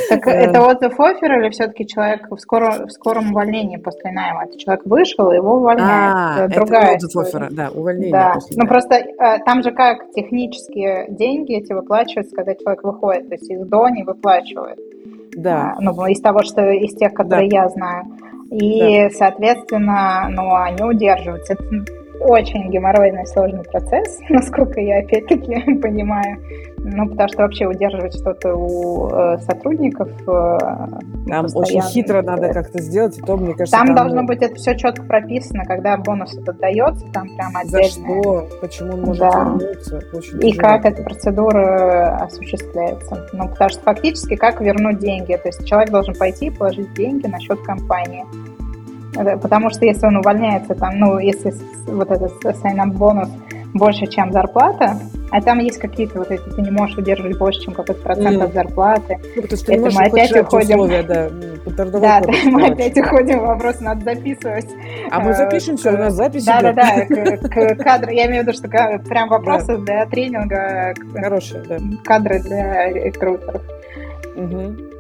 Так 0.09 0.27
это 0.27 0.63
отзыв 0.63 0.99
офер 0.99 1.41
или 1.41 1.51
все-таки 1.51 1.87
человек 1.87 2.31
в, 2.31 2.39
скоро, 2.39 2.87
в 2.87 2.91
скором 2.91 3.31
увольнении 3.31 3.77
после 3.77 4.13
найма? 4.13 4.45
Это 4.45 4.59
человек 4.59 4.85
вышел, 4.85 5.33
его 5.33 5.57
увольняют. 5.57 6.15
А, 6.17 6.47
это 6.47 6.55
другая 6.55 6.97
отзыв 6.97 7.17
оффера, 7.17 7.49
да, 7.51 7.71
увольнение. 7.71 8.13
Да, 8.13 8.35
ну 8.57 8.67
просто 8.67 8.95
э, 8.97 9.39
там 9.45 9.63
же 9.63 9.73
как 9.73 10.11
технические 10.15 11.07
деньги 11.11 11.57
эти 11.57 11.73
выплачиваются, 11.73 12.35
когда 12.35 12.55
человек 12.55 12.83
выходит, 12.83 13.29
то 13.29 13.35
есть 13.35 13.51
из 13.51 13.67
до 13.67 13.89
не 13.89 14.03
выплачивают 14.03 14.50
спрашивают. 14.51 14.79
Да. 15.37 15.75
А, 15.77 15.81
ну, 15.81 16.07
из 16.07 16.21
того, 16.21 16.43
что 16.43 16.71
из 16.71 16.95
тех, 16.95 17.15
которые 17.15 17.49
да. 17.49 17.57
я 17.63 17.69
знаю. 17.69 18.05
И, 18.51 18.81
да. 18.81 19.11
соответственно, 19.11 20.29
ну, 20.31 20.55
они 20.55 20.83
удерживаются. 20.83 21.55
Это 21.55 21.65
очень 22.21 22.71
геморройный, 22.71 23.27
сложный 23.27 23.65
процесс, 23.65 24.19
насколько 24.29 24.81
я 24.81 25.01
опять-таки 25.01 25.75
понимаю. 25.83 26.39
Ну, 26.83 27.09
потому 27.09 27.29
что 27.29 27.43
вообще 27.43 27.67
удерживать 27.67 28.15
что-то 28.15 28.55
у 28.55 29.09
э, 29.11 29.39
сотрудников... 29.41 30.09
Э, 30.27 30.59
там 31.29 31.47
очень 31.55 31.83
хитро 31.83 32.23
надо 32.23 32.55
как-то 32.55 32.81
сделать, 32.81 33.19
и 33.19 33.21
то, 33.21 33.37
мне 33.37 33.53
кажется... 33.53 33.77
Там, 33.77 33.89
там 33.89 33.97
должно 33.97 34.23
быть 34.23 34.41
это 34.41 34.55
все 34.55 34.75
четко 34.75 35.05
прописано, 35.05 35.65
когда 35.67 35.99
бонус 35.99 36.35
этот 36.35 36.59
дается, 36.59 37.05
там 37.13 37.29
прям 37.37 37.55
отдельно. 37.55 37.83
За 37.83 37.91
что? 37.91 38.49
Почему 38.63 38.95
он 38.95 39.03
может 39.03 39.21
да. 39.21 39.57
вернуться? 39.59 40.01
Очень 40.15 40.47
и 40.47 40.53
как 40.55 40.87
эта 40.87 41.03
процедура 41.03 42.17
осуществляется. 42.17 43.29
Ну, 43.35 43.49
потому 43.49 43.71
что 43.71 43.81
фактически 43.83 44.37
как 44.37 44.63
вернуть 44.63 44.99
деньги? 45.01 45.35
То 45.35 45.49
есть 45.49 45.67
человек 45.67 45.91
должен 45.91 46.15
пойти 46.15 46.47
и 46.47 46.51
положить 46.51 46.95
деньги 46.95 47.27
на 47.27 47.39
счет 47.41 47.61
компании. 47.61 48.25
Потому 49.41 49.71
что 49.71 49.85
если 49.85 50.07
он 50.07 50.17
увольняется, 50.17 50.75
там, 50.75 50.99
ну, 50.99 51.19
если 51.19 51.53
вот 51.87 52.11
этот 52.11 52.33
sign 52.43 52.87
бонус 52.93 53.29
больше, 53.75 54.07
чем 54.07 54.33
зарплата, 54.33 54.99
а 55.31 55.41
там 55.41 55.59
есть 55.59 55.79
какие-то 55.79 56.19
вот 56.19 56.31
эти, 56.31 56.43
ты 56.43 56.61
не 56.61 56.71
можешь 56.71 56.97
удерживать 56.97 57.39
больше, 57.39 57.61
чем 57.61 57.75
какой-то 57.75 58.03
процент 58.03 58.37
mm. 58.37 58.45
от 58.45 58.53
зарплаты. 58.53 59.19
Ну, 59.37 59.57
что 59.57 59.73
это 59.73 59.91
мы 59.95 60.05
опять 60.07 60.33
уходим... 60.37 60.81
Условия, 60.81 61.03
да, 61.03 61.31
да, 61.67 62.21
да, 62.21 62.23
мы 62.47 62.67
опять 62.67 62.99
уходим 62.99 63.41
вопрос, 63.41 63.81
надо 63.81 64.03
записывать. 64.03 64.67
А 65.11 65.21
мы 65.21 65.35
запишем 65.35 65.77
все, 65.77 65.91
у 65.91 65.99
нас 65.99 66.15
запись 66.15 66.45
Да, 66.45 66.61
да, 66.61 66.73
да, 66.73 67.07
к 67.07 67.77
кадру, 67.77 68.11
я 68.11 68.27
имею 68.27 68.43
в 68.43 68.47
виду, 68.49 68.57
что 68.57 68.69
прям 68.69 69.29
вопросы 69.29 69.79
для 69.79 70.07
тренинга. 70.07 70.95
Хорошие, 71.15 71.63
да. 71.69 71.79
Кадры 72.05 72.41
для 72.41 72.93
рекрутеров. 72.93 73.63
Угу. 74.35 74.91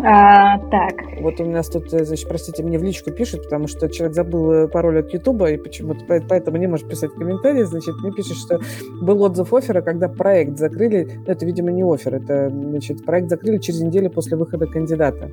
А, 0.00 0.58
так. 0.70 0.94
Вот 1.20 1.40
у 1.40 1.44
нас 1.44 1.68
тут, 1.68 1.92
э, 1.92 2.04
значит, 2.04 2.28
простите, 2.28 2.62
мне 2.62 2.78
в 2.78 2.84
личку 2.84 3.10
пишут, 3.10 3.44
потому 3.44 3.66
что 3.66 3.88
человек 3.88 4.14
забыл 4.14 4.52
э, 4.52 4.68
пароль 4.68 5.00
от 5.00 5.12
Ютуба, 5.12 5.50
и 5.50 5.56
почему-то 5.56 6.04
поэтому 6.28 6.56
не 6.56 6.68
может 6.68 6.88
писать 6.88 7.12
комментарии. 7.12 7.64
Значит, 7.64 7.96
мне 8.00 8.12
пишет, 8.12 8.36
что 8.36 8.60
был 9.00 9.22
отзыв 9.22 9.52
оффера, 9.52 9.80
когда 9.80 10.08
проект 10.08 10.56
закрыли. 10.56 11.20
Ну, 11.26 11.32
это, 11.32 11.44
видимо, 11.44 11.72
не 11.72 11.82
офер, 11.82 12.14
это, 12.14 12.48
значит, 12.48 13.04
проект 13.04 13.28
закрыли 13.28 13.58
через 13.58 13.80
неделю 13.80 14.10
после 14.10 14.36
выхода 14.36 14.66
кандидата 14.66 15.30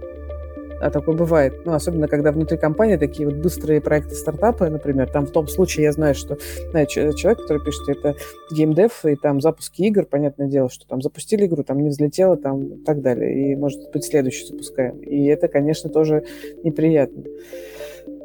а 0.82 0.90
такое 0.90 1.16
бывает. 1.16 1.66
Ну, 1.66 1.74
особенно, 1.74 2.08
когда 2.08 2.32
внутри 2.32 2.58
компании 2.58 2.98
такие 2.98 3.28
вот 3.28 3.38
быстрые 3.38 3.82
проекты 3.82 4.16
стартапы, 4.16 4.70
например. 4.70 5.10
Там 5.10 5.26
в 5.26 5.32
том 5.32 5.48
случае 5.48 5.86
я 5.86 5.92
знаю, 5.92 6.16
что 6.16 6.38
знаю, 6.72 6.88
человек, 6.88 7.40
который 7.40 7.64
пишет, 7.64 7.88
это 7.88 8.16
геймдев, 8.52 9.06
и 9.06 9.16
там 9.16 9.42
запуски 9.42 9.84
игр, 9.84 10.06
понятное 10.06 10.48
дело, 10.48 10.70
что 10.70 10.88
там 10.88 11.02
запустили 11.02 11.46
игру, 11.46 11.64
там 11.64 11.80
не 11.82 11.90
взлетело, 11.90 12.38
там 12.38 12.66
и 12.66 12.84
так 12.84 13.02
далее. 13.02 13.52
И, 13.52 13.56
может 13.56 13.92
быть, 13.92 14.06
следующий 14.06 14.46
запускаем. 14.46 15.00
И 15.00 15.26
это, 15.26 15.48
конечно, 15.48 15.90
тоже 15.90 16.24
неприятно. 16.64 17.24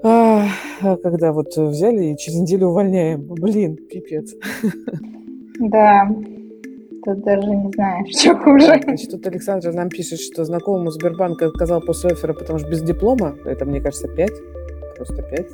А, 0.03 0.47
когда 1.03 1.33
вот 1.33 1.57
взяли 1.57 2.07
и 2.07 2.17
через 2.17 2.39
неделю 2.41 2.69
увольняем. 2.69 3.23
Блин, 3.23 3.77
пипец. 3.77 4.35
Да, 5.59 6.09
Тут 7.05 7.25
даже 7.25 7.47
не 7.47 7.73
знаю, 7.73 8.05
что 8.11 8.37
хуже. 8.37 8.81
Значит, 8.83 9.11
тут 9.11 9.27
Александр 9.27 9.73
нам 9.73 9.89
пишет, 9.89 10.21
что 10.21 10.45
знакомому 10.45 10.91
Сбербанк 10.91 11.41
отказал 11.43 11.81
после 11.81 12.11
оффера, 12.11 12.35
потому 12.35 12.59
что 12.59 12.69
без 12.69 12.83
диплома. 12.83 13.37
Это, 13.45 13.65
мне 13.65 13.81
кажется, 13.81 14.09
5. 14.09 14.31
Просто 14.97 15.23
5. 15.23 15.47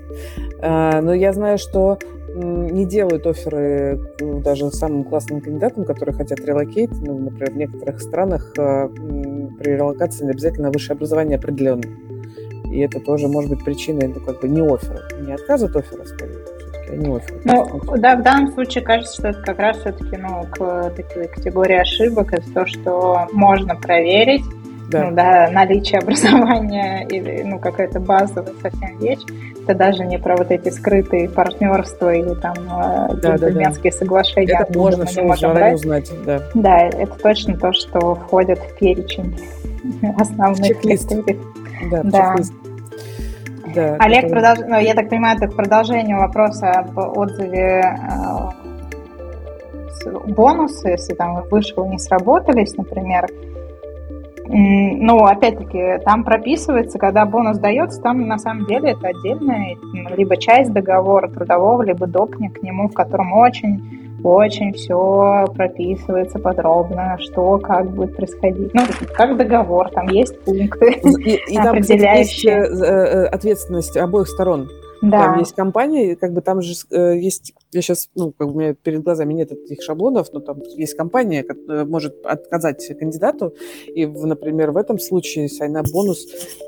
А, 0.61 1.01
но 1.03 1.15
я 1.15 1.33
знаю, 1.33 1.59
что 1.59 1.99
не 2.35 2.85
делают 2.85 3.27
оферы 3.27 3.99
даже 4.19 4.71
самым 4.71 5.05
классным 5.05 5.41
кандидатам, 5.41 5.85
которые 5.85 6.15
хотят 6.15 6.41
релокейт. 6.41 6.91
Ну, 7.01 7.19
например, 7.19 7.53
в 7.53 7.57
некоторых 7.57 8.01
странах 8.01 8.53
а, 8.59 8.89
при 8.89 9.71
релокации 9.71 10.25
не 10.25 10.33
обязательно 10.33 10.71
высшее 10.71 10.97
образование 10.97 11.39
определенное. 11.39 11.95
И 12.73 12.81
это 12.81 12.99
тоже 13.01 13.29
может 13.29 13.51
быть 13.51 13.65
причиной, 13.65 14.09
ну, 14.09 14.21
как 14.21 14.41
бы 14.41 14.49
не 14.49 14.61
оффера, 14.61 15.01
не 15.21 15.33
отказа 15.33 15.67
от 15.67 15.77
оффера, 15.77 16.05
скорее 16.05 16.56
не 16.91 17.09
очень. 17.09 17.41
Ну, 17.45 17.81
да, 17.97 18.17
в 18.17 18.23
данном 18.23 18.53
случае 18.53 18.85
кажется, 18.85 19.15
что 19.15 19.29
это 19.29 19.43
как 19.43 19.59
раз 19.59 19.79
все-таки 19.79 20.17
ну, 20.17 20.47
к 20.51 20.91
такой 20.97 21.29
категории 21.29 21.77
ошибок, 21.77 22.33
это 22.33 22.51
то, 22.53 22.67
что 22.67 23.29
можно 23.33 23.75
проверить, 23.75 24.45
да. 24.91 25.05
Ну, 25.05 25.17
да, 25.17 25.51
наличие 25.51 25.99
образования 25.99 27.07
или 27.11 27.43
ну, 27.43 27.59
какая-то 27.59 28.01
базовая 28.01 28.53
совсем 28.63 28.99
вещь. 28.99 29.23
Это 29.65 29.75
даже 29.75 30.05
не 30.05 30.19
про 30.19 30.37
вот 30.37 30.51
эти 30.53 30.69
скрытые 30.69 31.29
партнерства 31.29 32.15
или 32.15 32.35
там 32.35 32.55
э, 32.57 33.15
да, 33.17 33.37
джентльменские 33.37 33.91
да, 33.91 33.99
да. 33.99 34.05
соглашения. 34.05 34.59
Это 34.61 34.79
можно 34.79 35.07
все 35.07 35.23
узнать. 35.23 36.13
Да. 36.25 36.43
да, 36.55 36.79
это 36.87 37.13
точно 37.21 37.57
то, 37.59 37.73
что 37.73 38.15
входит 38.15 38.61
в 38.61 38.79
перечень 38.79 39.37
основных 40.19 40.67
чек-лист. 40.69 41.13
Да, 41.91 42.03
да. 42.05 42.37
Чек-лист. 42.37 42.53
Да, 43.77 43.97
Олег, 44.01 44.25
это... 44.25 44.33
продолж... 44.33 44.59
ну, 44.67 44.81
я 44.81 44.95
так 44.95 45.11
понимаю, 45.11 45.37
это 45.37 45.49
к 45.49 45.55
продолжению 45.55 46.19
вопроса 46.19 46.71
об 46.71 46.97
отзыве 46.97 47.83
э, 50.07 50.17
бонусы, 50.29 50.89
если 50.89 51.15
там 51.15 51.43
вышел 51.51 51.87
не 51.87 51.99
сработались, 51.99 52.75
например. 52.77 53.29
Ну, 54.49 55.25
опять-таки, 55.25 55.99
там 56.05 56.23
прописывается, 56.23 56.99
когда 56.99 57.27
бонус 57.27 57.59
дается, 57.59 58.01
там 58.01 58.29
на 58.29 58.39
самом 58.39 58.65
деле 58.67 58.93
это 58.93 59.09
отдельная 59.09 59.77
либо 60.17 60.37
часть 60.37 60.73
договора 60.73 61.29
трудового, 61.29 61.83
либо 61.83 62.07
допник 62.07 62.61
к 62.61 62.63
нему, 62.63 62.89
в 62.89 62.95
котором 62.95 63.33
очень 63.33 64.06
очень 64.27 64.73
все 64.73 65.45
прописывается 65.55 66.39
подробно, 66.39 67.17
что 67.21 67.59
как 67.59 67.91
будет 67.91 68.17
происходить. 68.17 68.73
Ну, 68.75 68.83
как 69.15 69.37
договор, 69.37 69.91
там 69.91 70.09
есть 70.09 70.39
пункты 70.45 71.01
и, 71.25 71.53
и 71.53 71.57
определяющие. 71.57 72.65
Там, 72.65 72.73
есть 72.73 72.83
э, 72.83 72.87
э, 72.87 73.27
ответственность 73.27 73.97
обоих 73.97 74.29
сторон. 74.29 74.69
Да. 75.03 75.25
Там 75.25 75.39
есть 75.39 75.55
компания, 75.55 76.17
как 76.17 76.33
бы 76.33 76.41
там 76.41 76.63
же 76.63 76.75
э, 76.91 77.19
есть, 77.19 77.53
я 77.73 77.83
сейчас, 77.83 78.09
ну, 78.15 78.33
как 78.33 78.49
бы 78.49 78.55
у 78.55 78.59
меня 78.59 78.75
перед 78.75 79.03
глазами 79.03 79.35
нет 79.35 79.53
этих 79.53 79.83
шаблонов, 79.83 80.29
но 80.33 80.41
там 80.41 80.61
есть 80.75 80.95
компания, 80.95 81.43
которая 81.43 81.85
может 81.85 82.25
отказать 82.25 82.87
кандидату, 82.99 83.55
и, 83.95 84.07
например, 84.07 84.71
в 84.71 84.77
этом 84.77 84.99
случае 84.99 85.49
сайна 85.49 85.83
бонус 85.93 86.27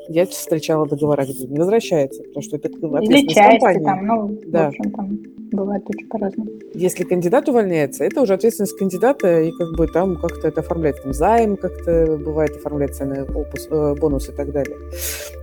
я 0.09 0.27
встречала 0.27 0.87
договора, 0.87 1.25
где 1.25 1.47
не 1.47 1.59
возвращается, 1.59 2.23
потому 2.23 2.43
что 2.43 2.57
это 2.57 2.69
ответственность 2.69 3.11
Или 3.11 3.27
части 3.29 3.59
компании. 3.59 3.85
там, 3.85 4.07
ну, 4.07 4.41
да. 4.47 4.65
в 4.65 4.69
общем, 4.69 4.93
там 4.93 5.19
бывает 5.53 5.83
очень 5.87 6.09
по-разному. 6.09 6.51
Если 6.75 7.05
кандидат 7.05 7.49
увольняется, 7.49 8.05
это 8.05 8.21
уже 8.21 8.35
ответственность 8.35 8.77
кандидата, 8.77 9.41
и 9.41 9.53
как 9.53 9.77
бы 9.77 9.87
там 9.87 10.17
как-то 10.17 10.49
это 10.49 10.61
оформляется, 10.61 11.03
там 11.03 11.13
займ 11.13 11.57
как-то 11.57 12.19
бывает 12.19 12.57
оформляется 12.57 13.05
на 13.05 13.25
опус, 13.25 13.69
э, 13.71 13.95
бонус 14.01 14.29
и 14.29 14.33
так 14.33 14.53
далее. 14.53 14.77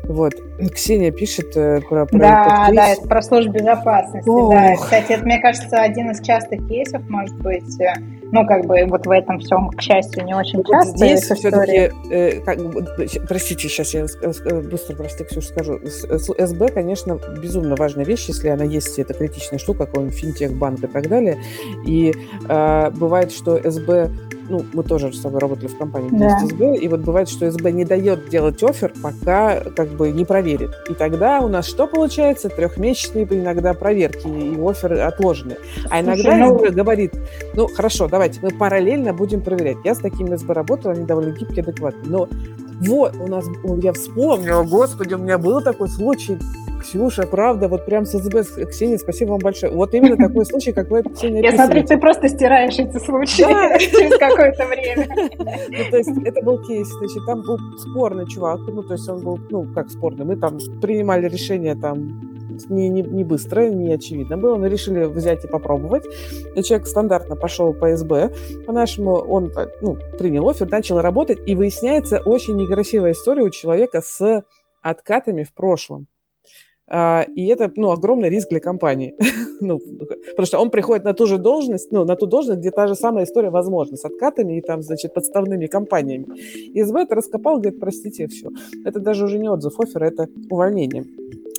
Вот. 0.03 0.33
Ксения 0.73 1.11
пишет 1.11 1.55
э, 1.55 1.81
про, 1.81 2.07
да, 2.11 2.69
да, 2.73 2.89
это 2.89 3.07
про 3.07 3.21
службу 3.21 3.53
безопасности. 3.53 4.29
Ох. 4.29 4.51
Да. 4.51 4.75
Кстати, 4.75 5.13
это, 5.13 5.25
мне 5.25 5.39
кажется, 5.39 5.77
один 5.77 6.11
из 6.11 6.21
частых 6.21 6.67
кейсов 6.67 7.01
может 7.09 7.35
быть, 7.37 7.79
э, 7.79 7.93
ну, 8.31 8.45
как 8.45 8.65
бы 8.65 8.85
вот 8.87 9.05
в 9.05 9.11
этом 9.11 9.39
всем, 9.39 9.69
к 9.69 9.81
счастью, 9.81 10.25
не 10.25 10.33
очень 10.33 10.57
вот 10.57 10.67
часто. 10.67 10.97
Здесь 10.97 11.23
все-таки, 11.23 11.91
э, 12.11 12.41
как, 12.41 12.57
простите, 13.27 13.69
сейчас 13.69 13.93
я 13.93 14.05
быстро, 14.61 14.95
прости, 14.95 15.23
Ксюша, 15.23 15.47
скажу. 15.47 15.79
СБ, 15.83 16.69
конечно, 16.69 17.19
безумно 17.41 17.75
важная 17.75 18.05
вещь, 18.05 18.25
если 18.27 18.49
она 18.49 18.63
есть, 18.63 18.97
это 18.99 19.13
критичная 19.13 19.59
штука, 19.59 19.85
какой-нибудь 19.85 20.17
финтех, 20.17 20.53
банк 20.57 20.83
и 20.83 20.87
так 20.87 21.07
далее. 21.07 21.37
И 21.85 22.13
э, 22.47 22.89
бывает, 22.91 23.31
что 23.31 23.59
СБ 23.69 24.11
ну, 24.49 24.65
мы 24.73 24.83
тоже 24.83 25.11
с 25.13 25.19
тобой 25.19 25.39
работали 25.39 25.67
в 25.67 25.77
компании, 25.77 26.09
где 26.09 26.19
да. 26.19 26.37
есть 26.39 26.51
СБ, 26.51 26.77
и 26.77 26.87
вот 26.87 27.01
бывает, 27.01 27.29
что 27.29 27.49
СБ 27.49 27.71
не 27.71 27.85
дает 27.85 28.29
делать 28.29 28.61
офер, 28.63 28.93
пока 29.01 29.59
как 29.61 29.89
бы 29.89 30.11
не 30.11 30.25
проверит. 30.25 30.71
И 30.89 30.93
тогда 30.93 31.39
у 31.41 31.47
нас 31.47 31.65
что 31.65 31.87
получается? 31.87 32.49
Трехмесячные 32.49 33.25
иногда 33.29 33.73
проверки, 33.73 34.27
и 34.27 34.57
офер 34.61 34.93
отложены. 35.01 35.57
А 35.89 36.01
иногда 36.01 36.37
ну... 36.37 36.57
СБ 36.57 36.71
говорит, 36.71 37.13
ну, 37.53 37.67
хорошо, 37.67 38.07
давайте 38.07 38.39
мы 38.41 38.49
параллельно 38.49 39.13
будем 39.13 39.41
проверять. 39.41 39.77
Я 39.83 39.95
с 39.95 39.99
такими 39.99 40.35
СБ 40.35 40.53
работала, 40.53 40.93
они 40.93 41.05
довольно 41.05 41.31
гибкие, 41.31 41.63
адекватные. 41.63 42.05
Но 42.07 42.29
вот, 42.81 43.15
у 43.17 43.27
нас, 43.27 43.45
я 43.81 43.93
вспомнила, 43.93 44.63
господи, 44.63 45.13
у 45.13 45.17
меня 45.17 45.37
был 45.37 45.61
такой 45.61 45.87
случай, 45.87 46.37
Ксюша, 46.85 47.25
правда, 47.25 47.67
вот 47.67 47.83
прям 47.85 48.05
с 48.05 48.11
СБ, 48.11 48.43
Ксения, 48.67 48.99
спасибо 48.99 49.31
вам 49.31 49.39
большое. 49.39 49.73
Вот 49.73 49.95
именно 49.95 50.15
такой 50.15 50.45
случай, 50.51 50.71
как 50.71 50.91
вы, 50.91 51.01
Ксения, 51.01 51.41
Я 51.41 51.51
смотрю, 51.53 51.83
ты 51.83 51.97
просто 51.97 52.29
стираешь 52.29 52.77
эти 52.77 52.99
случаи 52.99 53.43
через 53.79 54.17
какое-то 54.17 54.65
время. 54.67 55.05
Ну, 55.45 55.91
то 55.91 55.97
есть 55.97 56.09
это 56.25 56.41
был 56.41 56.61
кейс, 56.61 56.87
значит, 56.87 57.25
там 57.25 57.41
был 57.41 57.57
спорный 57.77 58.27
чувак, 58.27 58.59
ну, 58.67 58.83
то 58.83 58.93
есть 58.93 59.07
он 59.09 59.23
был, 59.23 59.39
ну, 59.49 59.65
как 59.73 59.89
спорный, 59.89 60.25
мы 60.25 60.35
там 60.35 60.57
принимали 60.81 61.27
решение 61.27 61.75
там 61.75 62.21
не, 62.69 62.89
не, 62.89 63.01
не 63.01 63.23
быстро, 63.23 63.69
не 63.69 63.93
очевидно 63.93 64.37
было, 64.37 64.57
но 64.57 64.67
решили 64.67 65.05
взять 65.05 65.43
и 65.43 65.47
попробовать. 65.47 66.05
И 66.55 66.63
человек 66.63 66.87
стандартно 66.87 67.35
пошел 67.35 67.73
по 67.73 67.95
СБ, 67.95 68.31
по-нашему 68.65 69.13
он 69.15 69.51
ну, 69.81 69.97
принял 70.17 70.47
офер, 70.47 70.69
начал 70.69 71.01
работать, 71.01 71.39
и 71.45 71.55
выясняется 71.55 72.19
очень 72.19 72.55
некрасивая 72.55 73.11
история 73.11 73.43
у 73.43 73.49
человека 73.49 74.01
с 74.01 74.43
откатами 74.81 75.43
в 75.43 75.53
прошлом. 75.53 76.07
Uh, 76.87 77.25
и 77.33 77.47
это, 77.47 77.71
ну, 77.75 77.89
огромный 77.89 78.29
риск 78.29 78.49
для 78.49 78.59
компании. 78.59 79.15
ну, 79.59 79.79
потому 79.79 80.45
что 80.45 80.59
он 80.59 80.69
приходит 80.69 81.03
на 81.03 81.13
ту 81.13 81.25
же 81.25 81.39
должность, 81.39 81.91
ну, 81.91 82.05
на 82.05 82.15
ту 82.15 82.27
должность, 82.27 82.59
где 82.59 82.69
та 82.69 82.87
же 82.87 82.93
самая 82.93 83.23
история 83.23 83.49
возможна, 83.49 83.97
с 83.97 84.05
откатами 84.05 84.57
и 84.57 84.61
там, 84.61 84.83
значит, 84.83 85.13
подставными 85.13 85.65
компаниями. 85.65 86.27
И 86.75 86.83
СБ 86.83 87.01
это 87.01 87.15
раскопал, 87.15 87.59
говорит, 87.59 87.79
простите, 87.79 88.27
все. 88.27 88.49
Это 88.85 88.99
даже 88.99 89.25
уже 89.25 89.39
не 89.39 89.49
отзыв 89.49 89.79
оффера, 89.79 90.05
это 90.05 90.29
увольнение 90.49 91.05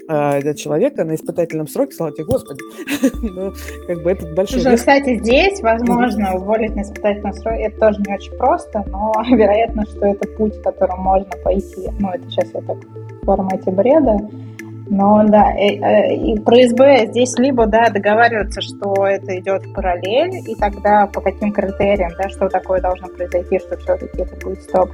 э, 0.08 0.54
человека 0.54 1.04
на 1.04 1.14
испытательном 1.14 1.66
сроке, 1.66 1.96
слава 1.96 2.12
тебе, 2.12 2.24
Господи. 2.24 2.60
ну, 3.22 3.52
как 3.86 4.02
бы 4.02 4.10
этот 4.10 4.34
большой... 4.34 4.60
Слушай, 4.60 4.76
кстати, 4.76 5.18
здесь, 5.18 5.60
возможно, 5.60 6.36
уволить 6.36 6.74
на 6.76 6.82
испытательном 6.82 7.32
сроке, 7.34 7.62
это 7.64 7.80
тоже 7.80 8.00
не 8.06 8.14
очень 8.14 8.36
просто, 8.36 8.84
но 8.90 9.12
вероятно, 9.30 9.84
что 9.86 10.06
это 10.06 10.28
путь, 10.36 10.60
которым 10.62 11.00
можно 11.00 11.30
пойти. 11.42 11.90
Ну, 11.98 12.10
это 12.10 12.28
сейчас 12.30 12.48
я 12.54 12.60
так 12.62 12.78
в 13.22 13.24
формате 13.24 13.70
бреда, 13.70 14.18
но 14.88 15.24
да, 15.26 15.52
и, 15.52 15.80
э, 15.80 16.14
и 16.14 16.38
про 16.38 16.56
СБ 16.68 17.06
здесь 17.08 17.36
либо 17.38 17.66
да, 17.66 17.88
договариваться, 17.90 18.60
что 18.60 19.06
это 19.06 19.38
идет 19.38 19.66
в 19.66 19.72
параллель, 19.72 20.42
и 20.46 20.54
тогда 20.54 21.06
по 21.06 21.20
каким 21.20 21.52
критериям, 21.52 22.12
да, 22.18 22.28
что 22.28 22.48
такое 22.48 22.80
должно 22.80 23.08
произойти, 23.08 23.58
что 23.58 23.76
все-таки 23.76 24.22
это 24.22 24.36
будет 24.44 24.62
стоп. 24.62 24.90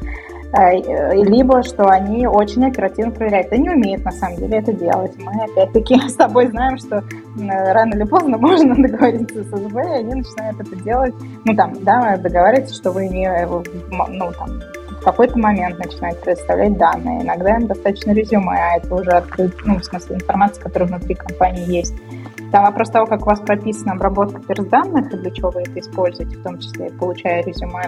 Э, 0.54 1.14
либо 1.14 1.62
что 1.62 1.88
они 1.88 2.26
очень 2.26 2.66
оперативно 2.66 3.10
проверяют. 3.10 3.50
Да 3.50 3.56
не 3.56 3.70
умеют 3.70 4.04
на 4.04 4.12
самом 4.12 4.36
деле 4.36 4.58
это 4.58 4.72
делать. 4.72 5.12
Мы 5.18 5.32
опять-таки 5.44 5.96
с 6.08 6.14
тобой 6.14 6.48
знаем, 6.48 6.78
что 6.78 7.02
рано 7.36 7.94
или 7.94 8.04
поздно 8.04 8.38
можно 8.38 8.74
договориться 8.74 9.44
с 9.44 9.46
СБ, 9.46 9.80
и 9.80 10.00
они 10.00 10.14
начинают 10.14 10.60
это 10.60 10.76
делать. 10.76 11.14
Ну 11.44 11.54
там, 11.54 11.72
да, 11.82 12.16
договариваться, 12.16 12.74
что 12.74 12.92
вы 12.92 13.08
не, 13.08 13.30
ну 13.46 14.32
там, 14.32 14.60
в 15.02 15.04
какой-то 15.04 15.36
момент 15.36 15.78
начинает 15.78 16.20
представлять 16.20 16.78
данные. 16.78 17.22
Иногда 17.22 17.56
им 17.56 17.66
достаточно 17.66 18.12
резюме, 18.12 18.52
а 18.52 18.76
это 18.76 18.94
уже 18.94 19.10
открыт, 19.10 19.52
ну, 19.64 19.78
в 19.78 19.84
смысле, 19.84 20.16
информация, 20.16 20.62
которая 20.62 20.88
внутри 20.88 21.16
компании 21.16 21.68
есть. 21.68 21.94
Там 22.52 22.64
вопрос 22.64 22.90
того, 22.90 23.06
как 23.06 23.22
у 23.22 23.24
вас 23.24 23.40
прописана 23.40 23.94
обработка 23.94 24.40
персданных 24.40 25.12
и 25.12 25.16
для 25.16 25.30
чего 25.32 25.50
вы 25.50 25.62
это 25.62 25.80
используете, 25.80 26.36
в 26.36 26.42
том 26.44 26.56
числе 26.60 26.90
получая 26.90 27.42
резюме 27.42 27.82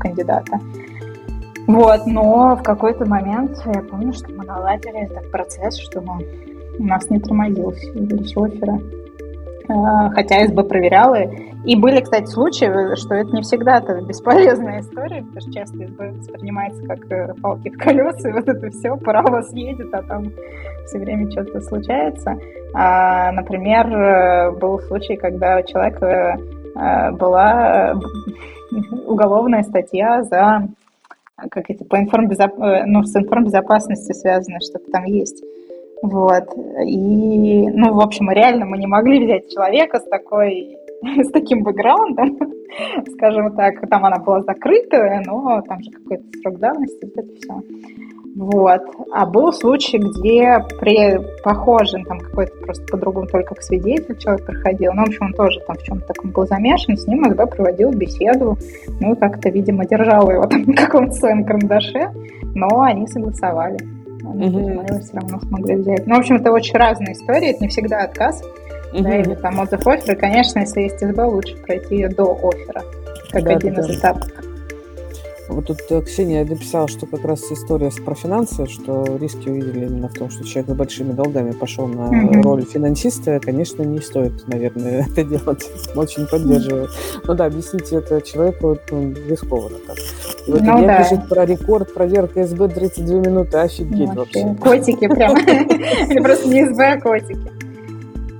кандидата. 0.00 0.58
Вот, 1.66 2.06
но 2.06 2.56
в 2.56 2.62
какой-то 2.62 3.04
момент 3.04 3.58
я 3.66 3.82
помню, 3.82 4.14
что 4.14 4.32
мы 4.32 4.44
наладили 4.46 5.02
этот 5.02 5.30
процесс, 5.30 5.76
что 5.76 6.00
у 6.00 6.84
нас 6.84 7.10
не 7.10 7.20
тормозился 7.20 7.86
из 7.90 8.34
оффера. 8.34 8.80
А, 9.68 10.10
хотя 10.10 10.46
СБ 10.46 10.62
проверяла. 10.62 11.18
И 11.66 11.74
были, 11.74 12.00
кстати, 12.00 12.26
случаи, 12.26 12.94
что 12.94 13.16
это 13.16 13.34
не 13.34 13.42
всегда 13.42 13.78
это 13.78 14.00
бесполезная 14.00 14.82
история, 14.82 15.22
потому 15.22 15.40
что 15.40 15.52
часто 15.52 15.76
СБ 15.76 16.12
воспринимается 16.12 16.80
как 16.84 17.10
э, 17.10 17.34
палки 17.42 17.70
в 17.70 17.76
колеса, 17.76 18.28
и 18.28 18.32
вот 18.32 18.48
это 18.48 18.70
все, 18.70 18.96
пора 18.96 19.22
вас 19.22 19.52
едет, 19.52 19.92
а 19.92 20.02
там 20.04 20.30
все 20.86 21.00
время 21.00 21.28
что-то 21.28 21.60
случается. 21.60 22.38
А, 22.72 23.32
например, 23.32 23.86
э, 23.88 24.52
был 24.52 24.78
случай, 24.78 25.16
когда 25.16 25.58
у 25.58 25.66
человека 25.66 26.38
э, 26.76 27.10
была 27.10 28.00
уголовная 29.04 29.64
статья 29.64 30.22
за 30.22 30.68
как 31.50 31.68
это 31.68 31.84
по 31.84 31.98
информбезоп... 31.98 32.56
ну, 32.58 33.02
с 33.02 33.14
информбезопасностью 33.16 34.14
связано, 34.14 34.58
что-то 34.60 34.88
там 34.92 35.04
есть. 35.04 35.42
Вот. 36.00 36.44
И, 36.86 37.68
ну, 37.70 37.92
в 37.92 38.00
общем, 38.00 38.30
реально 38.30 38.66
мы 38.66 38.78
не 38.78 38.86
могли 38.86 39.24
взять 39.24 39.52
человека 39.52 39.98
с 39.98 40.04
такой 40.04 40.78
с 41.24 41.30
таким 41.30 41.62
бэкграундом, 41.62 42.38
скажем 43.14 43.54
так, 43.56 43.88
там 43.88 44.04
она 44.04 44.18
была 44.18 44.42
закрытая, 44.42 45.22
но 45.26 45.62
там 45.62 45.82
же 45.82 45.90
какой-то 45.90 46.24
срок 46.40 46.58
давности, 46.58 47.04
вот 47.04 47.24
это 47.24 47.34
все. 47.36 47.62
Вот. 48.36 48.82
А 49.12 49.24
был 49.24 49.50
случай, 49.50 49.96
где 49.96 50.62
при 50.78 51.18
похожем, 51.42 52.04
там 52.04 52.20
какой-то 52.20 52.52
просто 52.58 52.84
по-другому, 52.84 53.26
только 53.26 53.54
как 53.54 53.62
свидетель 53.62 54.18
человек 54.18 54.44
проходил, 54.44 54.92
ну, 54.92 55.04
в 55.04 55.08
общем, 55.08 55.26
он 55.26 55.32
тоже 55.32 55.58
там 55.66 55.76
в 55.76 55.82
чем-то 55.82 56.06
таком 56.08 56.32
был 56.32 56.46
замешан, 56.46 56.98
с 56.98 57.06
ним 57.06 57.24
СБ 57.24 57.46
проводил 57.46 57.92
беседу, 57.92 58.58
ну, 59.00 59.14
и 59.14 59.16
как-то, 59.18 59.48
видимо, 59.48 59.86
держал 59.86 60.30
его 60.30 60.46
там 60.50 60.64
на 60.64 60.74
каком-то 60.74 61.12
своем 61.12 61.44
карандаше, 61.44 62.10
но 62.54 62.82
они 62.82 63.06
согласовали. 63.06 63.78
Они, 64.22 64.48
угу. 64.48 64.82
мы 64.82 65.00
все 65.00 65.14
равно 65.14 65.40
смогли 65.40 65.76
взять. 65.76 66.06
Ну, 66.06 66.16
в 66.16 66.18
общем, 66.18 66.36
это 66.36 66.52
очень 66.52 66.76
разные 66.76 67.14
истории, 67.14 67.52
это 67.52 67.62
не 67.62 67.68
всегда 67.68 68.02
отказ, 68.02 68.42
угу. 68.92 69.02
да, 69.02 69.16
или 69.18 69.34
там 69.34 69.58
отзыв 69.58 69.86
оффера. 69.86 70.16
Конечно, 70.16 70.60
если 70.60 70.82
есть 70.82 71.00
СБ, 71.00 71.24
лучше 71.24 71.56
пройти 71.56 71.96
ее 71.96 72.08
до 72.08 72.32
оффера, 72.32 72.82
как 73.30 73.44
да, 73.44 73.50
один 73.52 73.78
из 73.78 73.98
этапов. 73.98 74.28
Вот 75.48 75.66
тут 75.66 75.78
э, 75.90 76.02
Ксения 76.02 76.44
написала, 76.44 76.88
что 76.88 77.06
как 77.06 77.24
раз 77.24 77.40
история 77.52 77.90
про 78.04 78.14
финансы, 78.14 78.66
что 78.66 79.04
риски 79.20 79.48
увидели 79.48 79.86
именно 79.86 80.08
в 80.08 80.14
том, 80.14 80.28
что 80.28 80.44
человек 80.44 80.70
с 80.70 80.74
большими 80.74 81.12
долгами 81.12 81.52
пошел 81.52 81.86
на 81.86 82.08
mm-hmm. 82.08 82.42
роль 82.42 82.64
финансиста. 82.64 83.38
Конечно, 83.40 83.82
не 83.82 84.00
стоит, 84.00 84.48
наверное, 84.48 85.06
это 85.10 85.22
делать. 85.22 85.64
Очень 85.94 86.26
поддерживаю. 86.26 86.88
Ну 87.24 87.34
да, 87.34 87.46
объясните 87.46 87.96
это 87.96 88.20
человеку 88.22 88.76
ну, 88.90 89.14
рискованно. 89.28 89.78
Так. 89.86 89.96
И 90.46 90.50
вот 90.50 90.60
ну, 90.62 90.86
да. 90.86 91.02
пишет 91.02 91.28
про 91.28 91.46
рекорд 91.46 91.94
проверка 91.94 92.44
СБ 92.44 92.68
32 92.68 93.18
минуты. 93.20 93.58
Офигеть 93.58 94.14
вообще. 94.14 94.54
Котики 94.60 95.06
прям. 95.06 95.36
Или 96.10 96.20
просто 96.20 96.48
не 96.48 96.64
СБ, 96.66 96.84
а 96.84 97.00
котики. 97.00 97.65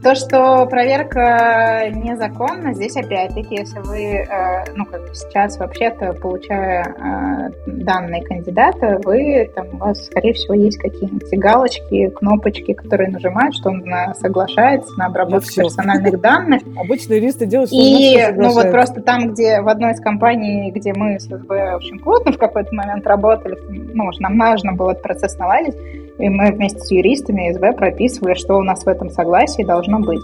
То, 0.02 0.14
что 0.14 0.66
проверка 0.66 1.90
незаконна, 1.92 2.74
здесь 2.74 2.96
опять-таки, 2.96 3.56
если 3.56 3.78
вы, 3.80 3.98
э, 3.98 4.64
ну, 4.74 4.84
как 4.84 5.02
бы 5.02 5.14
сейчас 5.14 5.58
вообще-то, 5.58 6.12
получая 6.12 6.84
э, 6.84 7.50
данные 7.66 8.22
кандидата, 8.22 9.00
вы, 9.04 9.50
там, 9.54 9.66
у 9.72 9.76
вас, 9.78 10.06
скорее 10.06 10.32
всего, 10.32 10.54
есть 10.54 10.78
какие-нибудь 10.78 11.28
галочки, 11.38 12.08
кнопочки, 12.10 12.72
которые 12.72 13.10
нажимают, 13.10 13.54
что 13.56 13.70
он 13.70 13.84
соглашается 14.20 14.96
на 14.98 15.06
обработку 15.06 15.48
ну, 15.56 15.62
персональных 15.64 16.20
данных. 16.20 16.62
Обычные 16.76 17.18
юристы 17.18 17.46
делают, 17.46 17.70
что 17.70 17.78
И, 17.78 18.32
ну, 18.36 18.52
вот 18.52 18.70
просто 18.70 19.00
там, 19.00 19.32
где 19.32 19.60
в 19.60 19.68
одной 19.68 19.92
из 19.92 20.00
компаний, 20.00 20.70
где 20.72 20.92
мы 20.94 21.18
с 21.18 21.24
СБ 21.24 21.76
очень 21.76 21.98
плотно 21.98 22.32
в 22.32 22.38
какой-то 22.38 22.74
момент 22.74 23.06
работали, 23.06 23.56
ну, 23.68 24.10
нам 24.20 24.36
нужно 24.36 24.72
было 24.72 24.92
этот 24.92 25.02
процесс 25.02 25.36
наладить, 25.38 25.74
и 26.18 26.28
мы 26.28 26.52
вместе 26.52 26.80
с 26.80 26.90
юристами 26.90 27.52
СБ 27.52 27.72
прописывали, 27.72 28.34
что 28.34 28.56
у 28.56 28.62
нас 28.62 28.84
в 28.84 28.88
этом 28.88 29.10
согласии 29.10 29.62
должно 29.62 30.00
быть. 30.00 30.22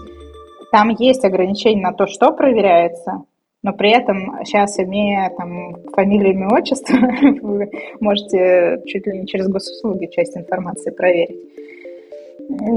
Там 0.71 0.89
есть 0.89 1.23
ограничения 1.23 1.81
на 1.81 1.93
то, 1.93 2.07
что 2.07 2.31
проверяется, 2.31 3.23
но 3.61 3.73
при 3.73 3.91
этом 3.91 4.43
сейчас, 4.43 4.79
имея 4.79 5.31
там 5.37 5.75
фамилию, 5.93 6.33
имя, 6.33 6.47
отчество, 6.51 6.95
вы 7.41 7.69
можете 7.99 8.81
чуть 8.85 9.07
ли 9.07 9.19
не 9.19 9.27
через 9.27 9.47
госуслуги 9.47 10.07
часть 10.07 10.35
информации 10.35 10.91
проверить 10.91 11.37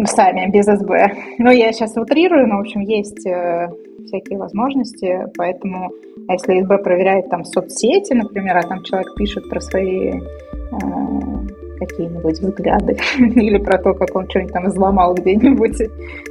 сами, 0.07 0.49
без 0.51 0.67
СБ. 0.67 1.13
Ну, 1.39 1.51
я 1.51 1.73
сейчас 1.73 1.97
утрирую, 1.97 2.47
но, 2.47 2.59
в 2.59 2.61
общем, 2.61 2.81
есть 2.83 3.27
э, 3.27 3.69
всякие 4.07 4.39
возможности, 4.39 5.27
поэтому, 5.37 5.91
а 6.29 6.35
если 6.35 6.63
СБ 6.63 6.79
проверяет 6.79 7.29
там 7.31 7.45
соцсети, 7.45 8.13
например, 8.13 8.57
а 8.59 8.63
там 8.63 8.83
человек 8.85 9.15
пишет 9.17 9.49
про 9.49 9.61
свои 9.61 10.13
э, 10.13 10.21
какие-нибудь 11.79 12.39
взгляды 12.41 12.97
или 13.19 13.59
про 13.59 13.79
то, 13.79 13.95
как 13.95 14.15
он 14.15 14.29
что-нибудь 14.29 14.53
там 14.53 14.65
взломал 14.67 15.15
где-нибудь, 15.15 15.83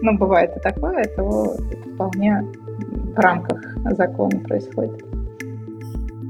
ну, 0.01 0.17
бывает 0.17 0.51
и 0.57 0.59
такое, 0.59 1.03
то 1.15 1.55
вполне 1.93 2.45
в 3.15 3.19
рамках 3.19 3.59
закона 3.91 4.39
происходит. 4.39 5.03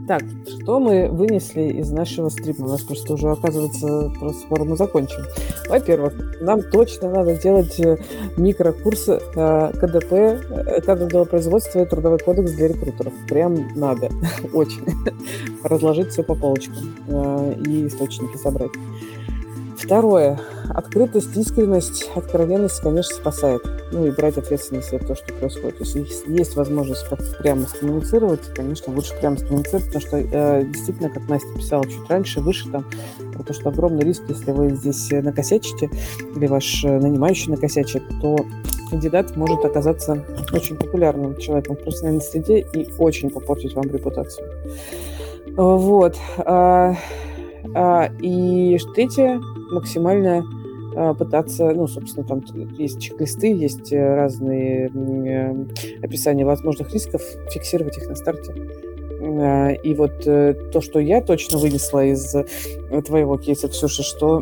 Так, 0.07 0.21
что 0.47 0.79
мы 0.79 1.09
вынесли 1.09 1.63
из 1.79 1.89
нашего 1.91 2.29
стрима? 2.29 2.67
У 2.67 2.69
нас 2.69 2.81
просто 2.81 3.13
уже, 3.13 3.31
оказывается, 3.31 4.11
просто 4.19 4.41
скоро 4.41 4.63
мы 4.63 4.77
закончим. 4.77 5.23
Во-первых, 5.67 6.13
нам 6.41 6.61
точно 6.61 7.09
надо 7.09 7.35
делать 7.35 7.79
э, 7.79 7.97
микрокурс 8.37 9.09
э, 9.09 9.71
КДП, 9.73 10.13
э, 10.13 10.81
кадрового 10.81 11.25
производства 11.25 11.79
и 11.79 11.85
трудовой 11.85 12.19
кодекс 12.19 12.51
для 12.51 12.67
рекрутеров. 12.67 13.13
Прям 13.27 13.67
надо. 13.75 14.11
Очень. 14.53 14.83
Разложить 15.63 16.09
все 16.09 16.21
по 16.21 16.35
полочкам 16.35 16.75
и 17.65 17.87
источники 17.87 18.37
собрать. 18.37 18.71
Второе. 19.85 20.39
Открытость, 20.69 21.37
искренность, 21.37 22.09
откровенность, 22.15 22.79
конечно, 22.81 23.15
спасает. 23.15 23.61
Ну 23.91 24.07
и 24.07 24.11
брать 24.11 24.35
ответственность 24.37 24.89
за 24.89 24.97
то, 24.97 25.15
что 25.15 25.31
происходит. 25.33 25.79
Если 25.79 26.09
есть 26.27 26.55
возможность 26.55 27.07
как-то 27.07 27.37
прямо 27.37 27.67
скоммуницировать, 27.67 28.41
конечно, 28.55 28.91
лучше 28.93 29.13
прямо 29.19 29.37
скоммуницировать, 29.37 29.85
потому 29.85 30.01
что 30.01 30.17
э, 30.17 30.65
действительно, 30.65 31.09
как 31.09 31.29
Настя 31.29 31.53
писала 31.55 31.85
чуть 31.85 32.09
раньше, 32.09 32.41
выше 32.41 32.67
там, 32.71 32.83
про 33.31 33.43
то, 33.43 33.53
что 33.53 33.69
огромный 33.69 34.03
риск, 34.03 34.23
если 34.27 34.51
вы 34.51 34.71
здесь 34.71 35.11
накосячите, 35.11 35.91
или 36.35 36.47
ваш 36.47 36.83
э, 36.83 36.99
нанимающий 36.99 37.51
накосячит, 37.51 38.03
то 38.21 38.37
кандидат 38.89 39.35
может 39.35 39.63
оказаться 39.65 40.25
очень 40.51 40.77
популярным 40.77 41.37
человеком 41.37 41.75
в 41.75 41.79
профессиональной 41.79 42.21
среде 42.21 42.65
и 42.73 42.87
очень 42.97 43.29
попортить 43.29 43.75
вам 43.75 43.85
репутацию. 43.85 44.47
Вот. 45.55 46.17
А, 46.39 46.95
а, 47.73 48.09
и 48.19 48.77
третье, 48.95 49.41
максимально 49.71 50.43
а, 50.95 51.13
пытаться, 51.13 51.71
ну, 51.71 51.87
собственно, 51.87 52.25
там 52.25 52.41
есть 52.77 53.01
чек-листы, 53.01 53.47
есть 53.47 53.91
э, 53.91 54.15
разные 54.15 54.89
э, 54.93 55.65
описания 56.01 56.45
возможных 56.45 56.93
рисков, 56.93 57.21
фиксировать 57.51 57.97
их 57.97 58.07
на 58.07 58.15
старте. 58.15 58.53
А, 59.21 59.71
и 59.71 59.93
вот 59.93 60.25
э, 60.25 60.53
то, 60.71 60.79
что 60.79 60.99
я 60.99 61.21
точно 61.21 61.57
вынесла 61.57 62.05
из 62.05 62.33
твоего 63.05 63.37
кейса, 63.37 63.67
Ксюша, 63.67 64.03
что... 64.03 64.41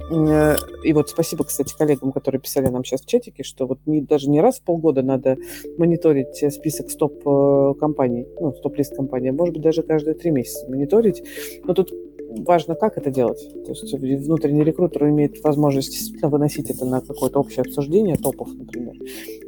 И 0.84 0.94
вот 0.94 1.10
спасибо, 1.10 1.44
кстати, 1.44 1.76
коллегам, 1.76 2.12
которые 2.12 2.40
писали 2.40 2.68
нам 2.68 2.84
сейчас 2.84 3.02
в 3.02 3.08
чатике, 3.08 3.42
что 3.42 3.66
вот 3.66 3.80
не, 3.88 4.02
даже 4.02 4.30
не 4.30 4.40
раз 4.40 4.60
в 4.60 4.64
полгода 4.64 5.02
надо 5.02 5.38
мониторить 5.80 6.54
список 6.54 6.92
стоп-компаний, 6.92 8.28
ну, 8.40 8.54
стоп-лист 8.54 8.96
компаний, 8.96 9.30
а 9.30 9.34
может 9.34 9.56
быть, 9.56 9.64
даже 9.64 9.82
каждые 9.82 10.14
три 10.14 10.30
месяца 10.30 10.70
мониторить. 10.70 11.24
Но 11.64 11.74
тут 11.74 11.92
важно, 12.40 12.76
как 12.76 12.98
это 12.98 13.12
делать. 13.12 13.40
То 13.66 13.72
есть 13.72 13.94
внутренний 13.94 14.64
рекрутер 14.64 15.08
имеет 15.10 15.44
возможность 15.44 15.92
действительно 15.92 16.30
выносить 16.30 16.70
это 16.70 16.86
на 16.86 17.02
какое-то 17.02 17.40
общее 17.40 17.62
обсуждение 17.62 18.16
топов, 18.16 18.50
например. 18.54 18.96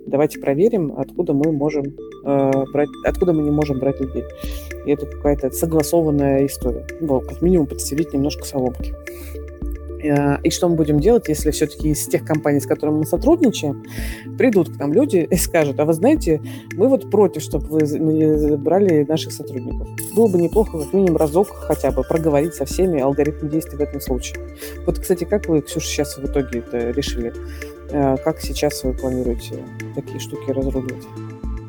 Давайте 0.06 0.40
проверим, 0.40 0.94
откуда 0.98 1.34
мы 1.34 1.52
можем 1.52 1.86
э, 2.26 2.52
брать, 2.72 2.90
откуда 3.06 3.34
мы 3.34 3.44
не 3.44 3.52
можем 3.52 3.80
брать 3.80 4.00
людей. 4.00 4.24
И 4.86 4.92
это 4.92 5.06
какая-то 5.06 5.52
согласованная 5.52 6.46
история. 6.46 6.86
Ну, 7.02 7.22
как 7.22 7.42
минимум 7.42 7.68
подстелить 7.68 8.14
немножко 8.14 8.46
соломки. 8.46 8.94
Э, 10.06 10.38
и 10.44 10.50
что 10.50 10.70
мы 10.70 10.76
будем 10.76 11.00
делать, 11.00 11.28
если 11.28 11.52
все-таки 11.52 11.90
из 11.90 12.08
тех 12.08 12.24
компаний, 12.24 12.60
с 12.60 12.66
которыми 12.66 13.00
мы 13.00 13.06
сотрудничаем, 13.06 13.84
придут 14.38 14.76
к 14.76 14.80
нам 14.80 14.94
люди 14.94 15.28
и 15.30 15.36
скажут, 15.36 15.80
а 15.80 15.86
вы 15.86 15.94
знаете, 15.94 16.42
мы 16.76 16.88
вот 16.88 17.10
против, 17.10 17.42
чтобы 17.42 17.68
вы 17.68 18.58
брали 18.58 19.06
наших 19.08 19.32
сотрудников. 19.32 19.88
Было 20.16 20.28
бы 20.28 20.38
неплохо 20.38 20.80
как 20.80 20.94
минимум 20.94 21.18
разок 21.18 21.50
хотя 21.50 21.92
бы 21.92 22.04
проговорить 22.04 22.54
со 22.54 22.66
всеми 22.66 23.00
алгоритм 23.00 23.50
действий 23.50 23.78
в 23.78 23.82
этом 23.82 24.02
случае. 24.02 24.40
Вот, 24.86 25.00
кстати, 25.00 25.24
как 25.24 25.48
вы, 25.48 25.62
Ксюша, 25.62 25.88
сейчас 25.88 26.18
в 26.18 26.26
итоге 26.26 26.60
это 26.60 26.92
решили? 26.92 27.34
Э, 27.92 28.18
как 28.18 28.42
сейчас 28.42 28.84
вы 28.84 28.94
планируете 28.94 29.56
такие 29.96 30.20
штуки 30.20 30.52
разруливать? 30.52 31.06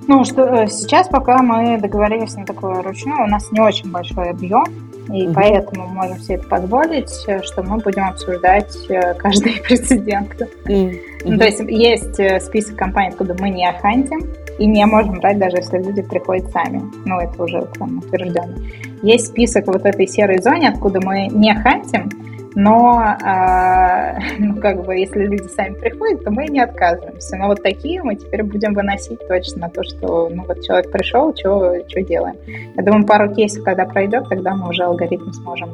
Ну, 0.09 0.24
что 0.24 0.43
э, 0.43 0.68
сейчас, 0.68 1.09
пока 1.09 1.43
мы 1.43 1.78
договорились 1.80 2.34
на 2.34 2.47
такое 2.47 2.82
ручное, 2.82 3.24
у 3.24 3.26
нас 3.26 3.51
не 3.51 3.61
очень 3.61 3.91
большой 3.91 4.30
объем, 4.30 4.64
и 5.09 5.26
угу. 5.26 5.34
поэтому 5.34 5.86
можем 5.88 6.18
себе 6.18 6.36
это 6.36 6.48
позволить, 6.48 7.24
э, 7.26 7.42
что 7.42 7.62
мы 7.62 7.78
будем 7.78 8.04
обсуждать 8.04 8.76
э, 8.88 9.14
каждый 9.18 9.61
прецедент. 9.62 10.34
Угу. 10.40 10.92
Ну, 11.24 11.38
то 11.38 11.44
есть 11.44 11.61
есть 11.61 12.44
список 12.44 12.76
компаний, 12.76 13.11
откуда 13.11 13.36
мы 13.38 13.50
не 13.50 13.70
хантим, 13.80 14.20
и 14.59 14.66
не 14.66 14.86
можем 14.86 15.20
брать, 15.20 15.38
даже 15.38 15.59
если 15.59 15.78
люди 15.78 16.02
приходят 16.02 16.50
сами. 16.50 16.82
Ну, 17.04 17.18
это 17.18 17.42
уже 17.42 17.66
там 17.78 17.98
утверждено. 17.98 18.54
Есть 19.02 19.28
список 19.28 19.66
вот 19.66 19.84
этой 19.84 20.07
серой 20.07 20.40
зоне, 20.40 20.70
откуда 20.70 21.00
мы 21.00 21.26
не 21.26 21.54
хантим, 21.54 22.09
но, 22.57 23.02
э, 23.22 24.18
ну, 24.38 24.57
как 24.57 24.82
бы, 24.84 24.96
если 24.96 25.26
люди 25.26 25.46
сами 25.48 25.74
приходят, 25.74 26.24
то 26.24 26.30
мы 26.30 26.46
не 26.46 26.61
отказываемся. 26.61 27.36
Но 27.36 27.48
вот 27.48 27.62
такие 27.62 28.02
мы 28.02 28.16
теперь 28.16 28.42
будем 28.42 28.72
выносить 28.72 29.20
точно 29.28 29.62
на 29.62 29.68
то, 29.68 29.84
что, 29.84 30.30
ну, 30.30 30.44
вот 30.48 30.62
человек 30.62 30.90
пришел, 30.90 31.34
что 31.36 31.76
делаем. 32.02 32.36
Я 32.74 32.82
думаю, 32.82 33.07
пару 33.07 33.32
кейсов, 33.34 33.62
когда 33.62 33.84
пройдет, 33.84 34.28
тогда 34.30 34.54
мы 34.54 34.70
уже 34.70 34.84
алгоритм 34.84 35.30
сможем 35.32 35.68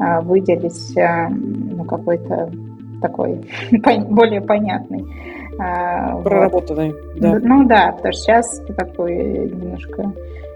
э, 0.00 0.20
выделить, 0.22 0.96
э, 0.96 1.28
ну, 1.28 1.84
какой-то 1.84 2.50
такой 3.00 3.40
более 4.10 4.40
понятный. 4.40 5.06
Проработанный, 5.56 6.90
вот. 6.90 7.20
да. 7.20 7.38
Ну 7.40 7.64
да, 7.64 7.92
потому 7.92 8.12
что 8.12 8.22
сейчас 8.22 8.60
такой 8.76 9.14
немножко 9.14 10.12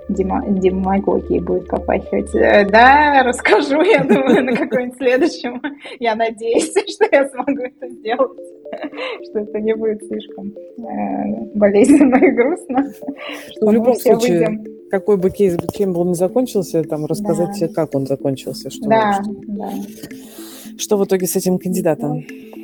демагогии 0.08 1.38
будет 1.38 1.68
попахивать. 1.68 2.34
Э, 2.34 2.66
да, 2.68 3.22
расскажу, 3.24 3.82
я 3.82 4.02
думаю, 4.02 4.44
на 4.44 4.56
каком-нибудь 4.56 4.96
следующем. 4.96 5.62
Я 5.98 6.14
надеюсь, 6.14 6.72
что 6.94 7.06
я 7.10 7.28
смогу 7.28 7.62
это 7.62 7.88
сделать. 7.90 8.38
Что 9.24 9.40
это 9.40 9.60
не 9.60 9.74
будет 9.74 10.02
слишком 10.06 10.54
э, 10.78 11.44
болезненно 11.54 12.16
и 12.16 12.30
грустно. 12.30 12.92
Ну, 13.60 13.68
в 13.68 13.72
любом 13.72 13.94
случае, 13.94 14.48
выйдем. 14.48 14.64
какой 14.90 15.16
бы 15.16 15.30
кейс, 15.30 15.56
чем 15.74 15.92
бы 15.92 16.00
он 16.00 16.10
ни 16.10 16.14
закончился, 16.14 16.82
там 16.84 17.06
рассказать, 17.06 17.56
да. 17.60 17.68
как 17.68 17.94
он 17.94 18.06
закончился. 18.06 18.70
Что, 18.70 18.88
да, 18.88 19.22
что, 19.22 19.34
да. 19.46 19.70
что 20.76 20.96
в 20.98 21.04
итоге 21.04 21.26
с 21.26 21.36
этим 21.36 21.58
кандидатом? 21.58 22.20
Да, 22.20 22.57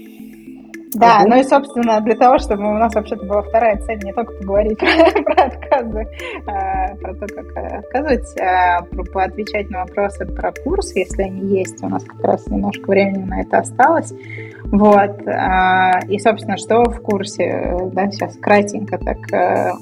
ага. 1.01 1.29
ну 1.29 1.41
и, 1.41 1.45
собственно, 1.45 2.01
для 2.01 2.15
того, 2.15 2.39
чтобы 2.39 2.69
у 2.69 2.75
нас 2.75 2.95
вообще-то 2.95 3.25
была 3.25 3.43
вторая 3.43 3.77
цель 3.79 4.01
не 4.05 4.13
только 4.13 4.33
поговорить 4.35 4.79
про, 4.79 5.23
про 5.23 5.45
отказы, 5.45 6.09
а, 6.47 6.95
про 6.97 7.15
то, 7.15 7.27
как 7.27 7.57
э, 7.57 7.79
отказывать, 7.79 8.41
а 8.41 8.83
про, 8.83 9.05
поотвечать 9.05 9.71
на 9.71 9.81
вопросы 9.81 10.27
про 10.27 10.53
курс, 10.53 10.95
если 10.95 11.23
они 11.23 11.59
есть. 11.59 11.83
У 11.83 11.89
нас 11.89 12.05
как 12.05 12.23
раз 12.23 12.47
немножко 12.47 12.89
времени 12.91 13.25
на 13.25 13.41
это 13.41 13.59
осталось. 13.59 14.13
Вот. 14.65 15.27
А, 15.27 16.01
и, 16.09 16.19
собственно, 16.19 16.57
что 16.57 16.85
в 16.85 17.01
курсе, 17.01 17.77
да, 17.93 18.11
сейчас 18.11 18.37
кратенько 18.37 18.99
так 18.99 19.33
э, 19.33 19.73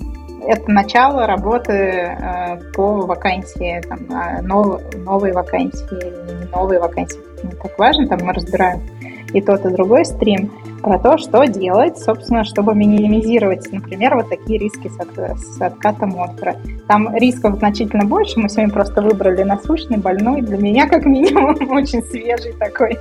это 0.47 0.71
начало 0.71 1.27
работы 1.27 1.73
э, 1.73 2.61
по 2.75 3.01
вакансии, 3.01 3.81
там, 3.89 4.47
нов, 4.47 4.81
новой 4.97 5.33
вакансии, 5.33 6.41
не 6.41 6.51
новой 6.51 6.79
вакансии, 6.79 7.21
не 7.43 7.53
так 7.53 7.79
важно, 7.79 8.09
там 8.09 8.21
мы 8.23 8.33
разбираем 8.33 8.81
и 9.33 9.41
тот, 9.41 9.65
и 9.65 9.71
другой 9.71 10.05
стрим 10.05 10.51
про 10.83 10.99
то, 10.99 11.17
что 11.17 11.45
делать, 11.45 11.99
собственно, 11.99 12.45
чтобы 12.45 12.75
минимизировать, 12.75 13.73
например, 13.73 14.17
вот 14.17 14.29
такие 14.29 14.59
риски 14.59 14.89
с, 14.89 15.57
с 15.57 15.61
откатом 15.61 16.21
оффера. 16.21 16.57
Там 16.89 17.15
рисков 17.17 17.57
значительно 17.57 18.05
больше, 18.05 18.41
мы 18.41 18.49
сегодня 18.49 18.73
просто 18.73 19.01
выбрали 19.01 19.43
насущный, 19.43 19.99
больной, 19.99 20.43
для 20.43 20.59
меня 20.59 20.89
как 20.89 21.05
минимум 21.05 21.57
очень 21.71 22.03
свежий 22.03 22.53
такой. 22.55 22.99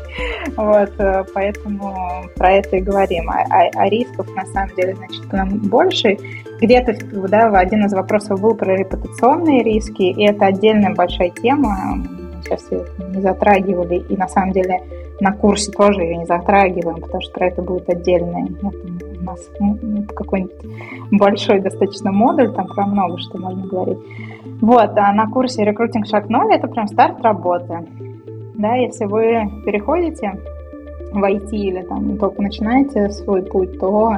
Вот, 0.56 0.92
э, 1.00 1.24
поэтому 1.34 2.24
про 2.36 2.52
это 2.52 2.78
и 2.78 2.82
говорим. 2.82 3.30
А, 3.30 3.44
а, 3.50 3.70
а 3.76 3.90
рисков 3.90 4.28
на 4.36 4.46
самом 4.46 4.70
деле 4.76 4.96
значительно 4.96 5.46
больше. 5.46 6.18
Где-то 6.62 6.96
да, 7.28 7.48
один 7.48 7.86
из 7.86 7.94
вопросов 7.94 8.40
был 8.40 8.54
про 8.54 8.76
репутационные 8.76 9.64
риски, 9.64 10.04
и 10.04 10.24
это 10.26 10.46
отдельная 10.46 10.94
большая 10.94 11.32
тема. 11.32 12.06
Сейчас 12.44 12.72
ее 12.72 12.86
не 13.14 13.22
затрагивали, 13.22 13.96
и 13.98 14.18
на 14.18 14.28
самом 14.28 14.52
деле 14.52 14.82
на 15.20 15.32
курсе 15.32 15.72
тоже 15.72 16.02
ее 16.02 16.18
не 16.18 16.26
затрагиваем, 16.26 17.02
потому 17.02 17.22
что 17.22 17.34
про 17.34 17.48
это 17.48 17.62
будет 17.62 17.90
отдельный 17.90 18.56
у 19.22 19.24
нас 19.24 19.40
ну, 19.60 19.78
ну, 19.82 20.04
какой-нибудь 20.04 20.66
большой 21.12 21.60
достаточно 21.60 22.12
модуль, 22.12 22.52
там 22.54 22.68
про 22.68 22.86
много 22.86 23.18
что 23.20 23.38
можно 23.38 23.66
говорить. 23.66 24.00
Вот, 24.62 24.92
а 24.98 25.14
на 25.14 25.28
курсе 25.30 25.64
рекрутинг 25.64 26.08
шаг 26.08 26.30
0 26.30 26.54
это 26.54 26.68
прям 26.68 26.88
старт 26.88 27.22
работы. 27.22 27.88
Да, 28.56 28.76
если 28.76 29.06
вы 29.06 29.50
переходите 29.66 30.34
в 31.12 31.24
IT 31.24 31.52
или 31.52 31.82
там 31.82 32.18
только 32.18 32.42
начинаете 32.42 33.10
свой 33.10 33.44
путь, 33.44 33.80
то 33.80 34.16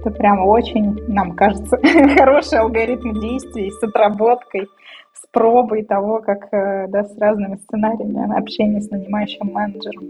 это 0.00 0.10
прям 0.10 0.46
очень, 0.46 1.00
нам 1.08 1.32
кажется, 1.32 1.78
хороший 2.18 2.58
алгоритм 2.58 3.12
действий 3.18 3.70
с 3.70 3.82
отработкой, 3.82 4.68
пробой 5.34 5.82
того, 5.82 6.20
как 6.20 6.48
э, 6.52 6.86
да, 6.88 7.04
с 7.04 7.18
разными 7.18 7.56
сценариями 7.56 8.38
общения 8.38 8.80
с 8.80 8.90
нанимающим 8.90 9.52
менеджером. 9.52 10.08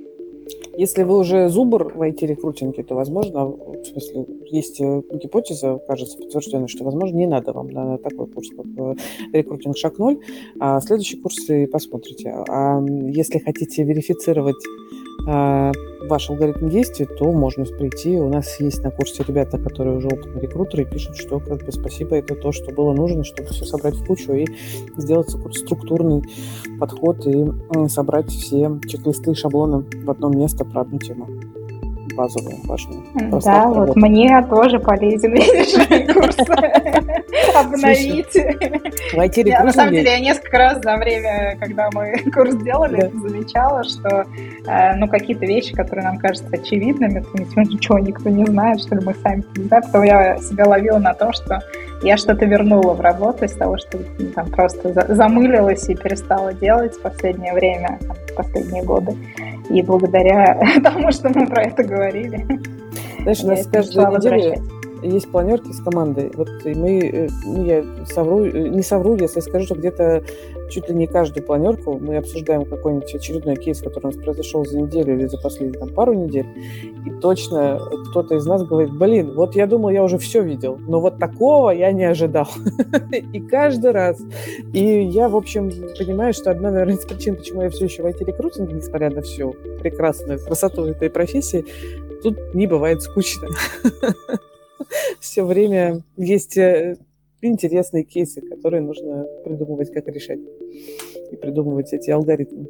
Если 0.77 1.05
вы 1.05 1.19
уже 1.19 1.49
зубр 1.49 1.93
в 1.95 2.03
IT-рекрутинге, 2.03 2.83
то, 2.83 2.95
возможно, 2.95 3.47
в 3.47 3.85
смысле, 3.85 4.27
есть 4.51 4.81
э, 4.81 5.03
гипотеза, 5.13 5.79
кажется, 5.89 6.19
подтвержденная, 6.19 6.67
что, 6.67 6.85
возможно, 6.85 7.17
не 7.17 7.27
надо 7.27 7.53
вам 7.53 7.69
на 7.69 7.99
такой 7.99 8.27
курс, 8.27 8.51
как 8.51 8.67
э, 8.77 8.95
рекрутинг 9.33 9.77
шаг 9.77 9.99
0, 9.99 10.19
а 10.61 10.81
следующий 10.81 11.17
курс 11.17 11.49
и 11.49 11.67
посмотрите. 11.67 12.35
А 12.49 12.83
если 12.83 13.39
хотите 13.39 13.85
верифицировать 13.85 14.57
а, 14.57 15.14
ваш 15.27 16.31
алгоритм 16.31 16.69
действий, 16.69 17.07
то 17.07 17.33
можно 17.33 17.65
прийти. 17.65 18.19
У 18.19 18.29
нас 18.29 18.61
есть 18.61 18.83
на 18.83 18.91
курсе 18.91 19.25
ребята, 19.27 19.59
которые 19.59 19.97
уже 19.97 20.09
опытные 20.09 20.43
рекрутеры, 20.43 20.83
и 20.83 20.87
пишут, 20.87 21.17
что 21.17 21.41
как 21.41 21.65
бы 21.65 21.73
спасибо, 21.73 22.17
это 22.17 22.35
то, 22.35 22.53
что 22.53 22.73
было 22.73 22.93
нужно, 22.93 23.25
чтобы 23.25 23.49
все 23.51 23.65
собрать 23.65 23.95
в 23.95 24.07
кучу 24.07 24.33
и 24.33 24.47
сделать 24.97 25.31
структурный 25.31 26.23
подход 26.79 27.27
и 27.27 27.47
собрать 27.89 28.31
все 28.31 28.79
чек-листы 28.87 29.33
и 29.33 29.35
шаблоны 29.35 29.85
в 30.05 30.11
одно 30.11 30.29
место 30.29 30.65
про 30.65 30.83
одну 30.83 30.99
тему 30.99 31.27
базовую, 32.15 32.57
важную. 32.65 33.03
Да, 33.15 33.67
вот 33.67 33.77
работы. 33.77 34.01
мне 34.01 34.47
тоже 34.49 34.79
полезен, 34.79 35.33
курс 36.15 36.37
обновить. 37.55 38.35
На 39.65 39.73
самом 39.73 39.93
деле, 39.93 40.11
я 40.11 40.21
несколько 40.21 40.59
раз 40.59 40.81
за 40.83 40.97
время, 40.97 41.57
когда 41.61 41.91
мы 41.93 42.19
курс 42.35 42.55
делали, 42.57 43.11
замечала, 43.15 43.85
что 43.85 44.25
э, 44.67 44.97
ну 44.97 45.09
какие-то 45.09 45.47
вещи, 45.47 45.75
которые 45.75 46.05
нам 46.05 46.19
кажутся 46.19 46.49
очевидными, 46.53 47.21
то 47.21 47.61
ничего 47.61 47.99
никто 47.99 48.29
не 48.31 48.47
знает, 48.47 48.81
что 48.81 48.97
ли 48.97 49.05
мы 49.05 49.15
сами 49.15 49.45
не 49.57 49.65
знаем. 49.65 49.85
Потом 49.85 50.03
я 50.03 50.39
себя 50.39 50.67
ловила 50.67 50.99
на 50.99 51.15
том, 51.15 51.33
что 51.33 51.61
я 52.03 52.17
что-то 52.17 52.45
вернула 52.45 52.93
в 52.95 53.01
работу 53.01 53.45
из 53.45 53.53
того, 53.53 53.79
что 53.79 53.99
ну, 54.19 54.27
там 54.31 54.51
просто 54.51 55.15
замылилась 55.15 55.89
и 55.89 55.95
перестала 55.95 56.53
делать 56.53 56.95
в 56.95 57.01
последнее 57.01 57.55
время, 57.55 57.99
в 58.31 58.35
последние 58.35 58.83
годы. 58.83 59.17
И 59.71 59.83
благодаря 59.83 60.59
тому, 60.83 61.11
что 61.11 61.29
мы 61.29 61.47
про 61.47 61.63
это 61.63 61.83
говорили. 61.83 62.47
Знаешь, 63.21 63.43
у 63.43 63.49
нас 63.49 63.67
каждую 63.67 64.09
неделю 64.09 64.63
есть 65.09 65.31
планерки 65.31 65.73
с 65.73 65.81
командой. 65.81 66.31
Вот 66.35 66.49
и 66.65 66.75
мы, 66.75 66.99
э, 67.01 67.29
ну, 67.45 67.65
я 67.65 67.85
совру, 68.07 68.45
э, 68.45 68.69
не 68.69 68.83
совру, 68.83 69.17
если 69.17 69.41
скажу, 69.41 69.67
что 69.67 69.75
где-то 69.75 70.23
чуть 70.71 70.89
ли 70.89 70.95
не 70.95 71.07
каждую 71.07 71.45
планерку 71.45 71.99
мы 71.99 72.17
обсуждаем 72.17 72.65
какой-нибудь 72.65 73.15
очередной 73.15 73.57
кейс, 73.57 73.81
который 73.81 74.07
у 74.07 74.09
нас 74.09 74.17
произошел 74.17 74.65
за 74.65 74.81
неделю 74.81 75.15
или 75.15 75.27
за 75.27 75.39
последние 75.39 75.79
там, 75.79 75.91
пару 75.91 76.15
недель. 76.15 76.47
И 77.07 77.11
точно 77.21 77.81
кто-то 78.11 78.37
из 78.37 78.47
нас 78.47 78.65
говорит, 78.65 78.93
блин, 78.93 79.35
вот 79.35 79.55
я 79.55 79.67
думал, 79.67 79.91
я 79.91 80.03
уже 80.03 80.19
все 80.19 80.43
видел, 80.43 80.79
но 80.89 81.01
вот 81.01 81.19
такого 81.19 81.71
я 81.71 81.93
не 81.93 82.05
ожидал. 82.05 82.49
И 83.33 83.41
каждый 83.41 83.91
раз. 83.91 84.21
И 84.73 85.03
я, 85.05 85.29
в 85.29 85.37
общем, 85.37 85.71
понимаю, 85.99 86.33
что 86.33 86.51
одна, 86.51 86.71
наверное, 86.71 86.97
из 86.97 87.05
причин, 87.05 87.37
почему 87.37 87.63
я 87.63 87.71
все 87.71 87.85
еще 87.85 88.03
в 88.03 88.07
IT-рекрутинге, 88.07 88.75
несмотря 88.75 89.11
на 89.11 89.23
всю 89.23 89.55
прекрасную 89.81 90.39
красоту 90.41 90.85
этой 90.87 91.11
профессии, 91.11 91.65
тут 92.23 92.55
не 92.55 92.67
бывает 92.67 93.03
скучно. 93.03 93.49
Все 95.21 95.45
время 95.45 96.03
есть 96.17 96.57
э, 96.57 96.97
интересные 97.43 98.05
кейсы, 98.05 98.41
которые 98.41 98.83
нужно 98.83 99.27
придумывать, 99.45 99.93
как 99.93 100.09
решать. 100.09 100.41
И 101.31 101.37
придумывать 101.37 101.93
эти 101.93 102.11
алгоритмы. 102.11 102.69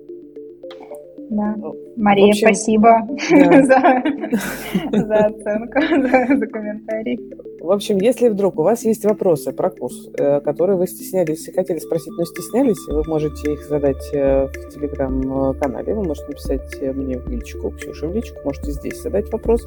Да. 1.30 1.56
Мария, 1.96 2.30
общем, 2.30 2.48
спасибо 2.48 3.06
да. 3.30 3.62
за, 4.92 5.06
за 5.06 5.16
оценку, 5.26 5.80
за, 6.08 6.36
за 6.36 6.46
комментарий. 6.46 7.18
В 7.60 7.70
общем, 7.70 7.98
если 7.98 8.28
вдруг 8.28 8.58
у 8.58 8.62
вас 8.62 8.84
есть 8.84 9.04
вопросы 9.04 9.52
про 9.52 9.70
курс, 9.70 10.08
э, 10.18 10.40
которые 10.40 10.76
вы 10.76 10.86
стеснялись 10.86 11.48
и 11.48 11.52
хотели 11.52 11.78
спросить, 11.78 12.12
но 12.18 12.24
стеснялись, 12.24 12.78
вы 12.88 13.02
можете 13.06 13.54
их 13.54 13.64
задать 13.64 14.10
э, 14.12 14.46
в 14.46 14.68
телеграм-канале, 14.68 15.94
вы 15.94 16.04
можете 16.04 16.26
написать 16.26 16.82
мне 16.94 17.18
в 17.18 17.28
личку, 17.28 17.70
Ксюше 17.70 18.08
в 18.08 18.14
личку, 18.14 18.38
можете 18.44 18.72
здесь 18.72 19.00
задать 19.00 19.32
вопрос, 19.32 19.66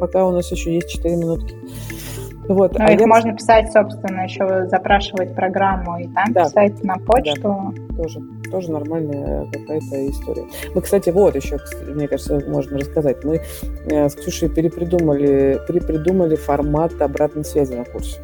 пока 0.00 0.26
у 0.26 0.30
нас 0.30 0.50
еще 0.50 0.74
есть 0.74 0.88
4 0.90 1.16
минутки. 1.16 1.54
Вот. 2.48 2.78
Ну, 2.78 2.84
а 2.84 2.92
их 2.92 3.00
я... 3.00 3.06
можно 3.06 3.34
писать, 3.34 3.72
собственно, 3.72 4.22
еще 4.22 4.66
запрашивать 4.68 5.34
программу 5.34 5.98
и 5.98 6.04
там 6.04 6.32
да. 6.32 6.44
писать 6.44 6.82
на 6.84 6.96
почту. 6.96 7.74
Да. 7.74 7.96
Тоже, 7.96 8.20
тоже 8.50 8.70
нормальная 8.70 9.46
какая-то 9.46 10.10
история. 10.10 10.46
Мы, 10.74 10.80
кстати, 10.80 11.10
вот 11.10 11.34
еще, 11.36 11.58
мне 11.86 12.08
кажется, 12.08 12.42
можно 12.46 12.78
рассказать. 12.78 13.24
Мы 13.24 13.42
э, 13.86 14.08
с 14.08 14.14
Ксюшей 14.14 14.48
перепридумали, 14.48 15.60
перепридумали 15.66 16.36
формат 16.36 17.00
обратной 17.00 17.44
связи 17.44 17.74
на 17.74 17.84
курсе. 17.84 18.18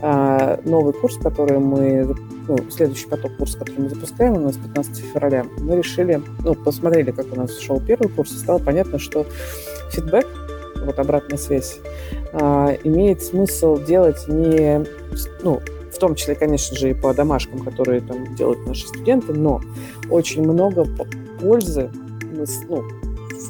А, 0.00 0.60
новый 0.64 0.92
курс, 0.92 1.16
который 1.16 1.58
мы 1.58 2.14
ну, 2.48 2.58
следующий 2.70 3.08
поток 3.08 3.36
курса, 3.36 3.58
который 3.58 3.80
мы 3.80 3.88
запускаем 3.90 4.34
у 4.34 4.40
нас 4.40 4.56
15 4.56 4.96
февраля, 5.12 5.46
мы 5.58 5.76
решили, 5.76 6.20
ну, 6.44 6.54
посмотрели, 6.54 7.10
как 7.10 7.32
у 7.32 7.36
нас 7.36 7.58
шел 7.58 7.80
первый 7.80 8.08
курс, 8.08 8.32
и 8.32 8.36
стало 8.36 8.58
понятно, 8.58 8.98
что 8.98 9.26
фидбэк 9.92 10.26
вот 10.84 10.98
обратная 10.98 11.38
связь, 11.38 11.78
а, 12.32 12.74
имеет 12.84 13.22
смысл 13.22 13.78
делать 13.78 14.26
не, 14.28 14.84
ну, 15.42 15.60
том 16.00 16.14
числе, 16.14 16.34
конечно 16.34 16.76
же, 16.76 16.90
и 16.90 16.94
по 16.94 17.14
домашкам, 17.14 17.60
которые 17.60 18.00
там 18.00 18.34
делают 18.34 18.66
наши 18.66 18.88
студенты, 18.88 19.32
но 19.32 19.60
очень 20.08 20.42
много 20.42 20.86
пользы 21.40 21.90
мы, 22.32 22.44
ну, 22.68 22.82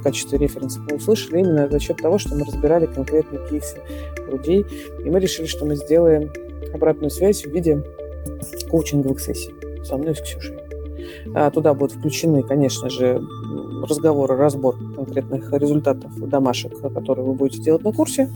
в 0.01 0.03
качестве 0.03 0.39
референса 0.39 0.81
мы 0.81 0.97
услышали 0.97 1.41
именно 1.41 1.69
за 1.69 1.79
счет 1.79 1.97
того, 1.99 2.19
что 2.19 2.35
мы 2.35 2.45
разбирали 2.45 2.87
конкретные 2.87 3.47
кейсы 3.49 3.79
людей, 4.31 4.67
и 5.05 5.11
мы 5.11 5.21
решили, 5.21 5.47
что 5.47 5.65
мы 5.65 5.77
сделаем 5.77 6.31
обратную 6.75 7.11
связь 7.11 7.45
в 7.45 7.51
виде 7.51 7.83
коучинговых 8.71 9.21
сессий 9.21 9.55
со 9.85 9.97
мной 9.97 10.13
и 10.13 10.15
с 10.15 10.21
Ксюшей. 10.21 10.59
А, 11.35 11.51
туда 11.51 11.75
будут 11.75 11.97
включены, 11.97 12.43
конечно 12.43 12.91
же, 12.91 13.21
разговоры, 13.89 14.37
разбор 14.37 14.77
конкретных 14.95 15.53
результатов 15.53 16.13
домашек, 16.29 16.79
которые 16.81 17.25
вы 17.25 17.35
будете 17.35 17.63
делать 17.63 17.83
на 17.83 17.93
курсе, 17.93 18.31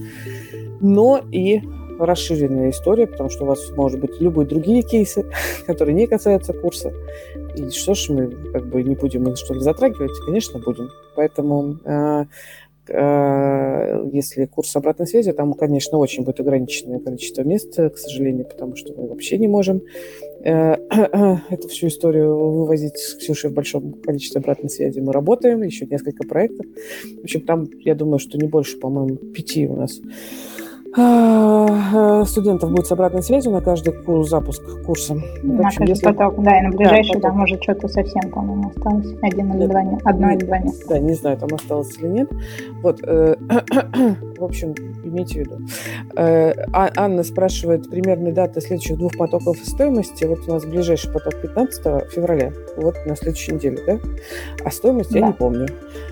но 0.81 1.21
и 1.31 1.63
расширенная 1.99 2.71
история, 2.71 3.07
потому 3.07 3.31
что 3.31 3.45
у 3.45 3.47
вас 3.47 3.71
может 3.77 4.01
быть 4.01 4.21
любые 4.21 4.47
другие 4.47 4.83
кейсы, 4.83 5.27
которые 5.67 5.95
не 5.95 6.07
касаются 6.07 6.53
курса. 6.53 6.93
И 7.57 7.71
что 7.71 7.95
ж 7.95 8.09
мы 8.11 8.29
как 8.53 8.67
бы 8.67 8.83
не 8.83 8.95
будем 8.95 9.29
их 9.29 9.37
что 9.37 9.55
ли 9.55 9.61
затрагивать? 9.61 10.13
Конечно, 10.27 10.59
будем. 10.59 10.91
Поэтому 11.17 11.79
э, 11.85 12.25
э, 12.89 14.09
если 14.13 14.47
курс 14.47 14.75
обратной 14.77 15.07
связи, 15.07 15.33
там, 15.33 15.55
конечно, 15.55 15.99
очень 15.99 16.25
будет 16.25 16.41
ограниченное 16.41 16.99
количество 16.99 17.43
мест, 17.43 17.75
к 17.77 17.97
сожалению, 17.97 18.47
потому 18.47 18.77
что 18.77 18.93
мы 18.95 19.09
вообще 19.09 19.39
не 19.39 19.49
можем 19.49 19.83
Э, 20.45 20.77
эту 21.51 21.69
всю 21.69 21.87
историю 21.87 22.37
вывозить 22.37 22.99
с 22.99 23.15
Ксюшей 23.15 23.49
в 23.49 23.55
большом 23.55 23.95
количестве 23.95 24.41
обратной 24.41 24.69
связи. 24.69 25.01
Мы 25.01 25.11
работаем, 25.11 25.63
еще 25.63 25.87
несколько 25.87 26.27
проектов. 26.27 26.67
В 27.21 27.25
общем, 27.25 27.41
там, 27.41 27.67
я 27.81 27.95
думаю, 27.95 28.19
что 28.19 28.37
не 28.37 28.47
больше, 28.47 28.79
по-моему, 28.79 29.17
пяти 29.17 29.67
у 29.67 29.77
нас 29.77 30.03
студентов 32.27 32.71
будет 32.71 32.87
с 32.87 32.93
обратной 32.93 33.23
связью 33.23 33.53
на 33.53 33.61
каждый 33.61 33.93
курс, 33.93 34.29
запуск 34.29 34.63
курса. 34.85 35.15
На 35.43 35.67
общем, 35.67 35.79
каждый 35.81 35.89
если... 35.89 36.07
поток, 36.07 36.43
да, 36.43 36.59
и 36.59 36.63
на 36.63 36.71
ближайший 36.71 37.21
да, 37.21 37.29
там 37.29 37.43
уже 37.43 37.61
что-то 37.61 37.89
совсем, 37.89 38.31
по-моему, 38.31 38.71
осталось. 38.75 39.15
Один 39.23 39.53
или 39.55 39.67
два, 39.67 39.83
одно 40.05 40.31
или 40.31 40.45
два 40.45 40.59
места. 40.59 40.89
Да, 40.89 40.99
не 40.99 41.15
знаю, 41.15 41.37
там 41.39 41.49
осталось 41.53 41.97
или 41.99 42.09
нет. 42.09 42.31
Вот, 42.83 43.01
э, 43.03 43.35
в 44.39 44.45
общем, 44.45 44.75
имейте 45.05 45.35
в 45.35 45.47
виду. 45.47 45.59
Э, 46.17 46.53
а, 46.73 46.91
Анна 46.97 47.23
спрашивает 47.23 47.89
примерные 47.89 48.33
даты 48.33 48.61
следующих 48.61 48.99
двух 48.99 49.17
потоков 49.17 49.61
и 49.61 49.65
стоимости. 49.65 50.25
Вот 50.25 50.41
у 50.47 50.53
нас 50.53 50.65
ближайший 50.65 51.13
поток 51.13 51.41
15 51.41 52.11
февраля, 52.11 52.53
вот 52.77 52.97
на 53.07 53.17
следующей 53.17 53.53
неделе, 53.53 53.79
да? 53.87 53.99
А 54.65 54.71
стоимость 54.71 55.11
да. 55.11 55.21
я 55.21 55.27
не 55.29 55.33
помню. 55.33 55.69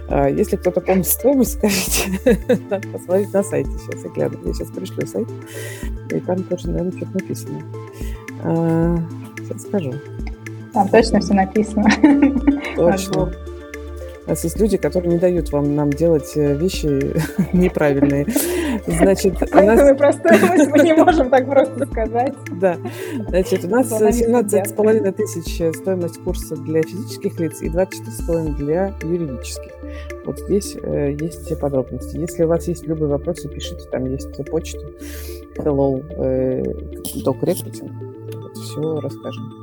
А, 0.09 0.29
если 0.29 0.57
кто-то 0.57 0.81
помнит 0.81 1.07
стоимость, 1.07 1.53
скажите. 1.59 2.39
Надо 2.71 2.89
посмотреть 2.89 3.33
на 3.33 3.43
сайте. 3.43 3.71
Сейчас 3.71 4.05
я 4.05 4.11
гляну. 4.11 4.39
Я 4.45 4.53
сейчас 4.55 4.69
пришлю 4.71 5.07
сайт. 5.07 5.29
И 6.11 6.21
там 6.21 6.43
тоже, 6.45 6.69
наверное, 6.69 6.93
что-то 6.93 7.13
написано. 7.15 7.63
А, 8.45 8.99
сейчас 9.39 9.63
скажу. 9.63 9.93
Там 10.73 10.89
точно 10.89 11.21
все 11.21 11.35
написано. 11.35 11.89
Точно. 12.77 13.33
У 14.27 14.31
нас 14.31 14.45
есть 14.45 14.59
люди, 14.59 14.77
которые 14.77 15.13
не 15.13 15.19
дают 15.19 15.51
вам 15.51 15.75
нам 15.75 15.93
делать 15.93 16.37
э, 16.37 16.55
вещи 16.55 16.87
неправильные. 17.53 18.27
Значит, 18.87 19.35
у 19.53 19.57
нас... 19.57 19.99
Просто 19.99 20.33
мы 20.71 20.79
не 20.85 20.95
можем 20.95 21.29
так 21.29 21.47
просто 21.49 21.87
сказать. 21.87 22.35
Да. 22.61 22.77
Значит, 23.29 23.65
у 23.65 23.69
нас 23.69 23.91
17,5 23.91 25.13
тысяч 25.13 25.77
стоимость 25.77 26.23
курса 26.23 26.57
для 26.57 26.83
физических 26.83 27.41
лиц 27.41 27.63
и 27.63 27.69
24,5 27.69 28.57
для 28.57 28.95
юридических. 29.03 29.73
Вот 30.25 30.39
здесь 30.39 30.77
э, 30.81 31.17
есть 31.19 31.45
все 31.45 31.57
подробности. 31.57 32.17
Если 32.17 32.45
у 32.45 32.49
вас 32.49 32.69
есть 32.69 32.87
любые 32.87 33.09
вопросы, 33.09 33.49
пишите, 33.49 33.89
там 33.91 34.05
есть 34.07 34.37
почта. 34.47 34.87
Hello, 35.57 36.03
э, 36.17 36.63
Doc 37.25 37.41
Recruiting. 37.41 37.91
Вот, 38.35 38.57
все 38.57 39.01
расскажем. 39.01 39.62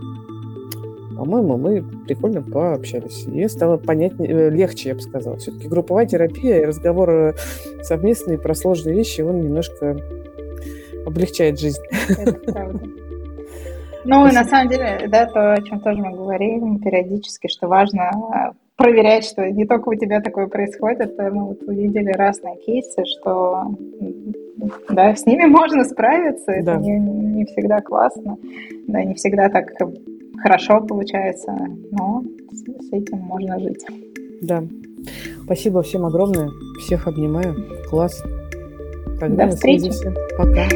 По-моему, 1.20 1.58
мы 1.58 1.84
прикольно 2.08 2.42
пообщались. 2.42 3.26
И 3.26 3.46
стало 3.50 3.76
понятнее, 3.76 4.32
э, 4.32 4.50
легче, 4.50 4.90
я 4.90 4.96
бы 4.96 5.02
сказала. 5.02 5.36
Все-таки 5.36 5.68
групповая 5.68 6.06
терапия 6.06 6.62
и 6.62 6.66
разговор 6.66 7.10
э, 7.10 7.34
совместный 7.84 8.38
про 8.38 8.56
сложные 8.56 8.96
вещи, 8.96 9.20
он 9.20 9.42
немножко 9.42 9.98
облегчает 11.06 11.60
жизнь. 11.60 11.82
Это 12.08 12.34
правда. 12.54 12.80
Ну, 14.06 14.28
и 14.28 14.32
на 14.32 14.46
самом 14.46 14.70
деле, 14.70 15.10
да, 15.10 15.26
то, 15.26 15.56
о 15.56 15.62
чем 15.62 15.82
тоже 15.82 16.00
мы 16.00 16.16
говорим 16.16 16.80
периодически, 16.80 17.50
что 17.50 17.68
важно 17.68 18.12
э, 18.14 18.52
проверять, 18.78 19.26
что 19.26 19.46
не 19.52 19.66
только 19.66 19.90
у 19.90 19.96
тебя 19.96 20.22
такое 20.22 20.48
происходит. 20.48 21.18
Мы 21.18 21.48
вот 21.48 21.64
увидели 21.64 22.14
разные 22.14 22.56
кейсы, 22.66 23.04
что 23.04 23.76
да, 24.88 25.14
с 25.16 25.26
ними 25.26 25.48
можно 25.48 25.84
справиться, 25.84 26.46
да. 26.48 26.76
это 26.76 26.78
не, 26.78 26.98
не 26.98 27.46
всегда 27.46 27.82
классно, 27.82 28.38
да, 28.88 29.04
не 29.04 29.16
всегда 29.16 29.50
так 29.50 29.74
хорошо 30.42 30.82
получается, 30.82 31.52
но 31.92 32.24
с, 32.52 32.92
этим 32.92 33.18
можно 33.20 33.60
жить. 33.60 33.86
Да. 34.42 34.64
Спасибо 35.44 35.82
всем 35.82 36.06
огромное. 36.06 36.50
Всех 36.80 37.08
обнимаю. 37.08 37.56
Класс. 37.90 38.24
Тогда 39.20 39.48
До 39.48 39.56
встречи. 39.56 39.92
Пока. 40.38 40.68